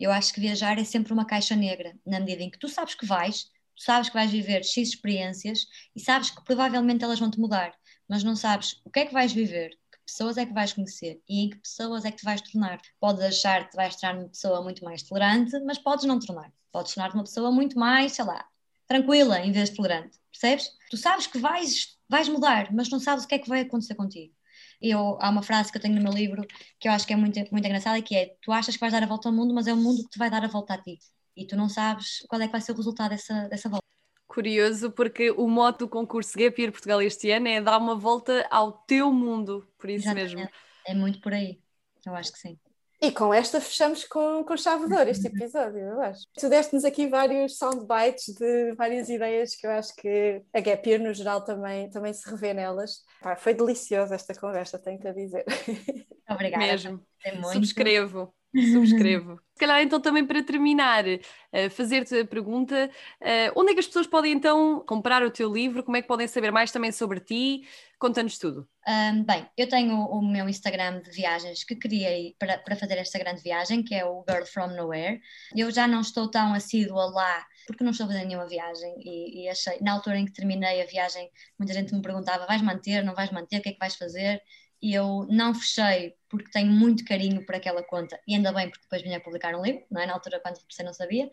Eu 0.00 0.10
acho 0.10 0.32
que 0.32 0.40
viajar 0.40 0.78
é 0.78 0.84
sempre 0.84 1.12
uma 1.12 1.26
caixa 1.26 1.54
negra, 1.54 1.94
na 2.06 2.20
medida 2.20 2.42
em 2.42 2.50
que 2.50 2.58
tu 2.58 2.68
sabes 2.68 2.94
que 2.94 3.06
vais, 3.06 3.50
sabes 3.76 4.08
que 4.08 4.14
vais 4.14 4.30
viver 4.30 4.64
X 4.64 4.88
experiências 4.88 5.66
e 5.94 6.00
sabes 6.00 6.30
que 6.30 6.44
provavelmente 6.44 7.04
elas 7.04 7.18
vão 7.18 7.30
te 7.30 7.40
mudar, 7.40 7.74
mas 8.08 8.22
não 8.22 8.36
sabes 8.36 8.80
o 8.84 8.90
que 8.90 9.00
é 9.00 9.06
que 9.06 9.12
vais 9.12 9.32
viver, 9.32 9.70
que 9.70 9.98
pessoas 10.06 10.36
é 10.36 10.46
que 10.46 10.52
vais 10.52 10.72
conhecer 10.72 11.20
e 11.28 11.44
em 11.44 11.50
que 11.50 11.58
pessoas 11.58 12.04
é 12.04 12.10
que 12.10 12.18
te 12.18 12.24
vais 12.24 12.40
tornar. 12.40 12.80
Podes 13.00 13.22
achar 13.22 13.68
que 13.68 13.76
vais 13.76 13.96
tornar 13.96 14.18
uma 14.18 14.28
pessoa 14.28 14.62
muito 14.62 14.84
mais 14.84 15.02
tolerante, 15.02 15.58
mas 15.60 15.78
podes 15.78 16.04
não 16.04 16.18
tornar. 16.18 16.52
Podes 16.70 16.94
tornar 16.94 17.12
uma 17.14 17.24
pessoa 17.24 17.50
muito 17.50 17.78
mais, 17.78 18.12
sei 18.12 18.24
lá, 18.24 18.46
tranquila 18.86 19.40
em 19.40 19.52
vez 19.52 19.70
de 19.70 19.76
tolerante, 19.76 20.18
percebes? 20.30 20.70
Tu 20.90 20.96
sabes 20.96 21.26
que 21.26 21.38
vais, 21.38 21.98
vais 22.08 22.28
mudar, 22.28 22.72
mas 22.72 22.90
não 22.90 23.00
sabes 23.00 23.24
o 23.24 23.28
que 23.28 23.34
é 23.34 23.38
que 23.38 23.48
vai 23.48 23.60
acontecer 23.60 23.94
contigo. 23.94 24.34
Eu, 24.80 25.16
há 25.20 25.30
uma 25.30 25.42
frase 25.42 25.70
que 25.70 25.78
eu 25.78 25.82
tenho 25.82 25.94
no 25.94 26.02
meu 26.02 26.12
livro 26.12 26.44
que 26.78 26.88
eu 26.88 26.92
acho 26.92 27.06
que 27.06 27.12
é 27.12 27.16
muito, 27.16 27.38
muito 27.52 27.64
engraçada, 27.64 28.02
que 28.02 28.16
é, 28.16 28.36
tu 28.42 28.52
achas 28.52 28.74
que 28.74 28.80
vais 28.80 28.92
dar 28.92 29.02
a 29.02 29.06
volta 29.06 29.28
ao 29.28 29.34
mundo, 29.34 29.54
mas 29.54 29.66
é 29.66 29.72
o 29.72 29.76
mundo 29.76 30.02
que 30.02 30.10
te 30.10 30.18
vai 30.18 30.28
dar 30.28 30.44
a 30.44 30.48
volta 30.48 30.74
a 30.74 30.78
ti 30.78 30.98
e 31.36 31.46
tu 31.46 31.56
não 31.56 31.68
sabes 31.68 32.24
qual 32.28 32.40
é 32.40 32.46
que 32.46 32.52
vai 32.52 32.60
ser 32.60 32.72
o 32.72 32.76
resultado 32.76 33.10
dessa, 33.10 33.48
dessa 33.48 33.68
volta. 33.68 33.84
Curioso, 34.26 34.90
porque 34.90 35.30
o 35.30 35.46
moto 35.46 35.80
do 35.80 35.88
concurso 35.88 36.38
Gap 36.38 36.58
Year 36.60 36.72
Portugal 36.72 37.02
este 37.02 37.30
ano 37.30 37.48
é 37.48 37.60
dar 37.60 37.78
uma 37.78 37.94
volta 37.94 38.46
ao 38.50 38.72
teu 38.72 39.12
mundo, 39.12 39.68
por 39.78 39.90
isso 39.90 40.06
Exatamente. 40.06 40.36
mesmo. 40.36 40.50
É 40.86 40.94
muito 40.94 41.20
por 41.20 41.32
aí, 41.32 41.60
eu 42.06 42.14
acho 42.14 42.32
que 42.32 42.38
sim. 42.38 42.58
E 43.02 43.10
com 43.10 43.34
esta 43.34 43.60
fechamos 43.60 44.04
com, 44.04 44.44
com 44.44 44.56
chave 44.56 44.86
de 44.86 44.94
ouro 44.94 45.10
este 45.10 45.26
episódio, 45.26 45.80
eu 45.80 46.00
acho. 46.00 46.22
Tu 46.38 46.48
deste-nos 46.48 46.84
aqui 46.84 47.08
vários 47.08 47.58
soundbites 47.58 48.32
de 48.32 48.74
várias 48.76 49.08
ideias 49.08 49.56
que 49.56 49.66
eu 49.66 49.72
acho 49.72 49.92
que 49.96 50.40
a 50.54 50.60
Gap 50.60 50.88
Year, 50.88 51.02
no 51.02 51.12
geral, 51.12 51.44
também, 51.44 51.90
também 51.90 52.12
se 52.12 52.30
revê 52.30 52.54
nelas. 52.54 53.04
Pá, 53.20 53.34
foi 53.34 53.54
deliciosa 53.54 54.14
esta 54.14 54.32
conversa, 54.34 54.78
tenho 54.78 55.00
que 55.00 55.12
dizer. 55.12 55.44
Obrigada. 56.30 56.64
Mesmo. 56.64 57.04
Subscrevo. 57.52 58.32
Subscrevo. 58.54 59.40
Se 59.54 59.60
calhar, 59.60 59.82
então, 59.82 60.00
também 60.00 60.26
para 60.26 60.42
terminar, 60.42 61.04
uh, 61.06 61.70
fazer-te 61.70 62.20
a 62.20 62.24
pergunta: 62.24 62.90
uh, 63.20 63.60
onde 63.60 63.70
é 63.70 63.74
que 63.74 63.80
as 63.80 63.86
pessoas 63.86 64.06
podem 64.06 64.32
então 64.32 64.84
comprar 64.86 65.22
o 65.22 65.30
teu 65.30 65.52
livro? 65.52 65.82
Como 65.82 65.96
é 65.96 66.02
que 66.02 66.08
podem 66.08 66.26
saber 66.26 66.50
mais 66.50 66.70
também 66.70 66.92
sobre 66.92 67.20
ti? 67.20 67.66
Conta-nos 67.98 68.36
tudo. 68.36 68.68
Um, 68.86 69.22
bem, 69.24 69.46
eu 69.56 69.68
tenho 69.68 69.96
o 69.96 70.20
meu 70.20 70.48
Instagram 70.48 71.00
de 71.02 71.10
viagens 71.12 71.62
que 71.62 71.76
criei 71.76 72.34
para, 72.38 72.58
para 72.58 72.74
fazer 72.74 72.98
esta 72.98 73.18
grande 73.18 73.40
viagem, 73.40 73.82
que 73.82 73.94
é 73.94 74.04
o 74.04 74.24
Girl 74.28 74.44
From 74.44 74.74
Nowhere. 74.74 75.20
Eu 75.56 75.70
já 75.70 75.86
não 75.86 76.00
estou 76.00 76.28
tão 76.28 76.52
assídua 76.52 77.06
lá 77.06 77.46
porque 77.66 77.84
não 77.84 77.92
estou 77.92 78.08
fazendo 78.08 78.26
nenhuma 78.26 78.48
viagem 78.48 78.94
e, 78.98 79.44
e, 79.44 79.48
achei, 79.48 79.78
na 79.80 79.92
altura 79.92 80.18
em 80.18 80.26
que 80.26 80.32
terminei 80.32 80.82
a 80.82 80.86
viagem, 80.86 81.30
muita 81.58 81.72
gente 81.72 81.94
me 81.94 82.02
perguntava: 82.02 82.44
vais 82.46 82.60
manter, 82.60 83.04
não 83.04 83.14
vais 83.14 83.30
manter, 83.30 83.58
o 83.58 83.62
que 83.62 83.68
é 83.68 83.72
que 83.72 83.78
vais 83.78 83.94
fazer? 83.94 84.42
Eu 84.82 85.26
não 85.30 85.54
fechei 85.54 86.16
porque 86.28 86.50
tenho 86.50 86.72
muito 86.72 87.04
carinho 87.04 87.44
por 87.44 87.54
aquela 87.54 87.82
conta 87.82 88.18
e 88.26 88.34
ainda 88.34 88.52
bem 88.52 88.68
porque 88.68 88.82
depois 88.82 89.02
vinha 89.02 89.18
a 89.18 89.20
publicar 89.20 89.54
um 89.54 89.62
livro, 89.62 89.84
não 89.90 90.00
é? 90.00 90.06
Na 90.06 90.14
altura 90.14 90.40
quando 90.40 90.58
você 90.68 90.82
não 90.82 90.92
sabia. 90.92 91.30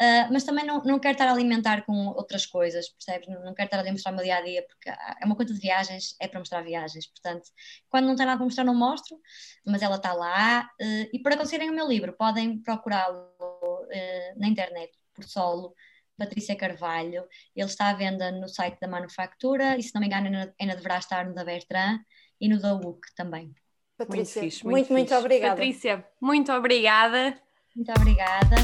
Uh, 0.00 0.32
mas 0.32 0.44
também 0.44 0.64
não, 0.64 0.82
não 0.82 0.98
quero 0.98 1.12
estar 1.12 1.28
a 1.28 1.32
alimentar 1.32 1.84
com 1.84 2.06
outras 2.08 2.46
coisas, 2.46 2.88
percebes? 2.88 3.28
Não, 3.28 3.44
não 3.44 3.54
quero 3.54 3.66
estar 3.66 3.86
a 3.86 3.92
mostrar 3.92 4.12
o 4.12 4.14
meu 4.14 4.24
dia 4.24 4.38
a 4.38 4.40
dia, 4.40 4.66
porque 4.66 4.88
é 4.88 5.26
uma 5.26 5.36
conta 5.36 5.52
de 5.52 5.60
viagens, 5.60 6.16
é 6.18 6.26
para 6.26 6.38
mostrar 6.38 6.62
viagens. 6.62 7.06
Portanto, 7.06 7.50
quando 7.90 8.06
não 8.06 8.16
tem 8.16 8.24
nada 8.24 8.38
para 8.38 8.46
mostrar, 8.46 8.64
não 8.64 8.74
mostro, 8.74 9.20
mas 9.62 9.82
ela 9.82 9.96
está 9.96 10.14
lá. 10.14 10.70
Uh, 10.80 11.06
e 11.12 11.18
para 11.22 11.36
conseguirem 11.36 11.68
o 11.68 11.74
meu 11.74 11.86
livro, 11.86 12.14
podem 12.14 12.62
procurá-lo 12.62 13.28
uh, 13.44 14.38
na 14.38 14.48
internet, 14.48 14.90
por 15.12 15.24
solo, 15.24 15.74
Patrícia 16.16 16.56
Carvalho. 16.56 17.28
Ele 17.54 17.66
está 17.66 17.90
à 17.90 17.92
venda 17.92 18.32
no 18.32 18.48
site 18.48 18.80
da 18.80 18.88
Manufactura 18.88 19.76
e, 19.76 19.82
se 19.82 19.94
não 19.94 20.00
me 20.00 20.06
engano, 20.06 20.26
ainda, 20.28 20.54
ainda 20.58 20.76
deverá 20.76 20.96
estar 20.96 21.26
no 21.26 21.34
da 21.34 21.44
Bertrand 21.44 22.00
e 22.40 22.48
no 22.48 22.60
da 22.60 22.74
UC 22.74 23.00
também. 23.14 23.54
Patrícia, 23.98 24.40
muito, 24.40 24.52
fixe, 24.52 24.64
muito, 24.64 24.92
muito, 24.92 24.92
muito 24.92 25.14
obrigada. 25.14 25.54
Patrícia, 25.56 26.06
muito 26.20 26.52
obrigada. 26.52 27.38
Muito 27.76 27.92
obrigada. 27.92 28.56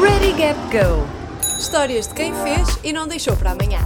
Ready 0.00 0.32
Gap 0.32 0.58
Go. 0.70 1.16
Histórias 1.58 2.08
de 2.08 2.14
quem 2.14 2.34
fez 2.34 2.84
e 2.84 2.92
não 2.92 3.06
deixou 3.06 3.36
para 3.36 3.52
amanhã. 3.52 3.78